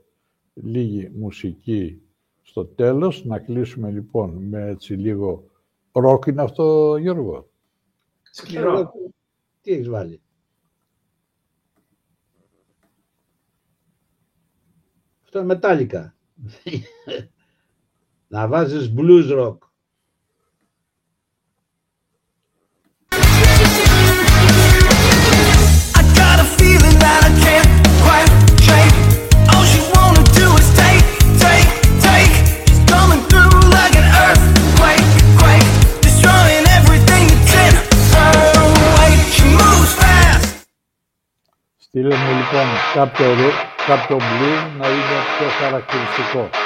λίγη 0.56 1.10
μουσική 1.10 2.02
στο 2.42 2.66
τέλος. 2.66 3.26
Να 3.26 3.40
κλείσουμε 3.40 3.92
λοιπόν 3.92 4.34
με 4.34 4.68
έτσι 4.68 4.94
λίγο 4.94 5.50
ροκ 5.92 6.26
είναι 6.26 6.42
αυτό 6.42 6.98
Γιώργο; 6.98 7.50
Σκληρό. 8.22 8.92
Τι 9.62 9.72
έχεις 9.72 9.90
βάλει; 9.90 10.22
Αυτό 15.24 15.38
είναι 15.38 15.48
μετάλλικα. 15.48 16.16
Να 18.28 18.48
βάζεις 18.48 18.94
blues 18.98 19.32
rock. 19.32 19.58
Στείλε 41.96 42.16
μου 42.16 42.34
λοιπόν 42.34 42.88
κάποιο, 42.90 43.36
κάποιο 43.84 44.20
μπλου 44.20 44.72
να 44.76 44.90
είναι 44.90 45.24
πιο 45.24 45.52
χαρακτηριστικό. 45.52 46.65